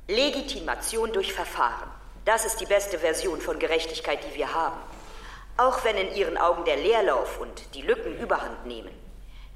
Legitimation 0.07 1.13
durch 1.13 1.33
Verfahren. 1.33 1.91
Das 2.25 2.45
ist 2.45 2.61
die 2.61 2.67
beste 2.67 2.99
Version 2.99 3.41
von 3.41 3.59
Gerechtigkeit, 3.59 4.21
die 4.31 4.37
wir 4.37 4.55
haben. 4.55 4.79
Auch 5.57 5.85
wenn 5.85 5.97
in 5.97 6.15
Ihren 6.15 6.37
Augen 6.37 6.65
der 6.65 6.77
Leerlauf 6.77 7.41
und 7.41 7.75
die 7.75 7.83
Lücken 7.83 8.17
überhand 8.19 8.67
nehmen. 8.67 9.04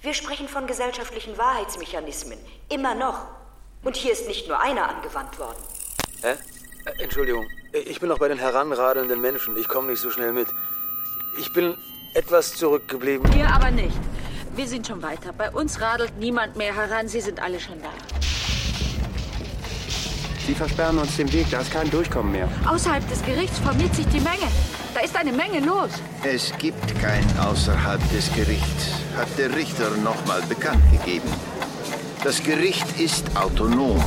Wir 0.00 0.14
sprechen 0.14 0.48
von 0.48 0.68
gesellschaftlichen 0.68 1.36
Wahrheitsmechanismen. 1.36 2.38
Immer 2.68 2.94
noch. 2.94 3.26
Und 3.82 3.96
hier 3.96 4.12
ist 4.12 4.28
nicht 4.28 4.46
nur 4.46 4.60
einer 4.60 4.88
angewandt 4.88 5.38
worden. 5.40 5.58
Hä? 6.22 6.34
Äh, 6.84 7.02
Entschuldigung, 7.02 7.48
ich 7.72 7.98
bin 7.98 8.08
noch 8.08 8.18
bei 8.18 8.28
den 8.28 8.38
heranradelnden 8.38 9.20
Menschen. 9.20 9.56
Ich 9.56 9.66
komme 9.66 9.90
nicht 9.90 10.00
so 10.00 10.10
schnell 10.10 10.32
mit. 10.32 10.46
Ich 11.40 11.52
bin 11.52 11.76
etwas 12.14 12.54
zurückgeblieben. 12.54 13.32
Wir 13.34 13.48
aber 13.48 13.72
nicht. 13.72 13.98
Wir 14.54 14.68
sind 14.68 14.86
schon 14.86 15.02
weiter. 15.02 15.32
Bei 15.32 15.50
uns 15.50 15.80
radelt 15.80 16.16
niemand 16.16 16.56
mehr 16.56 16.74
heran. 16.74 17.08
Sie 17.08 17.20
sind 17.20 17.42
alle 17.42 17.58
schon 17.58 17.82
da. 17.82 17.90
Sie 20.46 20.54
versperren 20.54 20.98
uns 20.98 21.16
den 21.16 21.30
Weg, 21.32 21.50
da 21.50 21.60
ist 21.60 21.70
kein 21.70 21.90
Durchkommen 21.90 22.32
mehr. 22.32 22.48
Außerhalb 22.66 23.06
des 23.10 23.22
Gerichts 23.24 23.58
formiert 23.58 23.94
sich 23.94 24.06
die 24.06 24.20
Menge. 24.20 24.48
Da 24.94 25.00
ist 25.00 25.16
eine 25.16 25.32
Menge 25.32 25.60
los. 25.60 25.90
Es 26.24 26.52
gibt 26.58 26.98
kein 27.00 27.24
außerhalb 27.38 28.00
des 28.10 28.32
Gerichts, 28.34 28.86
hat 29.16 29.28
der 29.38 29.54
Richter 29.54 29.90
nochmal 29.98 30.42
bekannt 30.48 30.82
gegeben. 30.90 31.28
Das 32.24 32.42
Gericht 32.42 32.98
ist 32.98 33.24
autonom. 33.36 34.02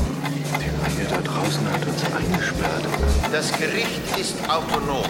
Der 0.60 0.74
Mann 0.74 1.08
da 1.10 1.22
draußen 1.22 1.72
hat 1.72 1.86
uns 1.86 2.04
eingesperrt. 2.04 2.86
Das 3.32 3.52
Gericht 3.54 4.18
ist 4.20 4.36
autonom. 4.50 5.06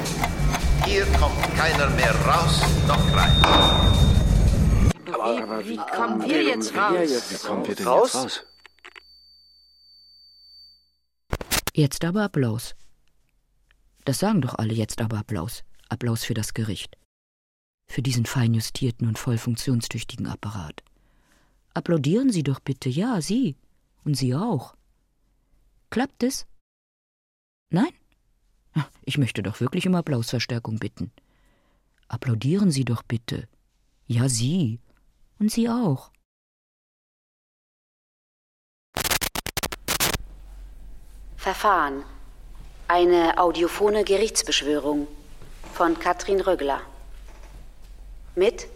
Hier 0.86 1.06
kommt 1.20 1.42
keiner 1.58 1.90
mehr 1.92 2.14
raus 2.26 2.62
noch 2.88 3.16
rein. 3.16 3.36
Aber 5.14 5.66
wie, 5.66 5.70
wie 5.70 5.78
kommen 5.78 6.24
wir 6.24 6.44
jetzt 6.44 6.76
raus? 6.76 7.24
Wie 7.30 7.48
kommen 7.48 7.68
wir 7.68 7.76
denn 7.76 7.86
jetzt 7.86 8.16
raus? 8.16 8.44
Jetzt 11.74 12.04
aber 12.04 12.24
Applaus. 12.24 12.76
Das 14.06 14.20
sagen 14.20 14.42
doch 14.42 14.56
alle 14.56 14.74
jetzt 14.74 15.02
aber 15.02 15.20
Applaus. 15.20 15.64
Applaus 15.90 16.24
für 16.24 16.34
das 16.34 16.54
Gericht. 16.54 16.98
Für 17.88 18.02
diesen 18.02 18.26
fein 18.26 18.54
justierten 18.54 19.08
und 19.08 19.20
voll 19.20 19.38
funktionstüchtigen 19.38 20.28
Apparat. 20.28 20.84
Applaudieren 21.74 22.32
Sie 22.32 22.44
doch 22.44 22.60
bitte, 22.60 22.90
ja, 22.90 23.22
Sie. 23.22 23.56
Und 24.04 24.16
Sie 24.16 24.34
auch. 24.36 24.76
Klappt 25.90 26.24
es? 26.24 26.48
Nein? 27.70 27.92
Ich 29.04 29.18
möchte 29.18 29.44
doch 29.44 29.60
wirklich 29.60 29.88
um 29.88 29.96
Applausverstärkung 29.96 30.80
bitten. 30.80 31.12
Applaudieren 32.08 32.72
Sie 32.72 32.86
doch 32.86 33.04
bitte. 33.04 33.48
Ja, 34.08 34.30
Sie. 34.30 34.80
Und 35.40 35.52
Sie 35.52 35.70
auch. 35.70 36.12
Verfahren. 41.36 42.04
Eine 42.94 43.38
audiophone 43.38 44.04
Gerichtsbeschwörung 44.04 45.08
von 45.74 45.98
Katrin 45.98 46.42
Rögler. 46.42 46.82
Mit 48.36 48.68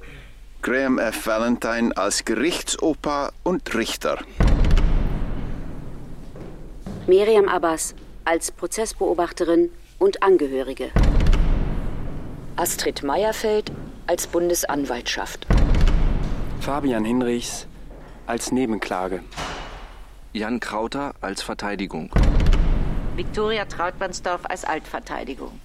Graham 0.62 1.00
F. 1.00 1.28
Valentine 1.28 1.92
als 1.98 2.24
Gerichtsoper 2.24 3.34
und 3.44 3.76
Richter. 3.76 4.20
Miriam 7.08 7.50
Abbas 7.50 7.94
als 8.24 8.54
Prozessbeobachterin 8.54 9.70
und 10.00 10.24
Angehörige. 10.24 10.92
Astrid 12.56 13.04
Meyerfeld 13.04 13.70
als 14.08 14.28
Bundesanwaltschaft. 14.28 15.46
Fabian 16.62 17.04
Hinrichs 17.04 17.68
als 18.28 18.54
Nebenklage. 18.54 19.26
Jan 20.32 20.62
Krauter 20.62 21.16
als 21.20 21.42
Verteidigung. 21.42 22.12
Viktoria 23.16 23.64
Trautmannsdorf 23.64 24.42
als 24.44 24.66
Altverteidigung. 24.66 25.58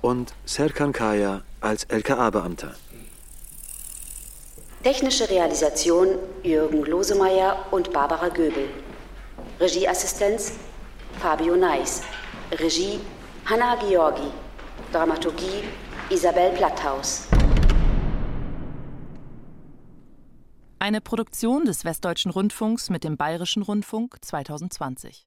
Und 0.00 0.32
Serkan 0.46 0.92
Kaya 0.92 1.42
als 1.60 1.84
LKA-Beamter. 1.84 2.74
Technische 4.82 5.28
Realisation 5.28 6.08
Jürgen 6.42 6.84
Losemeyer 6.84 7.66
und 7.72 7.92
Barbara 7.92 8.28
Göbel. 8.28 8.70
Regieassistenz 9.60 10.54
Fabio 11.20 11.56
Neis. 11.56 12.02
Regie 12.52 13.00
Hanna 13.44 13.76
Georgi. 13.76 14.30
Dramaturgie 14.92 15.62
Isabel 16.08 16.52
Platthaus. 16.52 17.26
Eine 20.78 21.02
Produktion 21.02 21.66
des 21.66 21.84
Westdeutschen 21.84 22.30
Rundfunks 22.30 22.88
mit 22.88 23.04
dem 23.04 23.18
Bayerischen 23.18 23.62
Rundfunk 23.62 24.16
2020. 24.22 25.26